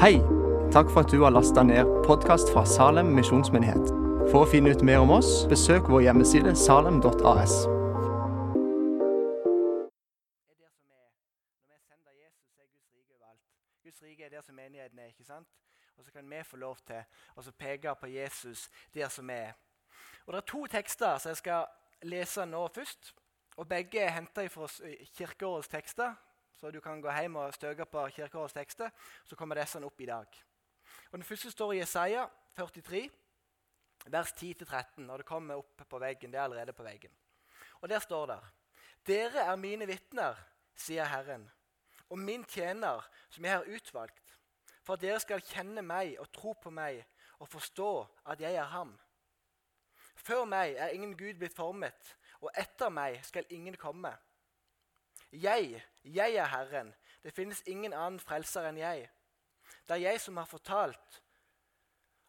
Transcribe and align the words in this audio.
Hei! 0.00 0.20
Takk 0.72 0.90
for 0.92 1.00
at 1.00 1.10
du 1.12 1.22
har 1.22 1.30
lasta 1.30 1.62
ned 1.62 1.88
podkast 2.06 2.50
fra 2.52 2.66
Salem 2.68 3.14
misjonsmyndighet. 3.16 3.86
For 4.28 4.42
å 4.44 4.48
finne 4.50 4.74
ut 4.76 4.82
mer 4.84 5.00
om 5.00 5.12
oss, 5.14 5.46
besøk 5.48 5.88
vår 5.88 6.02
hjemmeside 6.04 6.52
salem.as. 6.52 7.54
Guds 13.86 14.02
rike 14.04 14.28
er 14.28 14.34
der 14.36 14.44
som 14.44 14.60
menigheten 14.60 15.00
er. 15.00 15.08
ikke 15.16 15.24
sant? 15.24 15.48
Og 15.96 16.04
så 16.04 16.12
kan 16.12 16.28
vi 16.28 16.42
få 16.44 16.60
lov 16.60 16.76
til 16.84 17.00
å 17.40 17.56
peke 17.56 17.96
på 17.96 18.12
Jesus 18.12 18.68
der 18.92 19.08
som 19.08 19.32
er. 19.32 19.56
Og 20.26 20.34
Det 20.34 20.42
er 20.42 20.50
to 20.52 20.66
tekster 20.66 21.16
som 21.16 21.32
jeg 21.32 21.40
skal 21.40 21.64
lese 22.02 22.44
nå 22.44 22.68
først. 22.68 23.14
og 23.56 23.68
Begge 23.68 24.04
er 24.04 24.12
henta 24.20 24.46
fra 24.46 24.68
kirkeårets 25.16 25.68
tekster. 25.68 26.12
Så 26.60 26.70
du 26.70 26.80
kan 26.80 27.00
gå 27.00 27.12
hjem 27.12 27.36
og 27.36 27.54
støke 27.54 27.84
på 27.84 28.08
kirkeårets 28.16 28.56
tekster. 28.56 28.90
Så 29.24 29.36
kommer 29.36 29.58
disse 29.60 29.80
opp 29.84 30.00
i 30.00 30.08
dag. 30.08 30.42
Og 31.10 31.18
Den 31.18 31.24
første 31.24 31.50
står 31.50 31.72
i 31.72 31.78
Jesaja 31.78 32.26
43, 32.56 33.10
vers 34.06 34.32
10-13. 34.32 35.10
Og 35.10 35.18
det 35.18 35.26
kommer 35.26 35.60
opp 35.60 35.82
på 35.88 35.98
veggen. 35.98 36.32
Det 36.32 36.38
er 36.38 36.44
allerede 36.44 36.72
på 36.72 36.82
veggen. 36.82 37.12
Og 37.80 37.88
Der 37.88 37.98
står 37.98 38.26
det 38.26 38.40
dere 39.06 39.44
er 39.46 39.56
mine 39.56 39.86
vitner, 39.86 40.34
sier 40.74 41.06
Herren, 41.06 41.44
og 42.10 42.18
min 42.18 42.44
tjener, 42.44 43.04
som 43.30 43.44
jeg 43.44 43.52
har 43.52 43.68
utvalgt, 43.70 44.38
for 44.82 44.96
at 44.96 45.02
dere 45.02 45.20
skal 45.22 45.44
kjenne 45.46 45.82
meg 45.82 46.16
og 46.18 46.32
tro 46.34 46.56
på 46.58 46.72
meg 46.74 47.04
og 47.38 47.48
forstå 47.48 47.90
at 48.32 48.40
jeg 48.42 48.58
er 48.58 48.66
ham. 48.72 48.96
Før 50.16 50.44
meg 50.44 50.74
er 50.74 50.94
ingen 50.94 51.14
Gud 51.18 51.38
blitt 51.38 51.54
formet, 51.54 52.16
og 52.40 52.50
etter 52.58 52.90
meg 52.90 53.20
skal 53.26 53.46
ingen 53.50 53.76
komme. 53.78 54.10
Jeg, 55.42 55.82
jeg 56.04 56.34
er 56.34 56.48
Herren, 56.48 56.94
det 57.22 57.34
finnes 57.34 57.62
ingen 57.66 57.92
annen 57.92 58.20
frelser 58.22 58.68
enn 58.68 58.78
jeg. 58.80 59.08
Det 59.86 59.96
er 59.96 60.04
jeg 60.12 60.20
som 60.22 60.38
har 60.40 60.48
fortalt 60.48 61.20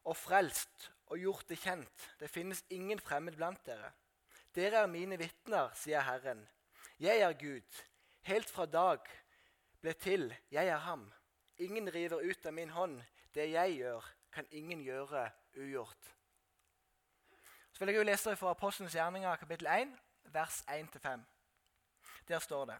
og 0.08 0.17
frelst 0.17 0.89
og 1.08 1.22
gjort 1.22 1.47
det 1.49 1.59
kjent. 1.61 2.08
Det 2.19 2.30
finnes 2.30 2.64
ingen 2.73 2.99
fremmed 2.99 3.38
blant 3.38 3.64
dere. 3.66 3.91
Dere 4.55 4.83
er 4.83 4.91
mine 4.91 5.19
vitner, 5.19 5.72
sier 5.77 6.03
Herren. 6.03 6.41
Jeg 6.99 7.22
er 7.22 7.38
Gud. 7.38 7.83
Helt 8.27 8.49
fra 8.49 8.66
dag 8.66 9.05
ble 9.81 9.94
til, 9.94 10.33
jeg 10.52 10.67
er 10.67 10.81
ham. 10.83 11.05
Ingen 11.61 11.94
river 11.94 12.25
ut 12.25 12.45
av 12.45 12.53
min 12.53 12.73
hånd. 12.73 12.99
Det 13.33 13.52
jeg 13.52 13.77
gjør, 13.77 14.11
kan 14.33 14.49
ingen 14.52 14.81
gjøre 14.81 15.30
ugjort. 15.58 16.14
Så 17.71 17.80
vil 17.80 17.94
jeg 17.94 18.02
jo 18.02 18.09
lese 18.09 18.36
fra 18.36 18.52
Apostelens 18.52 18.97
gjerninger 18.97 19.36
kapittel 19.36 19.67
1, 19.69 19.97
vers 20.33 20.64
1-5. 20.67 21.25
Der 22.27 22.39
står 22.39 22.66
det 22.66 22.77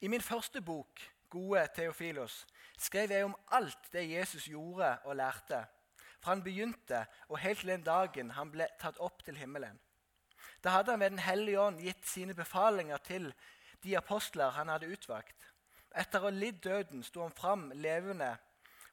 I 0.00 0.08
min 0.08 0.20
første 0.20 0.60
bok, 0.60 1.00
Gode 1.30 1.68
Theofilos, 1.74 2.46
skrev 2.78 3.10
jeg 3.10 3.24
om 3.24 3.36
alt 3.52 3.92
det 3.92 4.10
Jesus 4.10 4.44
gjorde 4.44 4.98
og 5.04 5.16
lærte, 5.16 5.64
fra 6.20 6.34
han 6.34 6.42
begynte 6.42 7.04
og 7.28 7.38
helt 7.38 7.58
til 7.60 7.68
den 7.68 7.84
dagen 7.84 8.30
han 8.30 8.50
ble 8.50 8.66
tatt 8.80 8.98
opp 8.98 9.24
til 9.24 9.36
himmelen. 9.36 9.80
Da 10.64 10.70
hadde 10.78 10.90
han 10.90 11.00
ved 11.00 11.10
Den 11.10 11.18
hellige 11.18 11.60
ånd 11.60 11.80
gitt 11.80 12.06
sine 12.08 12.34
befalinger 12.34 12.96
til 12.96 13.32
de 13.84 13.96
apostler 13.96 14.50
han 14.50 14.68
hadde 14.68 14.88
utvalgt. 14.88 15.50
Etter 15.94 16.22
å 16.22 16.30
ha 16.30 16.34
lidd 16.34 16.62
døden 16.64 17.04
sto 17.04 17.22
han 17.22 17.36
fram 17.36 17.70
levende 17.74 18.32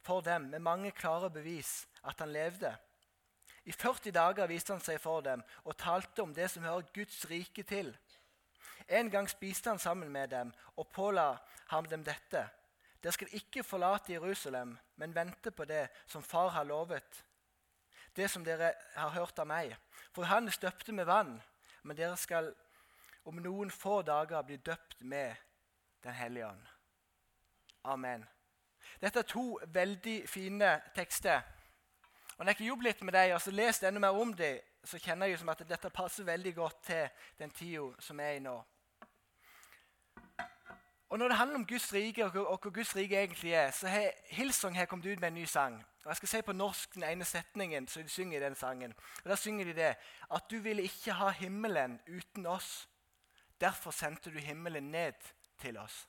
for 0.04 0.22
dem 0.22 0.50
med 0.52 0.60
mange 0.60 0.92
klare 0.92 1.30
bevis 1.30 1.88
at 2.04 2.20
han 2.20 2.34
levde. 2.34 2.76
I 3.64 3.72
40 3.72 4.12
dager 4.12 4.50
viste 4.50 4.74
han 4.74 4.84
seg 4.84 5.00
for 5.02 5.22
dem 5.22 5.44
og 5.64 5.78
talte 5.78 6.24
om 6.24 6.34
det 6.34 6.50
som 6.52 6.66
hører 6.66 6.90
Guds 6.94 7.24
rike 7.30 7.64
til. 7.64 7.94
En 8.88 9.10
gang 9.10 9.30
spiste 9.30 9.70
han 9.70 9.80
sammen 9.80 10.12
med 10.12 10.30
dem 10.30 10.54
og 10.76 10.88
påla 10.88 11.38
ham 11.68 11.86
dem 11.86 12.04
dette. 12.04 12.48
Dere 13.04 13.14
skal 13.14 13.34
ikke 13.34 13.64
forlate 13.64 14.14
Jerusalem, 14.14 14.78
men 14.96 15.16
vente 15.16 15.52
på 15.52 15.66
det 15.66 15.88
som 16.08 16.24
far 16.24 16.50
har 16.50 16.64
lovet. 16.64 17.24
Det 18.16 18.30
som 18.30 18.46
dere 18.46 18.74
har 18.96 19.09
hørt 19.09 19.40
av 19.40 19.47
meg. 19.47 19.75
For 20.14 20.24
han 20.24 20.52
støpte 20.52 20.92
med 20.92 21.06
vann, 21.06 21.42
men 21.84 21.97
dere 21.97 22.18
skal 22.18 22.52
om 23.25 23.38
noen 23.42 23.72
få 23.72 24.02
dager 24.02 24.42
bli 24.42 24.58
døpt 24.58 25.02
med 25.02 25.36
Den 26.03 26.13
hellige 26.13 26.48
ånd. 26.48 26.62
Amen. 27.84 28.24
Dette 29.02 29.19
er 29.19 29.28
to 29.30 29.59
veldig 29.68 30.30
fine 30.30 30.81
tekster. 30.96 31.42
Og 32.38 32.46
Når 32.46 32.46
jeg 32.46 32.56
ikke 32.56 32.66
jobber 32.66 32.84
litt 32.84 33.02
med 33.02 33.13
dem 33.13 33.34
og 33.36 33.42
så 33.42 33.52
leser 33.52 33.88
enda 33.88 34.02
mer 34.02 34.18
om 34.18 34.34
dem, 34.34 34.59
så 34.84 35.00
kjenner 35.00 35.30
jeg 35.30 35.40
som 35.40 35.50
at 35.50 35.64
dette 35.69 35.90
passer 35.90 36.24
veldig 36.24 36.56
godt 36.56 36.84
til 36.84 37.09
den 37.40 37.52
tida 37.52 37.92
som 38.00 38.19
er 38.19 38.38
i 38.38 38.40
nå. 38.40 38.56
Og 41.12 41.19
Når 41.19 41.28
det 41.28 41.38
handler 41.38 41.56
om 41.56 41.66
Guds 41.68 41.94
rike 41.94 42.25
og 42.25 42.31
hvor 42.31 42.69
Guds 42.69 42.96
rike 42.96 43.18
egentlig 43.18 43.53
er, 43.53 43.72
så 43.72 43.88
har 43.88 44.12
Hillsong 44.30 44.75
har 44.75 44.86
kommet 44.86 45.06
ut 45.06 45.19
med 45.19 45.28
en 45.28 45.34
ny 45.34 45.46
sang. 45.46 45.86
Og 46.03 46.09
Jeg 46.09 46.16
skal 46.16 46.30
si 46.30 46.42
på 46.42 46.53
norsk 46.53 46.94
den 46.94 47.03
ene 47.03 47.25
setningen 47.25 47.88
som 47.88 48.03
de 48.03 48.09
synger 48.09 48.38
i 48.40 48.44
den 48.44 48.56
sangen. 48.56 48.94
Og 49.24 49.30
Da 49.30 49.36
synger 49.36 49.66
de 49.66 49.74
det 49.74 49.96
at 50.31 50.44
du 50.52 50.58
ville 50.59 50.84
ikke 50.84 51.13
ha 51.13 51.30
himmelen 51.30 52.00
uten 52.08 52.46
oss. 52.46 52.90
Derfor 53.62 53.92
sendte 53.92 54.31
du 54.31 54.40
himmelen 54.40 54.92
ned 54.92 55.13
til 55.59 55.78
oss. 55.78 56.08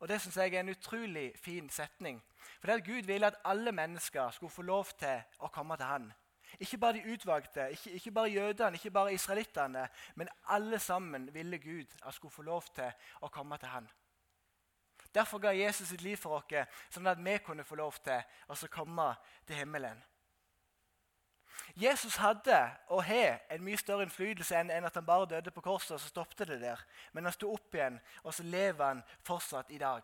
Og 0.00 0.08
Det 0.08 0.20
synes 0.20 0.36
jeg 0.36 0.54
er 0.54 0.60
en 0.60 0.68
utrolig 0.68 1.32
fin 1.36 1.70
setning. 1.70 2.22
For 2.60 2.66
det 2.66 2.74
at 2.74 2.86
Gud 2.86 3.02
ville 3.02 3.26
at 3.26 3.40
alle 3.44 3.72
mennesker 3.72 4.30
skulle 4.30 4.50
få 4.50 4.62
lov 4.62 4.86
til 4.98 5.22
å 5.38 5.48
komme 5.48 5.76
til 5.76 5.86
Han. 5.86 6.12
Ikke 6.60 6.78
bare 6.78 6.92
de 6.92 7.12
utvalgte, 7.12 7.70
ikke, 7.70 7.90
ikke 7.90 8.10
bare 8.10 8.30
jødene, 8.30 8.76
ikke 8.76 8.90
bare 8.90 9.14
israelittene, 9.14 9.88
men 10.14 10.28
alle 10.48 10.78
sammen 10.78 11.34
ville 11.34 11.58
Gud 11.58 11.98
at 12.06 12.14
skulle 12.14 12.32
få 12.32 12.42
lov 12.42 12.62
til 12.74 12.90
å 13.20 13.28
komme 13.28 13.58
til 13.58 13.68
Han. 13.68 13.88
Derfor 15.14 15.38
ga 15.38 15.50
Jesus 15.54 15.88
sitt 15.88 16.02
liv 16.02 16.16
for 16.16 16.40
oss, 16.40 16.66
sånn 16.90 17.06
at 17.06 17.20
vi 17.22 17.38
kunne 17.38 17.64
få 17.64 17.78
lov 17.78 17.98
til 18.02 18.22
å 18.48 18.56
komme 18.70 19.12
til 19.46 19.56
himmelen. 19.56 20.02
Jesus 21.76 22.16
hadde 22.16 22.58
og 22.88 23.04
har 23.04 23.40
en 23.50 23.62
mye 23.64 23.78
større 23.78 24.06
innflytelse 24.06 24.58
enn 24.58 24.86
at 24.86 24.94
han 24.94 25.06
bare 25.06 25.30
døde 25.30 25.50
på 25.54 25.62
korset, 25.62 25.94
og 25.94 26.00
så 26.02 26.10
stoppte 26.10 26.46
det 26.46 26.60
der. 26.60 26.82
Men 27.12 27.24
han 27.24 27.34
sto 27.34 27.52
opp 27.52 27.74
igjen, 27.74 28.00
og 28.22 28.34
så 28.34 28.42
lever 28.42 28.84
han 28.84 29.02
fortsatt 29.26 29.70
i 29.70 29.78
dag. 29.78 30.02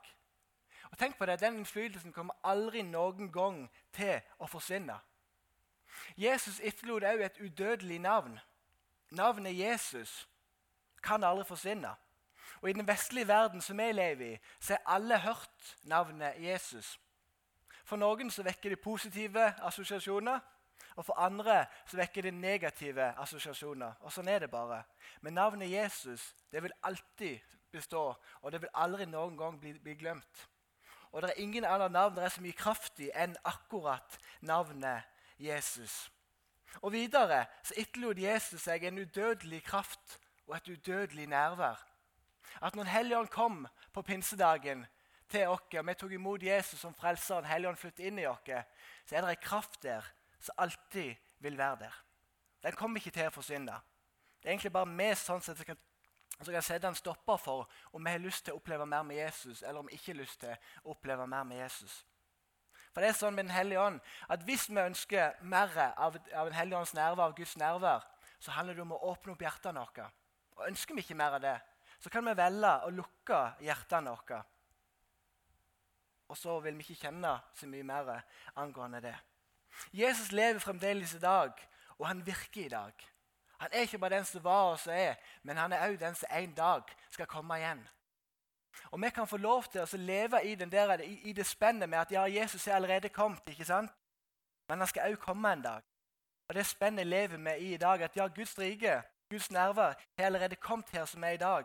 Og 0.90 0.98
tenk 0.98 1.18
på 1.18 1.26
det, 1.26 1.40
Den 1.40 1.60
innflytelsen 1.60 2.12
kommer 2.12 2.34
aldri 2.42 2.82
noen 2.82 3.30
gang 3.32 3.68
til 3.92 4.18
å 4.38 4.46
forsvinne. 4.46 4.98
Jesus 6.16 6.60
etterlot 6.62 7.04
også 7.04 7.24
et 7.24 7.40
udødelig 7.40 7.98
navn. 7.98 8.38
Navnet 9.10 9.58
Jesus 9.58 10.28
kan 11.02 11.24
aldri 11.24 11.44
forsvinne. 11.44 11.94
Og 12.62 12.70
I 12.70 12.72
den 12.72 12.86
vestlige 12.86 13.28
verden 13.28 13.60
som 13.60 13.78
vi 13.78 13.92
lever 13.92 14.34
i, 14.34 14.38
så 14.60 14.72
har 14.72 14.94
alle 14.94 15.18
hørt 15.18 15.76
navnet 15.82 16.34
Jesus. 16.38 17.00
For 17.84 17.96
noen 17.96 18.30
så 18.30 18.44
vekker 18.46 18.70
det 18.70 18.80
positive 18.80 19.48
assosiasjoner, 19.66 20.38
og 20.96 21.04
for 21.04 21.18
andre 21.18 21.64
så 21.86 21.96
vekker 21.96 22.22
det 22.22 22.34
negative 22.34 23.06
assosiasjoner. 23.18 23.96
Og 24.00 24.12
Sånn 24.12 24.28
er 24.28 24.44
det 24.44 24.50
bare. 24.50 24.82
Men 25.20 25.34
navnet 25.34 25.70
Jesus 25.70 26.34
det 26.52 26.62
vil 26.62 26.76
alltid 26.82 27.38
bestå, 27.72 28.14
og 28.42 28.52
det 28.52 28.60
vil 28.62 28.74
aldri 28.74 29.06
noen 29.08 29.38
gang 29.38 29.58
bli, 29.60 29.72
bli 29.78 29.94
glemt. 29.94 30.48
Og 31.12 31.22
det 31.22 31.30
er 31.30 31.42
ingen 31.42 31.64
andre 31.64 31.90
navn 31.90 32.16
der 32.16 32.22
er 32.28 32.34
så 32.34 32.42
mye 32.42 32.54
kraftig 32.54 33.10
enn 33.18 33.34
akkurat 33.44 34.18
navnet 34.46 35.06
Jesus. 35.40 36.10
Og 36.82 36.92
Videre 36.92 37.46
så 37.62 37.74
etterlot 37.80 38.18
Jesus 38.18 38.62
seg 38.62 38.84
en 38.84 39.00
udødelig 39.02 39.62
kraft 39.66 40.18
og 40.46 40.56
et 40.56 40.68
udødelig 40.68 41.26
nærvær. 41.26 41.86
At 42.62 42.74
når 42.74 42.84
Helligånd 42.84 43.28
kom 43.28 43.66
på 43.92 44.02
pinsedagen 44.02 44.86
til 45.28 45.48
oss, 45.48 45.74
og 45.74 45.86
vi 45.86 45.94
tok 45.94 46.12
imot 46.12 46.42
Jesus 46.42 46.80
som 46.80 46.94
frelser, 46.94 47.46
Helligånd 47.46 47.78
flyttet 47.78 48.06
inn 48.06 48.18
i 48.18 48.26
oss, 48.26 48.42
så 49.06 49.16
er 49.16 49.20
det 49.20 49.30
en 49.30 49.42
kraft 49.42 49.82
der 49.82 50.06
som 50.40 50.54
alltid 50.58 51.14
vil 51.38 51.58
være 51.58 51.76
der. 51.76 52.02
Den 52.62 52.72
kommer 52.72 53.00
ikke 53.00 53.14
til 53.14 53.28
å 53.28 53.34
forsvinne. 53.34 53.78
Det 54.40 54.48
er 54.48 54.54
egentlig 54.54 54.72
bare 54.72 54.88
vi 54.88 55.08
sånn 55.16 55.42
sett, 55.44 55.56
som 55.56 55.68
kan, 55.68 55.78
som 56.40 56.52
kan 56.52 56.64
sette 56.64 56.88
en 56.88 56.98
stopper 56.98 57.40
for 57.40 57.68
om 57.92 58.04
vi 58.04 58.12
har 58.12 58.22
lyst 58.22 58.44
til 58.44 58.56
å 58.56 58.60
oppleve 58.60 58.86
mer 58.86 59.02
med 59.06 59.16
Jesus, 59.20 59.62
eller 59.62 59.80
om 59.80 59.88
vi 59.88 59.96
ikke 59.96 60.12
har 60.12 60.20
lyst 60.20 60.40
til 60.40 60.70
å 60.84 60.94
oppleve 60.94 61.26
mer 61.28 61.44
med 61.44 61.60
Jesus. 61.62 62.04
For 63.00 63.06
det 63.06 63.14
er 63.14 63.16
sånn 63.16 63.32
med 63.32 63.46
Den 63.46 63.54
hellige 63.56 63.80
ånd 63.80 64.00
at 64.28 64.42
Hvis 64.44 64.66
vi 64.68 64.76
ønsker 64.76 65.38
mer 65.48 65.70
av, 65.96 66.18
av 66.36 66.50
Den 66.50 66.52
hellige 66.52 66.76
ånds 66.76 66.90
nærvær, 66.92 67.30
av 67.30 67.36
Guds 67.38 67.54
nærvær, 67.56 68.02
så 68.36 68.52
handler 68.52 68.76
det 68.76 68.82
om 68.84 68.92
å 68.92 68.98
åpne 69.08 69.32
opp 69.32 69.40
hjertene 69.40 69.80
våre. 69.80 70.08
Og 70.58 70.66
Ønsker 70.66 70.98
vi 70.98 71.00
ikke 71.00 71.16
mer 71.16 71.38
av 71.38 71.40
det, 71.40 71.54
så 71.96 72.12
kan 72.12 72.28
vi 72.28 72.34
velge 72.36 72.72
å 72.84 72.90
lukke 72.92 73.38
hjertene 73.64 74.12
våre. 74.12 74.42
Og 76.28 76.36
så 76.36 76.58
vil 76.60 76.76
vi 76.76 76.84
ikke 76.84 77.06
kjenne 77.06 77.32
så 77.56 77.68
mye 77.72 77.88
mer 77.88 78.12
angående 78.60 79.00
det. 79.06 79.16
Jesus 79.96 80.28
lever 80.36 80.60
fremdeles 80.60 81.16
i 81.16 81.22
dag, 81.24 81.56
og 81.96 82.04
han 82.04 82.20
virker 82.26 82.66
i 82.66 82.74
dag. 82.74 83.06
Han 83.64 83.72
er 83.72 83.88
ikke 83.88 84.02
bare 84.04 84.18
den 84.18 84.28
som 84.28 84.44
var 84.44 84.74
og 84.74 84.78
som 84.84 84.92
er, 84.92 85.16
men 85.40 85.56
han 85.56 85.72
er 85.72 85.88
òg 85.88 85.96
den 86.04 86.20
som 86.20 86.36
en 86.36 86.52
dag 86.52 86.92
skal 87.08 87.32
komme 87.32 87.56
igjen. 87.62 87.80
Og 88.90 89.00
Vi 89.02 89.10
kan 89.10 89.26
få 89.26 89.36
lov 89.36 89.64
til 89.64 89.80
å 89.80 89.96
leve 89.96 90.42
i, 90.44 90.54
der, 90.54 91.00
i, 91.00 91.32
det 91.32 91.46
spennet 91.46 91.88
med 91.88 91.98
at 91.98 92.12
ja, 92.12 92.24
Jesus 92.24 92.66
er 92.66 92.74
allerede 92.74 93.08
kommet. 93.08 93.42
ikke 93.46 93.64
sant? 93.64 93.90
Men 94.68 94.78
han 94.78 94.88
skal 94.88 95.12
òg 95.12 95.18
komme 95.18 95.52
en 95.52 95.62
dag. 95.62 95.82
Og 96.48 96.54
Det 96.54 96.66
spennet 96.66 97.06
lever 97.06 97.36
vi 97.36 97.50
i 97.50 97.74
i 97.74 97.76
dag. 97.76 98.02
At 98.02 98.16
ja, 98.16 98.26
Guds 98.26 98.58
rike, 98.58 99.02
Guds 99.30 99.50
nerver, 99.50 99.94
har 100.18 100.26
allerede 100.26 100.56
kommet 100.56 100.90
her 100.90 101.04
som 101.04 101.24
er 101.24 101.30
i 101.30 101.36
dag. 101.36 101.64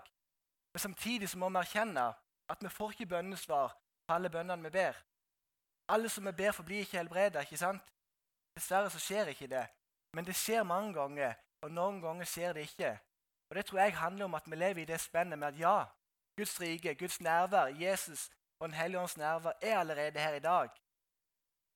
Men 0.73 0.79
samtidig 0.79 1.29
så 1.29 1.37
må 1.37 1.49
vi 1.49 1.57
erkjenne 1.57 2.13
at 2.49 2.63
vi 2.63 2.69
får 2.69 2.91
ikke 2.91 3.05
bønnesvar 3.05 3.75
på 4.07 4.13
alle 4.13 4.29
bønnene 4.29 4.63
vi 4.63 4.69
ber. 4.69 4.95
Alle 5.87 6.09
som 6.09 6.25
vi 6.25 6.31
ber 6.31 6.51
for, 6.51 6.63
blir 6.63 6.79
ikke 6.79 6.97
helbreda. 6.97 7.41
Ikke 7.41 7.57
sant? 7.57 7.81
Dessverre 8.55 8.89
så 8.89 8.99
skjer 8.99 9.33
ikke 9.33 9.47
det. 9.47 9.65
Men 10.13 10.25
det 10.25 10.35
skjer 10.35 10.63
mange 10.63 10.93
ganger, 10.93 11.33
og 11.61 11.71
noen 11.71 12.01
ganger 12.01 12.25
skjer 12.25 12.53
det 12.53 12.61
ikke. 12.69 12.97
Og 13.49 13.55
Det 13.55 13.65
tror 13.65 13.79
jeg 13.79 13.97
handler 13.97 14.25
om 14.25 14.35
at 14.35 14.49
vi 14.49 14.55
lever 14.55 14.81
i 14.81 14.85
det 14.85 14.99
spennet 15.01 15.39
med 15.39 15.47
at 15.47 15.59
ja, 15.59 15.85
Guds 16.37 16.61
rike, 16.61 16.95
Guds 16.95 17.21
nærvær, 17.21 17.65
Jesus 17.65 18.29
og 18.59 18.67
Den 18.69 18.77
hellige 18.77 18.99
ånds 18.99 19.17
nærvær 19.17 19.53
er 19.61 19.79
allerede 19.79 20.19
her 20.19 20.33
i 20.33 20.39
dag. 20.39 20.69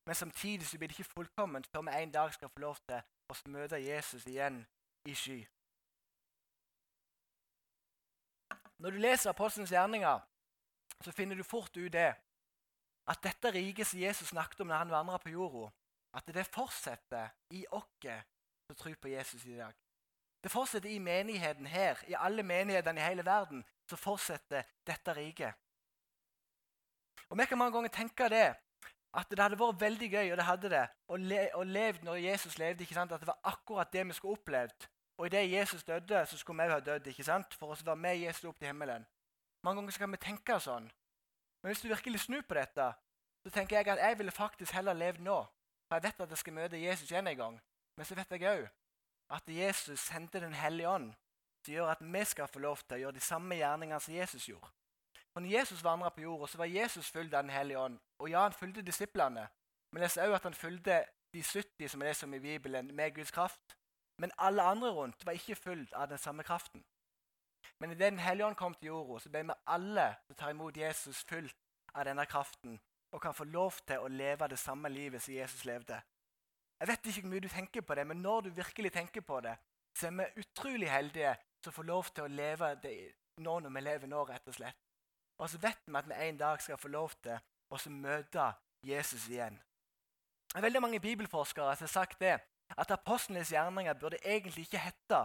Men 0.06 0.16
samtidig 0.16 0.68
så 0.68 0.78
blir 0.78 0.88
det 0.88 1.00
ikke 1.00 1.14
fullkomment 1.14 1.68
før 1.68 1.82
vi 1.82 2.04
en 2.04 2.12
dag 2.12 2.34
skal 2.34 2.50
få 2.50 2.60
lov 2.60 2.76
til 2.76 3.02
å 3.30 3.36
møte 3.46 3.78
Jesus 3.78 4.26
igjen 4.26 4.64
i 5.06 5.14
sky. 5.14 5.40
Når 8.80 8.90
du 8.90 8.98
leser 8.98 9.30
Apostelens 9.30 9.72
gjerninger, 9.72 10.20
så 11.04 11.12
finner 11.12 11.36
du 11.36 11.44
fort 11.44 11.78
ut 11.78 11.94
det 11.94 12.14
at 13.10 13.24
dette 13.24 13.52
riket 13.52 13.88
som 13.88 14.00
Jesus 14.00 14.32
snakket 14.32 14.62
om 14.62 14.68
når 14.68 14.84
han 14.84 14.92
vandra 14.92 15.18
på 15.18 15.30
jorda, 15.34 15.70
at 16.14 16.28
det 16.34 16.46
fortsetter 16.48 17.30
i 17.54 17.66
oss 17.72 18.10
som 18.70 18.76
tror 18.76 18.96
på 19.02 19.08
Jesus 19.08 19.46
i 19.46 19.58
dag. 19.58 19.74
Det 20.44 20.52
fortsetter 20.52 20.90
i 20.90 21.00
menigheten 21.00 21.68
her, 21.68 22.00
i 22.08 22.16
alle 22.18 22.44
menighetene 22.44 23.00
i 23.00 23.04
hele 23.04 23.26
verden. 23.26 23.66
Så 23.90 23.96
fortsetter 23.96 24.64
dette 24.88 25.14
riket. 25.14 25.54
Og 27.30 27.38
Vi 27.38 27.46
kan 27.46 27.58
mange 27.58 27.74
ganger 27.74 27.90
tenke 27.90 28.30
det, 28.30 28.56
at 29.14 29.30
det 29.30 29.40
hadde 29.40 29.60
vært 29.60 29.82
veldig 29.82 30.10
gøy 30.12 30.32
og 30.32 30.38
det 30.38 30.46
hadde 30.46 30.70
det, 30.70 30.86
å, 31.08 31.18
le, 31.18 31.42
å 31.58 31.64
leve 31.64 32.06
når 32.06 32.16
Jesus 32.16 32.58
levde. 32.58 32.84
ikke 32.84 32.94
sant? 32.94 33.12
At 33.12 33.22
det 33.22 33.28
var 33.28 33.40
akkurat 33.44 33.92
det 33.94 34.08
vi 34.08 34.14
skulle 34.14 34.38
opplevd. 34.38 34.88
Og 35.18 35.26
idet 35.26 35.52
Jesus 35.52 35.84
døde, 35.84 36.26
så 36.26 36.38
skulle 36.38 36.64
vi 36.64 36.70
òg 36.70 36.78
ha 36.78 36.80
dødd 36.80 37.08
ikke 37.12 37.24
sant? 37.24 37.54
for 37.54 37.74
å 37.74 37.78
være 37.84 37.96
med 37.96 38.18
Jesus 38.22 38.46
opp 38.46 38.60
til 38.60 38.70
himmelen. 38.70 39.06
Mange 39.64 39.82
ganger 39.82 39.98
kan 39.98 40.12
vi 40.12 40.22
tenke 40.24 40.60
sånn. 40.64 40.88
Men 41.62 41.74
hvis 41.74 41.82
du 41.82 41.90
virkelig 41.90 42.22
snur 42.24 42.46
på 42.48 42.56
dette, 42.56 42.94
så 43.44 43.52
tenker 43.52 43.78
jeg 43.78 43.90
at 43.92 44.00
jeg 44.00 44.18
ville 44.20 44.32
faktisk 44.32 44.78
heller 44.78 44.96
levd 44.96 45.26
nå. 45.26 45.42
For 45.90 45.98
jeg 45.98 46.04
vet 46.08 46.22
at 46.24 46.30
jeg 46.30 46.44
skal 46.44 46.56
møte 46.56 46.80
Jesus 46.80 47.12
igjen 47.12 47.28
en 47.28 47.38
gang. 47.38 47.58
Men 47.98 48.08
så 48.08 48.16
vet 48.16 48.32
jeg 48.32 48.48
òg 48.48 48.68
at 49.30 49.44
Jesus 49.48 50.00
sendte 50.00 50.40
Den 50.40 50.54
hellige 50.54 50.90
ånd, 50.90 51.14
som 51.66 51.74
gjør 51.74 51.92
at 51.92 52.02
vi 52.02 52.24
skal 52.26 52.48
få 52.48 52.60
lov 52.60 52.78
til 52.78 52.98
å 52.98 53.00
gjøre 53.00 53.18
de 53.18 53.24
samme 53.24 53.56
gjerningene 53.56 54.00
som 54.00 54.14
Jesus 54.14 54.48
gjorde. 54.50 54.72
Når 55.36 55.46
Jesus 55.46 55.84
vandra 55.84 56.10
på 56.10 56.22
jorda, 56.22 56.48
så 56.48 56.58
var 56.58 56.66
Jesus 56.66 57.10
fulgt 57.10 57.34
av 57.34 57.44
Den 57.44 57.52
hellige 57.52 57.80
ånd. 57.80 58.00
Og 58.20 58.30
ja, 58.30 58.42
han 58.42 58.54
fulgte 58.54 58.82
disiplene. 58.82 59.48
Men 59.92 60.04
jeg 60.04 60.12
ser 60.12 60.28
òg 60.28 60.36
at 60.36 60.44
han 60.44 60.54
fulgte 60.54 61.04
de 61.34 61.44
70 61.44 61.88
som 61.88 62.02
er 62.02 62.10
det 62.10 62.16
som 62.16 62.34
i 62.34 62.40
Bibelen, 62.40 62.96
med 62.96 63.16
Guds 63.16 63.32
kraft. 63.32 63.78
Men 64.20 64.32
alle 64.38 64.62
andre 64.62 64.90
rundt 64.90 65.26
var 65.26 65.38
ikke 65.38 65.56
fulgt 65.56 65.94
av 65.94 66.10
den 66.10 66.18
samme 66.18 66.44
kraften. 66.44 66.84
Men 67.80 67.92
idet 67.92 68.12
Den 68.12 68.20
hellige 68.20 68.46
ånd 68.46 68.56
kom 68.56 68.74
til 68.74 68.88
jorda, 68.88 69.20
så 69.20 69.30
ble 69.30 69.44
vi 69.44 69.54
alle 69.68 70.16
som 70.28 70.36
tar 70.36 70.50
imot 70.50 70.78
Jesus, 70.78 71.24
fulgt 71.24 71.58
av 71.94 72.06
denne 72.06 72.26
kraften 72.26 72.80
og 73.12 73.22
kan 73.22 73.34
få 73.34 73.44
lov 73.44 73.74
til 73.88 74.04
å 74.04 74.08
leve 74.08 74.48
det 74.48 74.60
samme 74.60 74.90
livet 74.90 75.22
som 75.22 75.34
Jesus 75.34 75.66
levde. 75.66 76.02
Jeg 76.80 76.88
vet 76.88 77.08
ikke 77.12 77.22
hvor 77.22 77.34
mye 77.34 77.44
du 77.44 77.50
tenker 77.52 77.82
på 77.82 77.96
det, 77.96 78.08
men 78.08 78.22
når 78.24 78.42
du 78.42 78.50
virkelig 78.56 78.92
tenker 78.96 79.22
på 79.22 79.40
det, 79.44 79.56
så 79.98 80.08
er 80.08 80.12
vi 80.20 80.44
utrolig 80.44 80.92
heldige 80.92 81.36
som 81.64 81.76
får 81.76 81.84
lov 81.84 82.12
til 82.14 82.24
å 82.24 82.32
leve 82.32 82.76
det 82.84 82.94
nå 83.44 83.58
når 83.60 83.74
vi 83.76 83.82
lever 83.84 84.12
nå, 84.12 84.24
rett 84.28 84.48
og 84.48 84.56
slett. 84.56 84.78
Og 85.40 85.50
så 85.50 85.60
vet 85.60 85.82
vi 85.86 85.96
at 85.96 86.08
vi 86.08 86.20
en 86.28 86.40
dag 86.40 86.62
skal 86.62 86.80
få 86.80 86.92
lov 86.92 87.16
til 87.24 87.40
å 87.70 87.80
møte 87.96 88.52
Jesus 88.84 89.28
igjen. 89.28 89.60
Veldig 90.56 90.82
mange 90.82 91.00
bibelforskere 91.00 91.76
har 91.76 91.92
sagt 91.92 92.20
det, 92.22 92.40
at 92.78 92.92
apostlenes 92.92 93.52
gjerninger 93.52 93.94
burde 94.00 94.20
egentlig 94.24 94.68
ikke 94.68 94.82
hete 94.84 95.20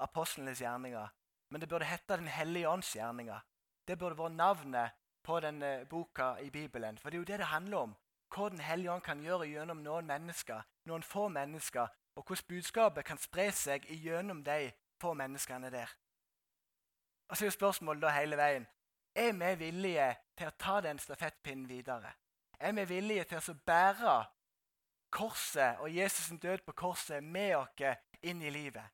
apostlenes 0.00 0.60
gjerninger, 0.60 1.08
men 1.50 1.60
det 1.60 1.68
burde 1.68 1.88
hete 1.88 2.16
Den 2.16 2.28
hellige 2.28 2.68
ånds 2.68 2.94
gjerninger. 2.96 3.40
Det 3.88 3.98
burde 3.98 4.18
vært 4.18 4.36
navnet 4.36 4.96
på 5.22 5.40
denne 5.40 5.84
boka 5.90 6.36
i 6.40 6.50
Bibelen. 6.50 6.98
For 6.98 7.10
det 7.10 7.16
er 7.16 7.20
jo 7.20 7.30
det 7.30 7.38
det 7.38 7.50
handler 7.50 7.78
om. 7.78 7.96
Hva 8.30 8.48
Den 8.48 8.60
hellige 8.60 8.92
ånd 8.92 9.02
kan 9.02 9.22
gjøre 9.22 9.48
gjennom 9.48 9.82
noen 9.82 10.06
mennesker, 10.06 10.62
noen 10.90 11.06
få 11.06 11.28
mennesker, 11.32 11.88
og 12.16 12.26
hvordan 12.26 12.48
budskapet 12.48 13.06
kan 13.06 13.18
spre 13.18 13.48
seg 13.54 13.86
gjennom 14.02 14.42
de 14.44 14.72
få 15.00 15.14
menneskene 15.14 15.70
der. 15.72 15.90
Og 17.30 17.36
så 17.36 17.44
er 17.44 17.50
jo 17.50 17.58
spørsmålet 17.58 18.02
da 18.02 18.14
hele 18.18 18.36
veien 18.36 18.66
er 19.14 19.32
vi 19.34 19.54
villige 19.58 20.10
til 20.38 20.50
å 20.50 20.56
ta 20.58 20.80
den 20.84 20.98
stafettpinnen 21.02 21.68
videre. 21.68 22.12
Er 22.60 22.74
vi 22.76 22.84
villige 22.86 23.24
til 23.30 23.40
å 23.40 23.54
bære 23.66 24.16
korset 25.10 25.80
og 25.82 25.90
Jesus' 25.90 26.38
død 26.38 26.62
på 26.66 26.76
korset 26.84 27.24
med 27.24 27.56
oss 27.56 27.96
inn 28.22 28.42
i 28.42 28.50
livet? 28.50 28.84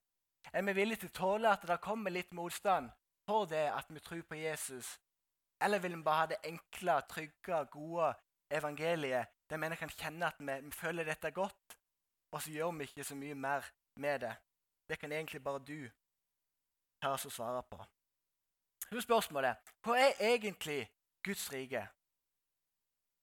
Er 0.53 0.63
vi 0.63 0.73
villige 0.73 1.05
til 1.05 1.13
å 1.13 1.19
tåle 1.19 1.53
at 1.53 1.67
det 1.69 1.81
kommer 1.85 2.15
litt 2.15 2.33
motstand 2.33 2.89
for 3.29 3.49
det 3.51 3.67
at 3.73 3.91
vi 3.91 4.01
tror 4.01 4.23
på 4.23 4.39
Jesus 4.41 4.97
eller 5.61 5.79
vil 5.79 5.97
vi 5.97 6.03
bare 6.03 6.21
ha 6.21 6.27
det 6.27 6.45
enkle, 6.45 7.01
trygge, 7.09 7.65
gode 7.73 8.13
evangeliet 8.51 9.33
der 9.51 9.59
vi 9.63 9.77
kan 9.77 9.91
kjenne 9.91 10.27
at 10.27 10.39
vi, 10.39 10.61
vi 10.63 10.73
føler 10.75 11.05
dette 11.05 11.31
godt, 11.31 11.77
og 12.37 12.43
så 12.43 12.51
gjør 12.53 12.71
vi 12.71 12.85
ikke 12.85 13.05
så 13.05 13.15
mye 13.17 13.35
mer 13.35 13.65
med 13.97 14.19
det? 14.21 14.35
Det 14.89 14.99
kan 14.99 15.13
egentlig 15.13 15.45
bare 15.45 15.59
du 15.59 15.89
ta 17.03 17.09
oss 17.09 17.25
og 17.25 17.33
svare 17.33 17.63
på. 17.63 17.85
Så 18.91 19.01
spørsmålet 19.01 19.57
hva 19.83 19.97
er 19.97 20.21
egentlig 20.21 20.91
Guds 21.25 21.53
rike? 21.53 21.87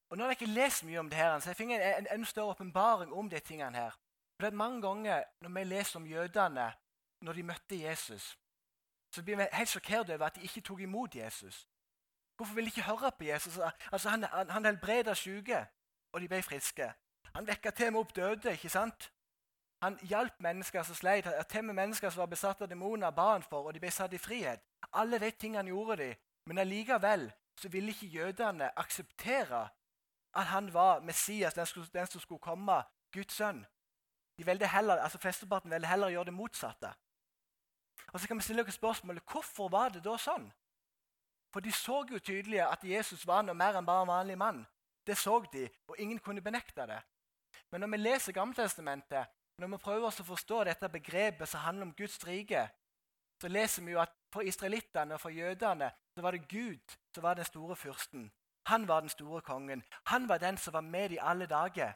Og 0.09 0.17
Nå 0.17 0.23
har 0.23 0.31
jeg 0.31 0.41
ikke 0.41 0.53
lest 0.53 0.83
mye 0.83 0.99
om 0.99 1.09
det 1.09 1.17
her, 1.17 1.39
så 1.39 1.49
jeg 1.49 1.55
fikk 1.55 1.75
en, 1.75 1.81
en 1.81 2.07
enda 2.11 2.25
større 2.25 2.55
åpenbaring 2.55 3.13
om 3.13 3.29
de 3.29 3.39
tingene 3.39 3.77
her. 3.77 3.91
For 4.35 4.45
det 4.45 4.51
er 4.51 4.57
Mange 4.57 4.81
ganger 4.81 5.23
når 5.41 5.49
vi 5.49 5.63
leser 5.63 5.99
om 5.99 6.07
jødene 6.07 6.73
når 7.21 7.33
de 7.33 7.43
møtte 7.43 7.81
Jesus, 7.81 8.37
så 9.13 9.23
blir 9.23 9.37
vi 9.37 9.47
helt 9.53 9.69
sjokkert 9.69 10.09
over 10.09 10.25
at 10.25 10.35
de 10.35 10.41
ikke 10.41 10.61
tok 10.61 10.79
imot 10.79 11.15
Jesus. 11.15 11.67
Hvorfor 12.35 12.53
vil 12.55 12.65
de 12.65 12.69
ikke 12.69 12.89
høre 12.89 13.11
på 13.11 13.23
Jesus? 13.23 13.59
Altså, 13.91 14.09
Han, 14.09 14.23
han, 14.23 14.49
han 14.49 14.65
helbreda 14.65 15.13
syke, 15.13 15.65
og 16.11 16.21
de 16.21 16.27
ble 16.27 16.41
friske. 16.41 16.93
Han 17.35 17.47
vekka 17.47 17.71
til 17.71 17.91
meg 17.91 17.99
opp 17.99 18.15
døde. 18.15 18.51
ikke 18.51 18.69
sant? 18.69 19.11
Han 19.81 19.97
hjalp 20.07 20.39
mennesker 20.39 20.83
som 20.83 20.95
sleit. 20.95 21.27
Til 21.49 21.59
og 21.59 21.65
med 21.65 21.73
mennesker 21.73 22.09
som 22.09 22.21
var 22.21 22.31
besatt 22.31 22.61
av 22.61 22.69
demoner, 22.69 23.11
ba 23.11 23.31
han 23.33 23.43
for, 23.43 23.67
og 23.67 23.73
de 23.73 23.81
ble 23.83 23.91
satt 23.91 24.13
i 24.13 24.21
frihet. 24.21 24.61
Alle 24.93 25.19
de 25.19 25.31
tingene 25.31 25.69
gjorde 25.69 25.97
de, 25.97 26.15
men 26.45 26.57
allikevel 26.57 27.31
så 27.59 27.69
ville 27.69 27.91
ikke 27.91 28.07
jødene 28.07 28.71
akseptere 28.79 29.69
at 30.33 30.45
han 30.45 30.73
var 30.73 30.99
Messias, 30.99 31.53
den, 31.53 31.65
skulle, 31.65 31.87
den 31.93 32.07
som 32.07 32.21
skulle 32.21 32.39
komme, 32.39 32.83
Guds 33.13 33.33
sønn. 33.33 33.65
De 34.37 34.45
veldig 34.45 34.67
heller, 34.67 34.95
altså 34.95 35.17
Flesteparten 35.17 35.71
ville 35.71 35.87
heller 35.87 36.09
gjøre 36.09 36.25
det 36.25 36.33
motsatte. 36.33 36.93
Og 38.13 38.19
så 38.19 38.27
kan 38.27 38.37
vi 38.37 38.43
stille 38.43 38.65
oss 38.65 38.73
spørsmålet, 38.73 39.23
Hvorfor 39.31 39.69
var 39.69 39.89
det 39.89 40.03
da 40.05 40.17
sånn? 40.17 40.51
For 41.53 41.59
de 41.59 41.71
så 41.71 42.05
jo 42.09 42.19
tydelig 42.19 42.63
at 42.65 42.83
Jesus 42.83 43.27
var 43.27 43.43
noe 43.45 43.53
mer 43.53 43.77
enn 43.77 43.85
bare 43.85 44.01
en 44.01 44.09
vanlig 44.09 44.37
mann. 44.37 44.63
Det 45.05 45.17
så 45.17 45.43
de, 45.53 45.67
og 45.87 45.99
ingen 45.99 46.19
kunne 46.19 46.41
benekte 46.41 46.87
det. 46.89 47.01
Men 47.71 47.81
når 47.81 47.91
vi 47.93 47.97
leser 47.97 48.35
Gammeltestamentet, 48.35 49.25
når 49.57 49.67
vi 49.67 49.77
prøver 49.77 50.07
oss 50.07 50.21
å 50.21 50.27
forstå 50.27 50.63
dette 50.67 50.89
begrepet 50.89 51.49
som 51.49 51.65
handler 51.65 51.89
om 51.89 51.95
Guds 51.97 52.17
rike, 52.27 52.67
så 53.41 53.49
leser 53.51 53.83
vi 53.83 53.93
jo 53.93 54.01
at 54.01 54.13
for 54.33 54.45
israelittene 54.47 55.17
og 55.17 55.21
for 55.21 55.33
jødene 55.33 55.91
så 56.15 56.21
var 56.21 56.31
det 56.31 56.47
Gud 56.49 56.95
som 57.15 57.23
var 57.23 57.37
den 57.37 57.45
store 57.45 57.75
fyrsten. 57.75 58.31
Han 58.67 58.87
var 58.87 59.03
den 59.03 59.09
store 59.09 59.41
kongen. 59.41 59.83
Han 60.05 60.29
var 60.29 60.37
den 60.37 60.57
som 60.57 60.73
var 60.73 60.81
med 60.81 61.11
i 61.11 61.19
alle 61.21 61.45
dager. 61.45 61.93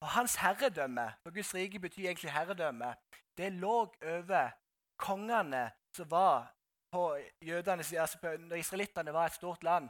Og 0.00 0.08
hans 0.08 0.36
herredømme, 0.36 1.12
for 1.22 1.34
Guds 1.34 1.54
rike 1.54 1.78
betyr 1.80 2.04
egentlig 2.04 2.32
herredømme, 2.32 2.94
det 3.36 3.52
lå 3.52 3.92
over 4.02 4.50
kongene 4.96 5.70
som 5.96 6.10
var 6.10 6.52
på 6.92 7.18
jødene, 7.42 7.82
altså 8.00 8.36
når 8.38 8.56
israelittene 8.56 9.12
var 9.12 9.26
et 9.26 9.32
stort 9.32 9.64
land. 9.64 9.88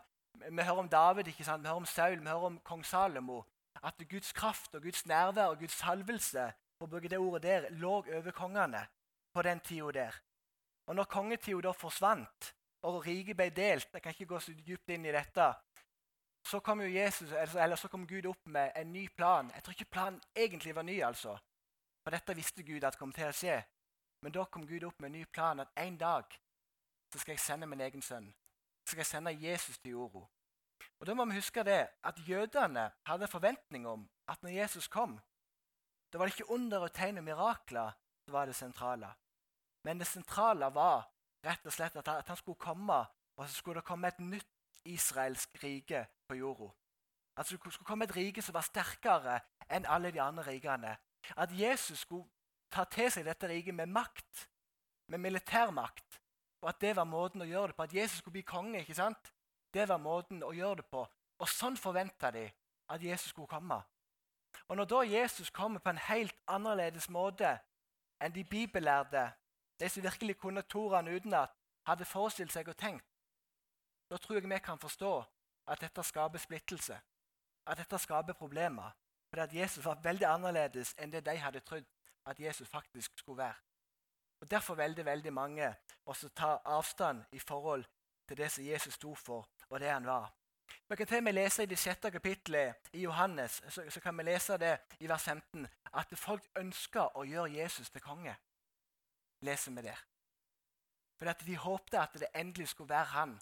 Vi 0.50 0.62
hører 0.62 0.78
om 0.78 0.88
David, 0.88 1.26
ikke 1.26 1.44
sant? 1.44 1.62
vi 1.62 1.68
hører 1.68 1.76
om 1.76 1.86
Saul, 1.86 2.20
vi 2.20 2.26
hører 2.28 2.46
om 2.46 2.60
kong 2.64 2.84
Salomo. 2.86 3.44
At 3.82 4.04
Guds 4.10 4.32
kraft 4.32 4.74
og 4.74 4.82
Guds 4.82 5.06
nærvær 5.06 5.52
og 5.52 5.58
Guds 5.58 5.78
salvelse 5.78 6.52
for 6.78 6.86
å 6.86 6.90
bruke 6.90 7.08
det 7.08 7.18
ordet 7.18 7.42
der, 7.42 7.66
lå 7.70 8.00
over 8.02 8.30
kongene 8.32 8.86
på 9.34 9.42
den 9.42 9.60
tida 9.60 9.90
der. 9.92 10.20
Og 10.86 10.96
når 10.96 11.08
kongetida 11.10 11.60
da 11.68 11.72
forsvant, 11.72 12.54
og 12.84 13.06
riket 13.06 13.36
ble 13.36 13.48
delt 13.50 13.88
Jeg 13.92 14.02
kan 14.02 14.12
ikke 14.12 14.34
gå 14.34 14.38
så 14.40 14.52
dypt 14.52 14.90
inn 14.92 15.06
i 15.06 15.12
dette. 15.12 15.46
Så 16.44 16.60
kom 16.60 16.82
jo 16.84 16.88
Jesus, 16.88 17.32
eller 17.32 17.76
så 17.76 17.88
kom 17.88 18.06
Gud 18.06 18.26
opp 18.26 18.46
med 18.46 18.72
en 18.76 18.92
ny 18.92 19.08
plan. 19.16 19.50
Jeg 19.54 19.62
tror 19.62 19.72
ikke 19.72 19.92
planen 19.96 20.20
egentlig 20.36 20.74
var 20.76 20.84
ny, 20.84 21.00
altså. 21.02 21.38
For 22.04 22.12
dette 22.12 22.36
visste 22.36 22.62
Gud 22.62 22.84
at 22.84 22.98
kom 23.00 23.12
til 23.16 23.30
å 23.30 23.32
skje. 23.32 23.62
Men 24.22 24.32
da 24.32 24.44
kom 24.44 24.66
Gud 24.68 24.84
opp 24.84 25.00
med 25.00 25.08
en 25.08 25.18
ny 25.18 25.24
plan 25.32 25.60
at 25.60 25.72
en 25.80 25.96
dag 25.96 26.36
så 27.12 27.18
skal 27.18 27.32
jeg 27.32 27.40
sende 27.40 27.66
min 27.66 27.80
egen 27.80 28.02
sønn. 28.02 28.28
Så 28.84 28.92
skal 28.92 29.00
jeg 29.00 29.06
sende 29.06 29.32
Jesus 29.40 29.78
til 29.78 29.96
jorda. 29.96 30.26
Og 31.04 31.08
Da 31.08 31.14
må 31.14 31.24
vi 31.28 31.34
huske 31.36 31.60
det, 31.64 31.88
at 32.04 32.20
jødene 32.28 32.90
hadde 33.06 33.26
forventning 33.28 33.88
om 33.88 34.06
at 34.28 34.42
når 34.42 34.50
Jesus 34.50 34.88
kom, 34.88 35.20
da 36.12 36.18
var 36.18 36.24
det 36.24 36.32
ikke 36.32 36.50
under 36.50 36.78
og 36.78 36.92
tegn 36.92 37.18
og 37.18 37.24
mirakler 37.24 37.90
som 38.24 38.32
var 38.32 38.46
det 38.46 38.54
sentrale. 38.56 39.10
Men 39.84 39.98
det 39.98 40.06
sentrale 40.06 40.70
var 40.74 41.04
rett 41.44 41.66
og 41.66 41.72
slett 41.76 41.96
at 41.96 42.28
han 42.28 42.36
skulle 42.40 42.56
komme, 42.56 42.96
og 43.36 43.48
så 43.48 43.54
skulle 43.54 43.82
det 43.82 43.84
komme 43.84 44.08
et 44.08 44.20
nytt 44.20 44.80
israelsk 44.84 45.60
rike 45.62 46.06
på 46.28 46.38
jorda. 46.40 46.70
At 47.36 47.52
det 47.52 47.60
skulle 47.60 47.84
komme 47.84 48.08
et 48.08 48.16
rike 48.16 48.42
som 48.42 48.56
var 48.56 48.64
sterkere 48.64 49.36
enn 49.68 49.84
alle 49.84 50.08
de 50.10 50.24
andre 50.24 50.46
rikene. 50.48 50.96
At 51.36 51.52
Jesus 51.52 51.98
skulle 51.98 52.30
ta 52.72 52.88
til 52.88 53.12
seg 53.12 53.28
dette 53.28 53.48
riket 53.48 53.76
med 53.76 53.92
makt, 53.92 54.48
med 55.12 55.20
militærmakt, 55.20 56.20
og 56.62 56.72
at 56.72 56.80
det 56.80 56.96
var 56.96 57.04
måten 57.04 57.44
å 57.44 57.52
gjøre 57.52 57.74
det 57.74 57.76
på. 57.76 57.82
At 57.82 57.94
Jesus 57.94 58.24
skulle 58.24 58.40
bli 58.40 58.48
konge. 58.48 58.80
ikke 58.80 58.96
sant? 58.96 59.33
Det 59.74 59.88
var 59.88 59.98
måten 59.98 60.42
å 60.42 60.52
gjøre 60.54 60.82
det 60.82 60.86
på. 60.90 61.02
Og 61.38 61.50
sånn 61.50 61.76
forventa 61.76 62.30
de 62.30 62.44
at 62.94 63.02
Jesus 63.02 63.32
skulle 63.32 63.50
komme. 63.50 63.80
Og 64.68 64.76
Når 64.76 64.84
da 64.84 65.00
Jesus 65.02 65.50
kommer 65.50 65.80
på 65.80 65.90
en 65.90 65.98
helt 65.98 66.36
annerledes 66.46 67.08
måte 67.08 67.58
enn 68.22 68.32
de 68.32 68.44
bibellærde, 68.44 69.32
de 69.80 69.88
som 69.88 70.02
virkelig 70.02 70.38
kunne 70.38 70.62
Toraen 70.62 71.08
utenat, 71.08 71.50
hadde 71.86 72.04
forestilt 72.04 72.52
seg 72.52 72.68
og 72.68 72.76
tenkt, 72.76 73.04
da 74.10 74.16
tror 74.16 74.38
jeg 74.38 74.48
vi 74.48 74.58
kan 74.58 74.78
forstå 74.78 75.24
at 75.66 75.80
dette 75.80 76.02
skaper 76.02 76.38
splittelse. 76.38 77.00
At 77.66 77.78
dette 77.78 77.98
skaper 77.98 78.32
problemer. 78.32 78.92
Fordi 79.28 79.42
at 79.42 79.54
Jesus 79.54 79.84
var 79.84 80.00
veldig 80.02 80.26
annerledes 80.28 80.94
enn 80.98 81.12
det 81.12 81.24
de 81.26 81.36
hadde 81.36 81.60
trodd 81.60 81.86
at 82.26 82.40
Jesus 82.40 82.68
faktisk 82.68 83.18
skulle 83.18 83.38
være. 83.38 83.54
Og 84.40 84.50
Derfor 84.50 84.74
velger 84.74 85.04
veldig 85.04 85.32
mange 85.32 85.74
å 86.06 86.14
ta 86.36 86.58
avstand 86.64 87.24
i 87.32 87.38
forhold 87.38 87.84
til 88.28 88.36
det 88.36 88.50
som 88.52 88.64
Jesus 88.64 88.94
sto 88.94 89.14
for, 89.14 89.48
og 89.70 89.80
det 89.80 89.90
han 89.90 90.06
var. 90.06 90.32
Vi 90.88 90.96
kan 90.96 91.24
vi 91.24 91.30
og 91.30 91.34
lese 91.34 91.62
i 91.62 91.66
det 91.66 91.78
sjette 91.78 92.10
kapittelet 92.10 92.90
i 92.92 93.02
Johannes 93.02 93.62
så, 93.68 93.84
så, 93.90 94.00
kan 94.00 94.16
vi 94.18 94.22
lese 94.22 94.58
det 94.58 94.78
i 95.00 95.08
vers 95.08 95.22
15, 95.22 95.66
at 95.92 96.18
folk 96.18 96.44
ønsker 96.56 97.16
å 97.16 97.24
gjøre 97.24 97.52
Jesus 97.52 97.90
til 97.90 98.00
konge. 98.00 98.34
Leser 99.40 99.72
vi 99.72 99.82
der. 99.82 100.04
Fordi 101.18 101.30
at 101.30 101.46
De 101.46 101.56
håpte 101.56 102.00
at 102.00 102.12
det 102.20 102.28
endelig 102.34 102.68
skulle 102.68 102.88
være 102.88 103.04
han 103.04 103.40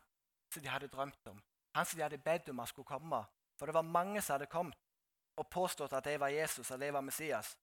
som 0.53 0.63
de 0.63 0.69
hadde 0.69 0.89
drømt 0.89 1.27
om. 1.27 1.43
Han 1.75 1.87
som 1.87 1.97
de 1.97 2.03
hadde 2.03 2.19
bedt 2.19 2.49
om 2.49 2.61
at 2.61 2.69
skulle 2.69 2.87
komme. 2.87 3.25
For 3.59 3.67
det 3.67 3.75
var 3.75 3.83
mange 3.83 4.23
som 4.23 4.35
hadde 4.35 4.47
kommet 4.47 4.79
og 5.37 5.49
påstått 5.51 5.93
at 5.93 6.05
de 6.05 6.21
var 6.21 6.29
Jesus 6.29 6.71
at 6.71 6.81
de 6.81 6.93
var 6.93 7.01
Messias. 7.01 7.57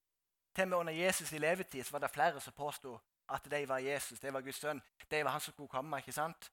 Til 0.54 0.62
og 0.62 0.68
med 0.68 0.78
under 0.78 0.92
Jesus 0.92 1.32
i 1.32 1.38
levetid 1.38 1.84
så 1.84 1.92
var 1.92 1.98
det 1.98 2.10
flere 2.10 2.40
som 2.40 2.52
påsto 2.52 2.98
at 3.30 3.50
de 3.50 3.68
var 3.68 3.78
Jesus, 3.78 4.20
de 4.20 4.32
var 4.32 4.40
Guds 4.40 4.56
sønn. 4.56 4.82
De 5.10 5.24
var 5.24 5.30
han 5.30 5.40
som 5.40 5.52
skulle 5.52 5.68
komme. 5.68 5.98
ikke 5.98 6.12
sant? 6.12 6.50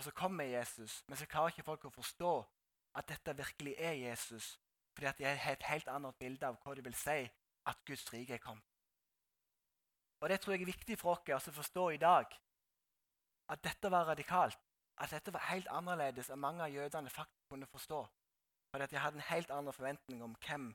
Og 0.00 0.04
så 0.04 0.10
kommer 0.10 0.44
Jesus, 0.44 1.04
men 1.08 1.16
så 1.16 1.26
klarer 1.28 1.52
ikke 1.52 1.62
folk 1.66 1.82
å 1.84 1.90
forstå 1.92 2.28
at 2.96 3.08
dette 3.10 3.34
virkelig 3.36 3.74
er 3.76 3.98
Jesus, 4.00 4.46
fordi 4.96 5.06
at 5.10 5.18
de 5.18 5.26
har 5.28 5.52
et 5.52 5.64
helt 5.68 5.88
annet 5.92 6.14
bilde 6.16 6.46
av 6.48 6.54
hva 6.62 6.72
det 6.74 6.84
vil 6.86 6.94
si 6.96 7.16
at 7.68 7.82
Guds 7.84 8.06
rike 8.08 8.38
er 8.38 8.40
kommet. 8.40 8.64
Og 10.24 10.28
Det 10.32 10.38
tror 10.40 10.54
jeg 10.54 10.62
er 10.62 10.70
viktig 10.70 10.96
for 10.98 11.20
oss 11.34 11.48
å 11.48 11.52
forstå 11.52 11.84
i 11.90 11.98
dag, 12.00 12.32
at 13.52 13.64
dette 13.64 13.90
var 13.92 14.08
radikalt. 14.08 14.56
At 14.96 15.12
dette 15.12 15.34
var 15.36 15.44
helt 15.50 15.68
annerledes 15.68 16.30
enn 16.32 16.40
mange 16.40 16.64
av 16.64 16.72
jødene 16.72 17.12
faktisk 17.12 17.52
kunne 17.52 17.68
forstå. 17.68 18.00
Fordi 18.72 18.84
at 18.84 18.94
de 18.94 19.02
hadde 19.04 19.20
en 19.20 19.28
helt 19.34 19.50
annen 19.50 19.76
forventning 19.76 20.22
om 20.22 20.36
hvem 20.46 20.70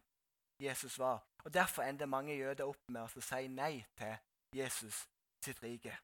Jesus 0.61 0.99
var. 0.99 1.25
Og 1.43 1.53
Derfor 1.53 1.81
ender 1.81 2.05
mange 2.05 2.37
jøder 2.37 2.69
opp 2.69 2.93
med 2.93 3.01
å 3.01 3.25
si 3.25 3.47
nei 3.47 3.81
til 3.97 4.13
Jesus 4.53 5.01
sitt 5.41 5.63
rike. 5.63 5.97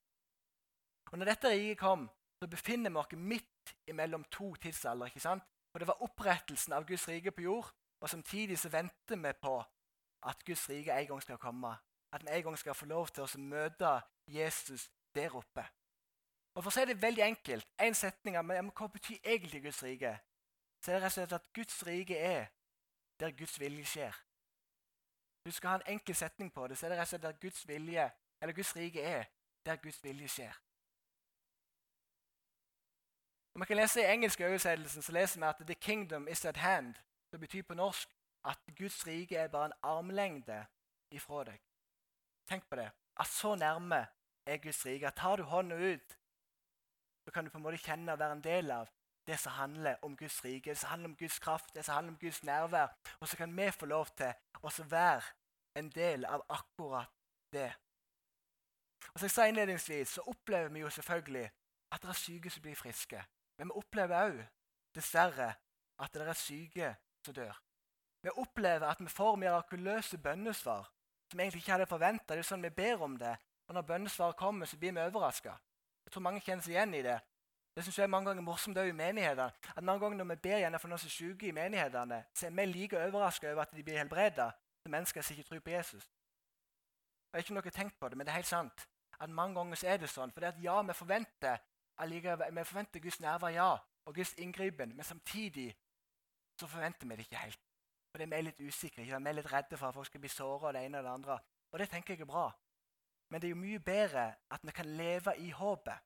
Og 1.12 1.20
Når 1.20 1.36
dette 1.36 1.54
riket 1.54 1.78
kom, 1.78 2.10
så 2.42 2.48
befinner 2.48 2.90
vi 2.90 2.98
oss 2.98 3.12
midt 3.12 3.76
imellom 3.88 4.24
to 4.24 4.56
tidsalder. 4.56 5.06
ikke 5.06 5.20
sant? 5.20 5.44
For 5.72 5.80
Det 5.80 5.88
var 5.88 6.02
opprettelsen 6.02 6.74
av 6.74 6.86
Guds 6.88 7.08
rike 7.08 7.32
på 7.32 7.42
jord, 7.42 7.72
og 8.02 8.10
samtidig 8.10 8.60
så 8.60 8.70
venter 8.70 9.16
vi 9.16 9.34
på 9.42 9.64
at 10.24 10.46
Guds 10.46 10.70
rike 10.70 10.92
en 10.92 11.08
gang 11.08 11.22
skal 11.22 11.38
komme. 11.38 11.78
At 12.14 12.24
vi 12.24 12.30
en 12.32 12.44
gang 12.44 12.58
skal 12.58 12.74
få 12.74 12.86
lov 12.86 13.08
til 13.08 13.24
å 13.24 13.38
møte 13.38 14.02
Jesus 14.28 14.90
der 15.16 15.36
oppe. 15.36 15.66
Og 16.56 16.64
For 16.64 16.72
å 16.72 16.74
si 16.74 16.86
det 16.86 17.02
veldig 17.02 17.24
enkelt, 17.24 17.68
en 17.80 17.94
setning 17.94 18.38
av 18.38 18.50
hva 18.50 18.88
betyr 18.88 19.22
egentlig 19.24 19.62
Guds 19.64 19.84
rike? 19.84 20.18
Så 20.82 20.92
er 20.92 20.96
det 20.96 21.04
rett 21.04 21.12
og 21.12 21.12
slett 21.12 21.34
at 21.34 21.54
Guds 21.54 21.84
rike 21.88 22.18
er 22.18 22.50
der 23.20 23.32
Guds 23.32 23.60
vilje 23.60 23.86
skjer. 23.86 24.18
Du 25.46 25.52
skal 25.52 25.70
ha 25.70 25.76
en 25.76 25.94
enkel 25.94 26.16
setning 26.16 26.52
på 26.54 26.68
det, 26.68 26.78
så 26.78 26.86
er 26.86 26.90
det 26.90 26.98
rett 26.98 27.08
og 27.08 27.14
slett 27.14 27.30
at 27.30 27.40
Guds 27.40 27.68
vilje, 27.68 28.10
eller 28.42 28.54
Guds 28.54 28.76
rike 28.76 29.02
er 29.02 29.30
der 29.66 29.76
Guds 29.76 30.04
vilje 30.04 30.28
skjer. 30.28 30.58
Om 33.56 33.62
vi 33.62 33.66
kan 33.66 33.78
lese 33.78 34.02
I 34.02 34.12
engelske 34.14 34.48
oversettelsen 34.48 35.02
så 35.02 35.12
leser 35.12 35.40
vi 35.40 35.46
at 35.46 35.68
'the 35.68 35.76
kingdom 35.76 36.28
is 36.28 36.46
at 36.46 36.58
hand'. 36.58 36.96
Det 37.32 37.40
betyr 37.40 37.64
på 37.64 37.74
norsk 37.74 38.10
at 38.46 38.60
Guds 38.78 39.08
rike 39.08 39.36
er 39.38 39.48
bare 39.48 39.66
en 39.66 39.80
armlengde 39.84 40.66
ifra 41.12 41.44
deg. 41.44 41.60
Tenk 42.48 42.70
på 42.70 42.76
det. 42.76 42.92
At 43.20 43.28
så 43.28 43.56
nærme 43.56 44.08
er 44.46 44.58
Guds 44.58 44.86
rike. 44.86 45.12
Tar 45.12 45.36
du 45.36 45.44
hånda 45.44 45.76
ut, 45.76 46.18
så 47.26 47.32
kan 47.32 47.46
du 47.46 47.50
på 47.50 47.58
en 47.58 47.64
måte 47.64 47.78
kjenne 47.78 48.12
og 48.12 48.20
være 48.20 48.32
en 48.32 48.44
del 48.44 48.72
av 48.72 48.90
det 49.28 49.40
som 49.40 49.52
handler 49.52 49.96
om 50.02 50.18
Guds 50.18 50.46
rike, 50.46 50.70
det 50.70 50.78
som 50.78 50.90
handler 50.90 51.10
om 51.10 51.16
Guds 51.16 51.40
kraft, 51.40 51.76
det 51.76 51.86
som 51.86 51.96
handler 51.96 52.14
om 52.14 52.18
Guds 52.18 52.44
nærvær. 52.44 52.88
Og 53.20 53.28
så 53.28 53.38
kan 53.38 53.58
vi 53.58 53.72
få 53.72 53.86
lov 53.86 54.06
til 54.06 54.34
å 54.62 54.72
være 54.84 55.22
en 55.76 55.90
del 55.90 56.26
av 56.26 56.46
akkurat 56.50 57.10
det. 57.52 57.74
Og 59.14 59.20
som 59.20 59.26
jeg 59.26 59.32
sa 59.32 59.46
innledningsvis, 59.48 60.08
så 60.08 60.22
opplever 60.22 60.70
vi 60.70 60.80
jo 60.80 60.90
selvfølgelig 60.90 61.52
at 61.92 62.02
det 62.02 62.10
er 62.10 62.14
syke 62.14 62.50
som 62.50 62.62
blir 62.62 62.76
friske. 62.76 63.24
Men 63.62 63.70
vi 63.70 63.78
opplever 63.78 64.24
òg, 64.26 64.38
dessverre, 64.98 65.52
at 66.02 66.16
det 66.18 66.24
er 66.26 66.34
syke 66.34 66.88
som 67.22 67.36
dør. 67.38 67.58
Vi 68.26 68.32
opplever 68.42 68.88
at 68.90 69.02
vi 69.02 69.10
får 69.10 69.36
mirakuløse 69.38 70.18
bønnesvar 70.18 70.88
som 71.30 71.38
vi 71.38 71.44
egentlig 71.44 71.62
ikke 71.62 71.76
hadde 71.76 71.86
forventa. 71.86 72.34
Det 72.34 72.42
er 72.42 72.48
sånn 72.48 72.66
vi 72.66 72.72
ber 72.74 73.04
om 73.06 73.20
det, 73.22 73.36
og 73.70 73.78
når 73.78 73.86
bønnesvaret 73.92 74.40
kommer, 74.40 74.66
så 74.66 74.80
blir 74.82 74.96
vi 74.98 75.04
overraska. 75.04 75.54
Jeg 76.06 76.16
tror 76.16 76.26
mange 76.26 76.42
kjenner 76.42 76.66
seg 76.66 76.74
igjen 76.74 76.98
i 76.98 77.04
det. 77.06 77.20
Det 77.78 77.86
synes 77.86 78.00
jeg 78.00 78.04
er 78.04 78.12
mange 78.12 78.32
ganger 78.32 78.44
morsomt 78.44 78.82
i 78.82 78.92
menighetene. 78.92 79.54
At 79.76 79.84
mange 79.84 80.02
ganger 80.04 80.18
når 80.18 80.32
vi 80.34 80.40
ber 80.48 80.58
gjerne 80.64 80.80
for 80.82 80.92
noen 80.92 81.04
som 81.04 81.12
er 81.12 81.16
syke 81.20 81.48
i 81.48 81.56
menighetene, 81.56 82.24
så 82.34 82.50
er 82.50 82.58
vi 82.58 82.66
like 82.66 83.00
overraska 83.00 83.52
over 83.54 83.62
at 83.62 83.78
de 83.78 83.86
blir 83.86 84.02
helbreda 84.02 84.50
som 84.82 84.92
mennesker 84.98 85.22
som 85.22 85.38
ikke 85.38 85.48
tror 85.52 85.62
på 85.68 85.76
Jesus. 85.78 86.10
Jeg 87.30 87.38
har 87.38 87.46
ikke 87.46 87.60
noe 87.62 87.76
tenkt 87.78 88.00
på 88.02 88.10
det, 88.10 88.18
men 88.18 88.26
det 88.26 88.34
er 88.34 88.42
helt 88.42 88.50
sant. 88.50 88.88
At 89.22 89.30
Mange 89.30 89.56
ganger 89.56 89.78
så 89.78 89.88
er 89.88 90.02
det 90.02 90.10
sånn. 90.10 90.34
For 90.34 90.42
det 90.42 90.56
at 90.56 90.64
ja, 90.66 90.82
vi 90.82 90.98
forventer 90.98 91.62
allikevel, 91.98 92.56
vi 92.56 92.64
forventer 92.64 93.00
Guds 93.00 93.20
nærvær, 93.20 93.50
ja, 93.50 93.72
og 94.06 94.16
Guds 94.16 94.34
inngripen, 94.38 94.96
men 94.96 95.04
samtidig 95.04 95.76
så 96.60 96.68
forventer 96.68 97.08
vi 97.08 97.16
det 97.16 97.20
ikke 97.20 97.36
helt. 97.36 97.60
For 98.12 98.18
det 98.18 98.34
er 98.34 98.36
Vi 98.38 98.42
litt 98.42 98.62
usikre, 98.62 99.04
vi 99.04 99.12
er 99.12 99.34
litt 99.34 99.54
redde 99.54 99.78
for 99.78 99.88
at 99.88 99.94
folk 99.94 100.06
skal 100.06 100.20
bli 100.20 100.30
såra 100.30 100.68
av 100.68 100.74
det 100.74 100.86
ene 100.86 100.98
eller 100.98 101.10
det 101.10 101.14
andre. 101.14 101.40
Og 101.72 101.80
det 101.80 101.90
tenker 101.90 102.14
jeg 102.14 102.22
er 102.22 102.26
bra. 102.26 102.52
Men 103.30 103.42
det 103.42 103.48
er 103.48 103.50
jo 103.50 103.56
mye 103.56 103.80
bedre 103.80 104.34
at 104.52 104.60
vi 104.64 104.72
kan 104.72 104.86
leve 104.86 105.38
i 105.38 105.50
håpet. 105.50 106.00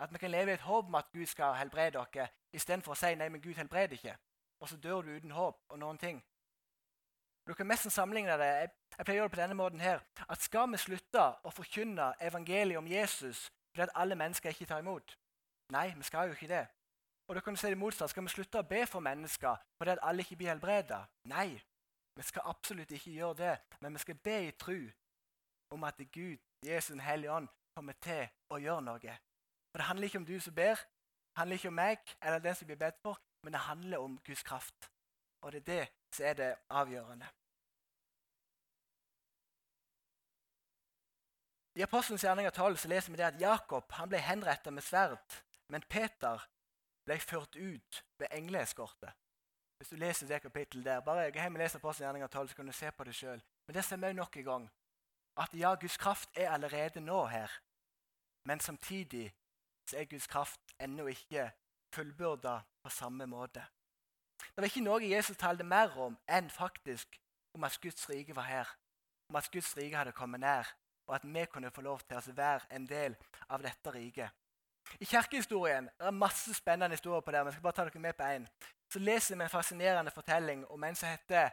At 0.00 0.12
vi 0.12 0.18
kan 0.18 0.30
leve 0.30 0.50
i 0.50 0.54
et 0.54 0.60
håp 0.60 0.86
om 0.86 0.94
at 0.94 1.12
Gud 1.12 1.26
skal 1.26 1.54
helbrede 1.54 2.00
dere, 2.14 2.28
istedenfor 2.52 2.92
å 2.92 2.96
si 2.96 3.14
nei, 3.14 3.28
men 3.28 3.42
Gud 3.44 3.54
helbreder 3.54 3.98
ikke. 3.98 4.16
Og 4.60 4.68
så 4.68 4.76
dør 4.76 5.02
du 5.02 5.10
uten 5.16 5.30
håp 5.30 5.60
og 5.68 5.78
noen 5.78 5.98
ting. 5.98 6.22
Du 7.46 7.54
kan 7.54 7.66
mest 7.66 7.90
sammenligne 7.92 8.38
det 8.38 8.46
jeg, 8.46 8.70
jeg 8.96 9.04
pleier 9.04 9.18
å 9.18 9.22
gjøre 9.22 9.28
det 9.28 9.36
på 9.36 9.42
denne 9.42 9.58
måten 9.58 9.80
her, 9.80 10.00
at 10.28 10.40
skal 10.40 10.68
vi 10.72 10.80
slutte 10.80 11.26
å 11.44 11.52
forkynne 11.52 12.12
evangeliet 12.20 12.78
om 12.78 12.88
Jesus 12.88 13.50
fordi 13.70 13.82
at 13.82 13.94
alle 13.94 14.14
mennesker 14.14 14.48
ikke 14.48 14.66
tar 14.66 14.78
imot. 14.78 15.16
Nei, 15.72 15.94
vi 15.96 16.02
skal 16.02 16.26
jo 16.26 16.36
ikke 16.36 16.48
det. 16.48 16.66
Og 17.28 17.34
da 17.34 17.40
kan 17.40 17.54
du 17.54 17.60
si 17.60 17.66
det 17.66 17.78
motsatt. 17.78 18.10
Skal 18.10 18.24
vi 18.26 18.28
slutte 18.28 18.58
å 18.58 18.66
be 18.66 18.86
for 18.90 19.00
mennesker 19.00 19.56
fordi 19.78 19.92
at 19.94 20.02
alle 20.02 20.24
ikke 20.24 20.36
blir 20.36 20.50
helbreda? 20.50 21.04
Nei, 21.30 21.60
vi 22.16 22.26
skal 22.26 22.48
absolutt 22.50 22.90
ikke 22.90 23.14
gjøre 23.14 23.36
det. 23.38 23.56
Men 23.80 23.94
vi 23.94 24.02
skal 24.02 24.18
be 24.18 24.36
i 24.48 24.50
tro 24.50 24.78
om 25.70 25.84
at 25.84 26.00
Gud, 26.12 26.38
Jesus 26.66 26.90
Den 26.90 27.00
hellige 27.00 27.32
ånd, 27.32 27.48
kommer 27.76 27.94
til 28.02 28.26
å 28.50 28.58
gjøre 28.58 28.82
noe. 28.82 29.18
For 29.70 29.78
Det 29.78 29.86
handler 29.86 30.10
ikke 30.10 30.18
om 30.18 30.26
du 30.26 30.40
som 30.40 30.54
ber, 30.54 30.74
det 31.30 31.38
handler 31.38 31.56
ikke 31.56 31.68
om 31.68 31.78
meg 31.78 32.16
eller 32.22 32.38
den 32.38 32.54
som 32.54 32.66
blir 32.66 32.76
bedt 32.76 32.98
for, 33.02 33.20
men 33.44 33.52
det 33.52 33.60
handler 33.60 33.98
om 33.98 34.18
Guds 34.26 34.42
kraft. 34.42 34.90
Og 35.42 35.52
det 35.52 35.60
er 35.60 35.68
det 35.72 35.84
som 36.14 36.26
er 36.26 36.34
det 36.34 36.54
avgjørende. 36.70 37.28
I 41.78 41.82
Apostelens 41.82 42.24
gjerninger 42.24 42.50
12 42.50 42.76
så 42.76 42.88
leser 42.88 43.12
vi 43.12 43.18
det 43.20 43.28
at 43.28 43.40
Jakob 43.40 43.92
han 43.94 44.10
ble 44.10 44.18
henrettet 44.18 44.74
med 44.74 44.82
sverd, 44.82 45.36
men 45.70 45.84
Peter 45.86 46.42
ble 47.06 47.18
ført 47.22 47.54
ut 47.56 48.00
ved 48.18 48.26
engleeskorte. 48.34 49.12
Hvis 49.78 49.92
du 49.92 49.96
leser 49.96 50.26
det 50.26 50.42
kapittelet 50.42 50.84
der, 50.84 51.00
bare 51.00 51.30
gå 51.30 51.38
hjem 51.40 51.54
og 51.56 51.62
les 51.62 51.76
Apostelens 51.78 52.08
gjerninger 52.08 52.28
12, 52.28 52.48
så 52.48 52.56
kan 52.56 52.66
du 52.66 52.72
se 52.72 52.90
på 52.90 53.06
det 53.06 53.14
sjøl. 53.14 53.42
Men 53.66 53.74
det 53.74 53.84
ser 53.84 54.02
vi 54.02 54.12
nok 54.12 54.36
en 54.36 54.44
gang. 54.44 54.66
At 55.38 55.54
ja, 55.54 55.74
Guds 55.74 55.96
kraft 55.96 56.28
er 56.34 56.50
allerede 56.50 57.00
nå 57.00 57.24
her. 57.26 57.54
Men 58.44 58.60
samtidig 58.60 59.30
så 59.88 59.96
er 59.96 60.10
Guds 60.10 60.26
kraft 60.26 60.74
ennå 60.80 61.06
ikke 61.06 61.50
fullbyrda 61.94 62.60
på 62.82 62.90
samme 62.90 63.26
måte. 63.26 63.62
Det 64.40 64.56
var 64.56 64.68
ikke 64.68 64.84
noe 64.84 65.06
Jesus 65.06 65.38
talte 65.38 65.64
mer 65.64 65.94
om 65.98 66.18
enn 66.28 66.50
faktisk 66.50 67.20
om 67.54 67.64
at 67.64 67.78
Guds 67.80 68.08
rike 68.10 68.36
var 68.36 68.48
her. 68.50 68.76
Om 69.30 69.36
at 69.36 69.50
Guds 69.52 69.76
rike 69.76 69.96
hadde 69.96 70.12
kommet 70.12 70.40
nær 70.40 70.74
og 71.10 71.16
at 71.16 71.26
vi 71.26 71.44
kunne 71.50 71.70
få 71.74 71.82
lov 71.82 72.00
til 72.06 72.16
å 72.16 72.36
være 72.36 72.70
en 72.70 72.86
del 72.86 73.16
av 73.50 73.62
dette 73.62 73.90
riket. 73.90 74.30
I 75.00 75.04
kirkehistorien 75.04 75.88
det 75.98 76.06
er 76.06 76.14
masse 76.14 76.54
spennende 76.54 76.94
historier 76.94 77.20
på 77.20 77.32
det, 77.34 77.40
men 77.42 77.50
jeg 77.50 77.58
skal 77.58 77.62
bare 77.62 77.78
ta 77.78 77.84
dere 77.84 78.02
med 78.02 78.14
på 78.14 78.28
en. 78.30 78.46
Så 78.92 78.98
leser 78.98 79.36
vi 79.36 79.42
en 79.42 79.50
fascinerende 79.50 80.10
fortelling 80.14 80.64
om 80.70 80.84
en 80.84 80.94
som 80.94 81.10
heter 81.10 81.50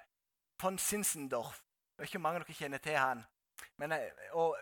von 0.61 0.77
Sinsendorf. 0.77 1.61
Det 1.97 2.05
er 2.05 2.09
ikke 2.11 2.21
mange 2.21 2.39
dere 2.43 2.53
kjenner 2.53 2.77
til 2.77 2.97
han. 2.97 3.23
Men, 3.77 3.93
og 4.31 4.57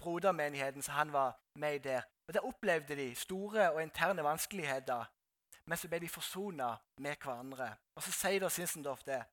brodermenigheten 0.00 0.82
så 0.82 0.92
han 0.92 1.12
var 1.12 1.36
med 1.54 1.74
i 1.74 1.78
der. 1.88 2.02
Og 2.28 2.34
Der 2.34 2.40
opplevde 2.40 2.96
de 2.96 3.14
store 3.14 3.70
og 3.72 3.82
interne 3.82 4.24
vanskeligheter, 4.24 5.04
men 5.64 5.78
så 5.78 5.88
ble 5.88 5.98
de 5.98 6.08
forsona 6.08 6.74
med 6.98 7.16
hverandre. 7.16 7.76
Og 7.94 8.02
Så 8.02 8.12
sier 8.12 8.40
da 8.40 8.48
Sinsendorf 8.48 9.04
det. 9.04 9.24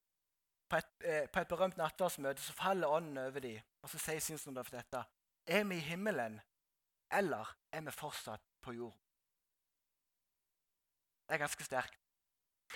På 0.74 0.78
et, 0.78 0.94
eh, 1.06 1.30
på 1.30 1.40
et 1.40 1.48
berømt 1.48 1.76
nattverdsmøte 1.78 2.42
så 2.42 2.54
faller 2.58 2.90
ånden 2.90 3.18
over 3.18 3.40
dem. 3.40 3.60
Og 3.86 3.90
så 3.90 4.00
sier 4.02 4.20
Sinsendorf 4.20 4.72
dette. 4.74 5.04
Er 5.46 5.68
vi 5.70 5.76
i 5.76 5.84
himmelen, 5.86 6.40
eller 7.14 7.52
er 7.72 7.82
vi 7.86 7.92
fortsatt 7.94 8.42
på 8.62 8.74
jord? 8.74 8.96
Det 11.28 11.36
er 11.36 11.44
ganske 11.44 11.68
sterkt. 11.68 12.00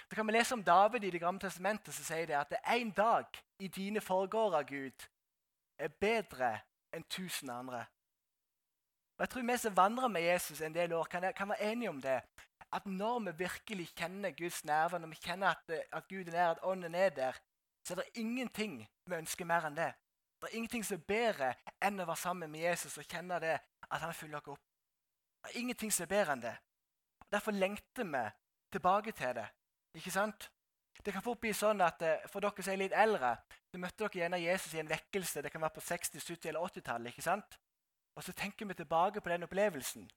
Så 0.09 0.15
kan 0.15 0.27
vi 0.27 0.35
lese 0.35 0.53
om 0.53 0.63
David 0.63 1.03
i 1.03 1.09
Det 1.09 1.21
gamle 1.21 1.39
testamentet, 1.39 1.93
så 1.93 2.03
sier 2.03 2.29
det 2.29 2.37
at 2.37 2.53
det 2.53 2.61
en 2.75 2.91
dag 2.91 3.41
i 3.59 3.67
dine 3.67 4.01
forgårder, 4.01 4.63
Gud, 4.63 5.09
er 5.79 5.87
bedre 5.87 6.59
enn 6.93 7.03
tusen 7.09 7.49
andre. 7.49 7.85
Og 9.17 9.25
Jeg 9.25 9.29
tror 9.29 9.51
vi 9.51 9.57
som 9.57 9.77
vandrer 9.77 10.07
med 10.07 10.21
Jesus 10.21 10.61
en 10.61 10.75
del 10.75 10.93
år, 10.93 11.03
kan, 11.03 11.33
kan 11.33 11.49
være 11.49 11.71
enige 11.71 11.89
om 11.89 12.01
det. 12.01 12.21
At 12.71 12.85
når 12.85 13.19
vi 13.19 13.37
virkelig 13.37 13.89
kjenner 13.95 14.37
Guds 14.37 14.65
nærvær, 14.65 14.97
når 14.97 15.07
vi 15.07 15.15
kjenner 15.15 15.47
at, 15.47 15.87
at 15.91 16.07
Gud 16.07 16.27
er 16.27 16.31
nær, 16.31 16.51
at 16.51 16.59
Ånden 16.61 16.95
er 16.95 17.09
der, 17.09 17.33
så 17.87 17.93
er 17.93 18.01
det 18.01 18.19
ingenting 18.19 18.81
vi 19.05 19.15
ønsker 19.15 19.47
mer 19.47 19.65
enn 19.67 19.77
det. 19.77 19.93
Det 20.41 20.49
er 20.49 20.57
ingenting 20.59 20.83
som 20.85 20.97
er 20.99 21.05
bedre 21.07 21.53
enn 21.81 22.01
å 22.03 22.05
være 22.05 22.19
sammen 22.19 22.51
med 22.51 22.65
Jesus 22.65 22.97
og 22.99 23.07
kjenne 23.07 23.39
det, 23.39 23.55
at 23.87 24.03
han 24.03 24.13
fyller 24.13 24.41
oss 24.41 24.57
opp. 24.57 24.65
Det 25.41 25.53
er 25.53 25.61
ingenting 25.61 25.93
som 25.95 26.03
er 26.03 26.11
bedre 26.11 26.35
enn 26.35 26.43
det. 26.43 26.53
Derfor 27.31 27.55
lengter 27.55 28.03
vi 28.11 28.25
tilbake 28.75 29.13
til 29.15 29.33
det. 29.39 29.47
Ikke 29.95 30.11
sant? 30.11 30.49
Det 31.05 31.13
kan 31.13 31.23
fort 31.23 31.39
bli 31.39 31.53
sånn 31.55 31.79
at 31.85 32.01
eh, 32.03 32.23
For 32.27 32.43
dere 32.43 32.63
som 32.65 32.73
er 32.73 32.81
litt 32.81 32.95
eldre, 32.95 33.35
så 33.71 33.79
møtte 33.79 34.03
dere 34.03 34.19
gjerne 34.23 34.39
Jesus 34.41 34.73
i 34.75 34.81
en 34.81 34.89
vekkelse. 34.89 35.43
Det 35.45 35.51
kan 35.53 35.63
være 35.63 35.77
på 35.77 35.83
60-, 35.87 36.19
70- 36.19 36.49
eller 36.51 36.65
80-tallet. 36.67 37.13
ikke 37.13 37.23
sant? 37.23 37.59
Og 38.17 38.25
så 38.25 38.33
tenker 38.33 38.65
vi 38.65 38.73
tilbake 38.73 39.21
på 39.21 39.29
den 39.29 39.45
opplevelsen. 39.47 40.09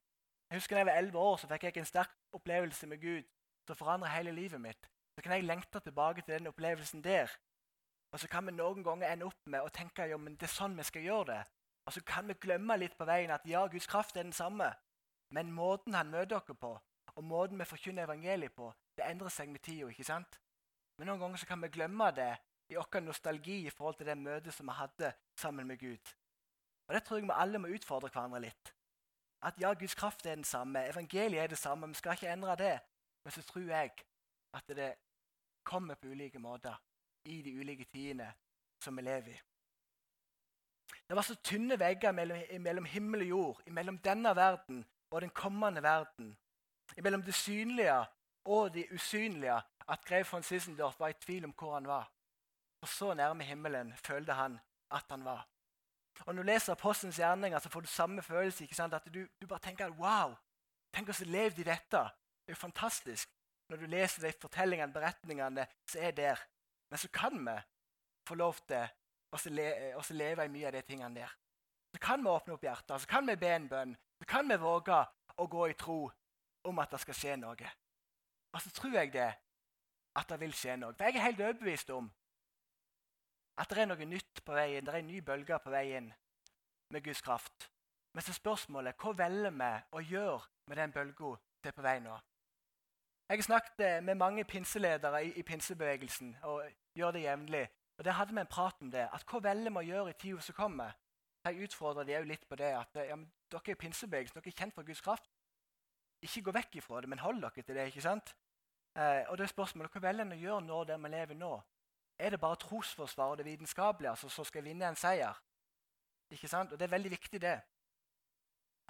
Jeg 0.50 0.58
husker 0.58 0.76
da 0.76 0.80
jeg 0.80 0.88
var 0.88 0.98
11 0.98 1.18
år, 1.18 1.36
så 1.36 1.50
fikk 1.52 1.68
jeg 1.68 1.76
en 1.78 1.86
sterk 1.86 2.16
opplevelse 2.34 2.86
med 2.90 2.98
Gud 3.04 3.28
som 3.68 3.76
forandret 3.76 4.10
hele 4.16 4.32
livet 4.34 4.60
mitt. 4.60 4.88
Så 5.14 5.22
kan 5.22 5.36
jeg 5.36 5.46
lengte 5.46 5.80
tilbake 5.84 6.24
til 6.24 6.34
den 6.34 6.50
opplevelsen 6.50 7.04
der. 7.04 7.30
Og 8.10 8.20
så 8.20 8.28
kan 8.28 8.46
vi 8.46 8.52
noen 8.52 8.82
ganger 8.84 9.12
ende 9.12 9.28
opp 9.28 9.46
med 9.46 9.62
å 9.62 9.70
tenke 9.74 10.08
ja, 10.10 10.18
men 10.18 10.36
det 10.36 10.48
er 10.48 10.54
sånn 10.54 10.76
vi 10.78 10.86
skal 10.86 11.06
gjøre 11.06 11.26
det. 11.30 11.40
Og 11.86 11.94
så 11.94 12.02
kan 12.06 12.26
vi 12.28 12.36
glemme 12.42 12.76
litt 12.78 12.96
på 12.98 13.06
veien 13.06 13.30
at 13.34 13.46
ja, 13.48 13.62
Guds 13.70 13.86
kraft 13.90 14.16
er 14.16 14.26
den 14.26 14.36
samme. 14.36 14.68
Men 15.30 15.52
måten 15.54 15.94
han 15.94 16.10
møter 16.10 16.40
dere 16.40 16.56
på, 16.58 16.72
og 17.14 17.24
måten 17.24 17.58
vi 17.58 17.66
forkynner 17.70 18.08
evangeliet 18.08 18.54
på, 18.54 18.72
det 18.98 19.06
endrer 19.06 19.30
seg 19.30 19.50
med 19.50 19.62
tida. 19.62 19.88
ikke 19.88 20.06
sant? 20.06 20.40
Men 20.98 21.10
noen 21.10 21.22
ganger 21.22 21.42
så 21.42 21.46
kan 21.46 21.62
vi 21.62 21.70
glemme 21.72 22.10
det 22.16 22.32
i 22.70 22.76
vår 22.78 23.00
nostalgi 23.06 23.60
i 23.66 23.70
forhold 23.70 23.96
til 23.98 24.10
det 24.10 24.18
møtet 24.18 24.54
som 24.54 24.66
vi 24.66 24.76
hadde 24.78 25.12
sammen 25.38 25.66
med 25.66 25.78
Gud. 25.78 26.14
Og 26.88 26.94
Det 26.94 27.04
tror 27.04 27.18
jeg 27.18 27.28
vi 27.28 27.34
alle 27.34 27.58
må 27.62 27.70
utfordre 27.70 28.10
hverandre 28.10 28.42
litt. 28.42 28.74
At 29.42 29.54
ja, 29.62 29.72
Guds 29.72 29.94
kraft 29.94 30.26
er 30.26 30.34
den 30.34 30.44
samme, 30.44 30.82
evangeliet 30.90 31.42
er 31.42 31.46
det 31.46 31.58
samme, 31.58 31.88
vi 31.88 31.94
skal 31.94 32.18
ikke 32.18 32.32
endre 32.32 32.56
det. 32.58 32.76
Men 33.24 33.32
så 33.32 33.42
tror 33.42 33.70
jeg 33.70 33.90
at 34.54 34.68
det 34.68 34.94
kommer 35.64 35.94
på 35.94 36.10
ulike 36.10 36.38
måter 36.38 36.76
i 37.24 37.42
de 37.42 37.54
ulike 37.60 37.84
tidene 37.84 38.32
som 38.82 38.96
vi 38.96 39.02
lever 39.02 39.34
i. 39.34 39.40
Det 41.08 41.16
var 41.16 41.26
så 41.26 41.34
tynne 41.34 41.78
vegger 41.78 42.12
mellom, 42.12 42.38
mellom 42.62 42.84
himmel 42.84 43.24
og 43.24 43.28
jord, 43.28 43.62
mellom 43.66 43.98
denne 43.98 44.34
verden 44.36 44.84
og 45.10 45.20
den 45.20 45.30
kommende 45.30 45.82
verden. 45.82 46.36
Mellom 47.02 47.22
det 47.22 47.34
synlige 47.34 48.04
og 48.44 48.74
det 48.74 48.86
usynlige 48.94 49.60
at 49.88 50.04
grev 50.04 50.24
von 50.32 50.42
Sissendorf 50.42 51.00
var 51.00 51.08
i 51.08 51.18
tvil 51.20 51.44
om 51.44 51.54
hvor 51.58 51.74
han 51.74 51.86
var. 51.86 52.12
Og 52.80 52.88
så 52.88 53.14
nærme 53.14 53.44
himmelen 53.44 53.92
følte 53.96 54.32
han 54.32 54.60
at 54.90 55.04
han 55.10 55.24
var. 55.24 55.48
Og 56.26 56.34
Når 56.34 56.42
du 56.42 56.46
leser 56.46 56.72
Apostelens 56.72 57.16
gjerninger, 57.16 57.58
så 57.58 57.68
får 57.68 57.80
du 57.80 57.86
samme 57.86 58.22
følelse. 58.22 58.64
ikke 58.64 58.74
sant? 58.74 58.94
At 58.94 59.14
du, 59.14 59.26
du 59.42 59.46
bare 59.46 59.58
tenker 59.58 59.88
wow, 59.88 60.34
tenk 60.94 61.08
oss 61.08 61.20
levd 61.20 61.58
i 61.58 61.62
dette. 61.62 61.98
Det 62.46 62.48
er 62.48 62.52
jo 62.52 62.54
fantastisk. 62.54 63.30
Når 63.68 63.76
du 63.76 63.86
leser 63.86 64.22
de 64.22 64.32
fortellingene, 64.40 64.92
beretningene, 64.92 65.66
så 65.88 65.98
er 65.98 66.10
der. 66.10 66.36
Men 66.90 66.98
så 66.98 67.08
kan 67.14 67.36
vi 67.46 67.56
få 68.26 68.36
lov 68.38 68.60
til 68.66 68.88
å 69.32 70.02
leve 70.10 70.44
i 70.44 70.52
mye 70.52 70.66
av 70.68 70.74
de 70.74 70.82
tingene 70.86 71.22
der. 71.22 71.34
Så 71.94 71.98
kan 72.02 72.22
vi 72.22 72.30
åpne 72.30 72.54
opp 72.54 72.64
hjertet, 72.64 73.02
så 73.02 73.10
kan 73.10 73.26
vi 73.26 73.36
be 73.38 73.50
en 73.54 73.68
bønn. 73.70 73.96
Så 74.20 74.26
kan 74.28 74.48
vi 74.48 74.58
våge 74.60 74.98
å 75.36 75.46
gå 75.50 75.68
i 75.70 75.76
tro 75.78 76.00
om 76.68 76.78
at 76.82 76.90
det 76.92 77.00
skal 77.02 77.16
skje 77.16 77.36
noe. 77.40 77.70
Og 78.52 78.62
så 78.62 78.70
tror 78.74 78.94
jeg 78.98 79.12
det, 79.14 79.30
at 80.18 80.28
det 80.28 80.40
vil 80.42 80.54
skje 80.54 80.76
noe. 80.76 80.94
For 80.94 81.06
jeg 81.06 81.18
er 81.18 81.28
helt 81.28 81.42
overbevist 81.44 81.90
om 81.94 82.10
at 83.60 83.70
det 83.70 83.82
er 83.82 83.90
noe 83.90 84.06
nytt 84.08 84.42
på 84.44 84.54
veien, 84.56 84.84
det 84.84 84.92
er 84.94 85.02
en 85.02 85.10
ny 85.10 85.20
bølge 85.22 85.58
på 85.62 85.70
veien 85.72 86.08
med 86.90 87.04
Guds 87.04 87.20
kraft. 87.22 87.70
Men 88.14 88.24
så 88.26 88.34
spørsmålet 88.34 88.98
hva 88.98 89.12
velger 89.14 89.54
vi 89.54 89.70
å 89.94 90.02
gjøre 90.02 90.40
med 90.70 90.80
den 90.80 90.94
bølga 90.94 91.34
til 91.62 91.74
på 91.76 91.84
vei 91.84 91.98
nå? 92.02 92.16
Jeg 93.30 93.38
har 93.38 93.42
snakket 93.42 93.80
eh, 93.80 94.02
med 94.02 94.14
mange 94.14 94.44
pinseledere 94.44 95.24
i, 95.24 95.28
i 95.38 95.42
pinsebevegelsen 95.42 96.36
og 96.42 96.64
gjør 96.94 97.10
det 97.10 97.22
jevnlig. 97.22 97.68
Og 97.98 98.04
Der 98.04 98.10
hadde 98.10 98.34
vi 98.34 98.40
en 98.40 98.46
prat 98.46 98.74
om 98.80 98.90
det. 98.90 99.08
at 99.12 99.24
Hva 99.30 99.38
velger 99.38 99.70
vi 99.70 99.76
å 99.76 99.86
gjøre 99.86 100.10
i 100.10 100.16
tida 100.18 100.40
som 100.42 100.54
kommer? 100.54 100.96
Jeg 101.44 101.62
utfordrer 101.62 102.04
de 102.04 102.24
litt 102.26 102.48
på 102.48 102.58
det. 102.58 102.72
at 102.74 102.96
ja, 102.96 103.16
Dere 103.52 103.70
er 103.70 103.78
pinsebevegelsen, 103.78 104.34
dere 104.34 104.50
er 104.50 104.58
kjent 104.58 104.74
for 104.74 104.82
Guds 104.82 105.00
kraft. 105.00 105.30
Ikke 106.22 106.42
gå 106.42 106.56
vekk 106.58 106.76
ifra 106.82 107.00
det, 107.00 107.08
men 107.08 107.22
hold 107.22 107.38
dere 107.42 107.62
til 107.62 107.74
det. 107.74 107.86
ikke 107.86 108.02
sant? 108.02 108.34
Eh, 108.98 109.22
og 109.28 109.38
det 109.38 109.44
er 109.46 109.54
spørsmålet, 109.54 109.92
Hva 109.92 110.00
velger 110.08 110.26
en 110.26 110.32
å 110.32 110.42
gjøre 110.42 110.66
nå 110.66 110.82
der 110.90 110.98
vi 110.98 111.14
lever 111.14 111.34
nå? 111.38 111.54
Er 112.18 112.30
det 112.30 112.40
bare 112.40 112.56
trosforsvar 112.56 113.30
og 113.30 113.38
det 113.38 113.46
vitenskapelige 113.46 114.10
altså, 114.10 114.28
som 114.28 114.44
skal 114.44 114.64
vinne 114.64 114.88
en 114.88 114.96
seier? 114.96 115.38
Ikke 116.30 116.48
sant? 116.48 116.72
Og 116.72 116.78
Det 116.78 116.84
er 116.84 116.96
veldig 116.98 117.10
viktig, 117.10 117.40
det. 117.40 117.60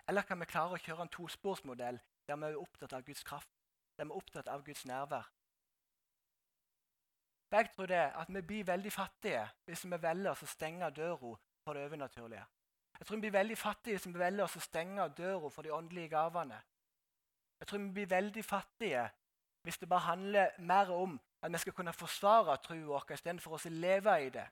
Eller 0.09 0.23
kan 0.23 0.41
vi 0.41 0.49
klare 0.49 0.81
å 0.81 0.81
kjøre 0.81 1.03
en 1.03 1.13
tosporsmodell 1.13 2.01
der 2.27 2.37
vi 2.37 2.47
er 2.49 2.57
opptatt 2.57 2.93
av 2.97 3.05
Guds 3.05 3.23
kraft, 3.23 3.60
vi 4.07 4.13
er 4.13 4.17
opptatt 4.17 4.49
av 4.49 4.65
Guds 4.65 4.85
nærvær? 4.87 5.29
Jeg 7.51 7.71
tror 7.75 7.87
det 7.87 8.03
at 8.15 8.29
vi 8.29 8.43
blir 8.47 8.65
veldig 8.65 8.93
fattige 8.93 9.43
hvis 9.67 9.85
vi 9.85 10.03
velger 10.03 10.31
å 10.31 10.47
stenge 10.47 10.91
døra 10.95 11.35
for 11.65 11.75
det 11.75 11.87
overnaturlige. 11.89 12.45
Jeg 12.99 13.07
tror 13.07 13.17
vi 13.17 13.21
blir 13.21 13.39
veldig 13.39 13.59
fattige 13.59 13.97
hvis 13.97 14.07
vi 14.07 14.19
velger 14.19 14.45
å 14.45 14.63
stenge 14.63 15.09
døra 15.17 15.51
for 15.51 15.67
de 15.67 15.73
åndelige 15.73 16.13
gavene. 16.13 16.61
Jeg 17.61 17.69
tror 17.69 17.79
vi 17.79 17.91
blir 17.99 18.07
veldig 18.07 18.45
fattige 18.45 19.09
hvis 19.63 19.79
det 19.79 19.89
bare 19.89 20.07
handler 20.07 20.51
mer 20.59 20.91
om 20.95 21.21
at 21.43 21.53
vi 21.53 21.59
skal 21.59 21.73
kunne 21.73 21.93
forsvare 21.93 22.57
troen 22.65 22.87
vår 22.87 23.13
istedenfor 23.13 23.57
å 23.57 23.73
leve 23.73 24.15
i 24.23 24.31
det. 24.31 24.47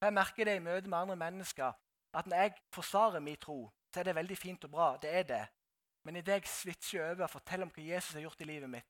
Jeg 0.00 0.12
merker 0.12 0.44
det 0.44 0.56
i 0.56 0.64
møte 0.64 0.88
med 0.88 0.98
andre 0.98 1.16
mennesker 1.16 1.72
at 2.12 2.26
når 2.26 2.36
jeg 2.36 2.54
forsvarer 2.74 3.20
min 3.20 3.36
tro, 3.36 3.70
så 3.94 4.00
er 4.00 4.04
det 4.04 4.14
veldig 4.14 4.36
fint 4.38 4.64
og 4.64 4.70
bra. 4.70 4.96
Det 5.02 5.10
er 5.14 5.22
det. 5.22 5.42
Men 6.04 6.16
idet 6.16 6.40
jeg 6.40 6.48
switcher 6.48 7.10
over 7.10 7.26
og 7.26 7.34
forteller 7.34 7.68
om 7.68 7.72
hva 7.74 7.84
Jesus 7.84 8.14
har 8.16 8.24
gjort 8.24 8.40
i 8.40 8.48
livet 8.48 8.70
mitt, 8.72 8.86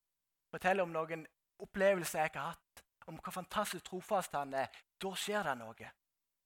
forteller 0.51 0.87
om 0.87 0.93
noen 0.95 1.25
opplevelser 1.61 2.23
jeg 2.23 2.35
har 2.35 2.53
hatt, 2.55 2.85
om 3.11 3.19
hvor 3.19 3.35
fantastisk 3.35 3.85
trofast 3.89 4.37
han 4.37 4.55
er, 4.55 4.71
da 5.03 5.11
skjer 5.19 5.49
det 5.49 5.57
noe. 5.59 5.91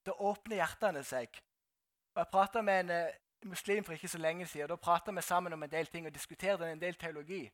Da 0.04 0.14
åpner 0.30 0.60
hjertene 0.62 1.02
seg. 1.04 1.36
Og 2.14 2.22
Jeg 2.22 2.30
prata 2.32 2.62
med 2.62 2.80
en 2.84 2.90
uh, 2.90 3.48
muslim 3.48 3.84
for 3.84 3.92
ikke 3.92 4.08
så 4.08 4.18
lenge 4.18 4.46
siden. 4.46 4.68
Da 4.68 4.76
prata 4.76 5.12
vi 5.12 5.22
sammen 5.22 5.52
om 5.52 5.62
en 5.62 5.70
del 5.70 5.86
ting 5.86 6.06
og 6.06 6.14
diskuterte 6.14 6.70
en 6.70 6.80
del 6.80 6.94
teologi. 6.94 7.50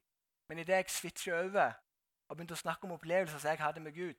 Men 0.48 0.58
idet 0.58 0.76
jeg 0.76 0.90
switcher 0.90 1.38
over 1.44 1.72
og 2.28 2.36
begynte 2.36 2.54
å 2.54 2.62
snakke 2.62 2.86
om 2.86 2.94
opplevelser 2.94 3.38
som 3.38 3.50
jeg 3.50 3.58
hadde 3.58 3.80
med 3.80 3.94
Gud, 3.94 4.14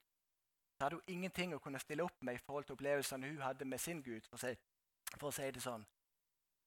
så 0.76 0.86
hadde 0.86 0.98
hun 1.00 1.14
ingenting 1.14 1.54
å 1.56 1.60
kunne 1.64 1.80
stille 1.80 2.04
opp 2.04 2.24
med 2.26 2.36
i 2.36 2.42
forhold 2.42 2.66
til 2.66 2.74
opplevelsene 2.74 3.28
hun 3.30 3.44
hadde 3.46 3.66
med 3.66 3.80
sin 3.80 4.02
Gud. 4.04 4.26
for 4.28 4.36
å 4.36 4.42
si, 4.42 4.56
for 5.18 5.28
å 5.30 5.32
si 5.32 5.52
det 5.52 5.62
sånn. 5.62 5.86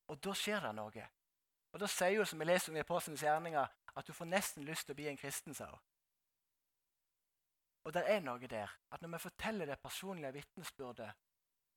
Og 0.08 0.20
da 0.24 0.34
skjer 0.36 0.60
det 0.60 0.74
noe. 0.76 1.08
Og 1.74 1.80
Da 1.80 1.86
sier 1.90 2.16
hun, 2.16 2.26
som 2.26 2.38
vi 2.38 2.46
leser 2.46 2.70
om 2.70 2.76
i 2.76 2.84
Apostlenes 2.84 3.22
gjerninger, 3.22 3.66
at 3.96 4.06
du 4.06 4.12
får 4.14 4.28
nesten 4.30 4.64
lyst 4.64 4.86
til 4.86 4.94
å 4.94 4.98
bli 5.00 5.08
en 5.10 5.18
kristen. 5.18 5.54
sa 5.54 5.66
hun. 5.66 5.80
Og 7.84 7.92
det 7.92 8.04
er 8.06 8.20
noe 8.20 8.46
der, 8.46 8.70
at 8.90 9.02
når 9.02 9.08
vi 9.08 9.18
forteller 9.18 9.66
det 9.66 9.80
personlige 9.82 10.32
vitnesbyrdet 10.32 11.10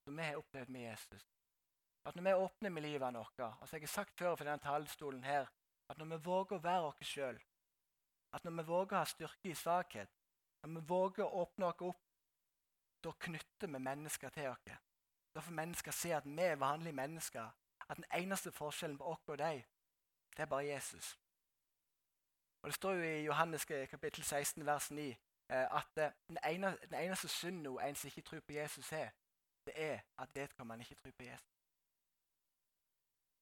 som 0.03 0.17
vi 0.17 0.23
har 0.23 0.37
opplevd 0.37 0.69
med 0.69 0.81
Jesus, 0.81 1.25
at 2.05 2.15
når 2.15 2.23
vi 2.23 2.33
åpner 2.33 2.69
med 2.69 2.81
livet 2.81 3.13
vårt 3.13 3.39
altså 3.39 3.75
Jeg 3.75 3.81
har 3.81 3.87
sagt 3.87 4.17
før 4.17 4.35
fra 4.35 4.45
denne 4.45 4.63
talerstolen 4.63 5.23
her, 5.23 5.47
at 5.89 5.97
når 5.97 6.05
vi 6.05 6.23
våger 6.23 6.55
å 6.55 6.63
være 6.63 6.87
oss 6.87 7.07
sjøl, 7.07 7.39
at 8.33 8.43
når 8.43 8.51
vi 8.51 8.67
våger 8.67 8.95
å 8.95 8.99
ha 8.99 9.05
styrke 9.05 9.49
i 9.49 9.55
svakhet, 9.55 10.09
når 10.61 10.79
vi 10.79 10.87
våger 10.87 11.25
å 11.25 11.41
åpne 11.41 11.65
oss 11.65 11.81
opp, 11.81 12.03
da 13.03 13.11
knytter 13.11 13.67
vi 13.67 13.79
mennesker 13.79 14.29
til 14.29 14.49
oss. 14.49 14.77
Da 15.33 15.41
får 15.41 15.53
mennesker 15.53 15.91
se 15.91 16.13
at 16.13 16.25
vi 16.25 16.43
er 16.43 16.55
vanlige 16.55 16.95
mennesker. 16.95 17.49
At 17.89 17.97
den 17.97 18.07
eneste 18.13 18.51
forskjellen 18.51 18.97
på 18.97 19.11
oss 19.11 19.27
og 19.27 19.37
dem, 19.37 19.63
det 20.37 20.43
er 20.43 20.45
bare 20.45 20.65
Jesus. 20.65 21.19
Og 22.61 22.67
Det 22.67 22.75
står 22.75 22.93
jo 22.93 23.03
i 23.03 23.25
Johannes 23.25 23.65
kapittel 23.65 24.23
16, 24.23 24.65
vers 24.65 24.91
9 24.91 25.09
eh, 25.09 25.17
at 25.49 25.97
eh, 25.97 26.11
den 26.27 26.37
eneste, 26.45 26.87
den 26.87 26.99
eneste 26.99 27.27
synden 27.27 27.79
en 27.79 27.95
som 27.95 28.07
ikke 28.07 28.21
tror 28.21 28.39
på 28.39 28.53
Jesus, 28.53 28.89
har, 28.89 29.13
det 29.65 29.73
er 29.75 29.99
at 30.17 30.29
vedkommende 30.33 30.83
ikke 30.83 30.95
tror 30.95 31.11
på 31.11 31.23
Jesus. 31.23 31.53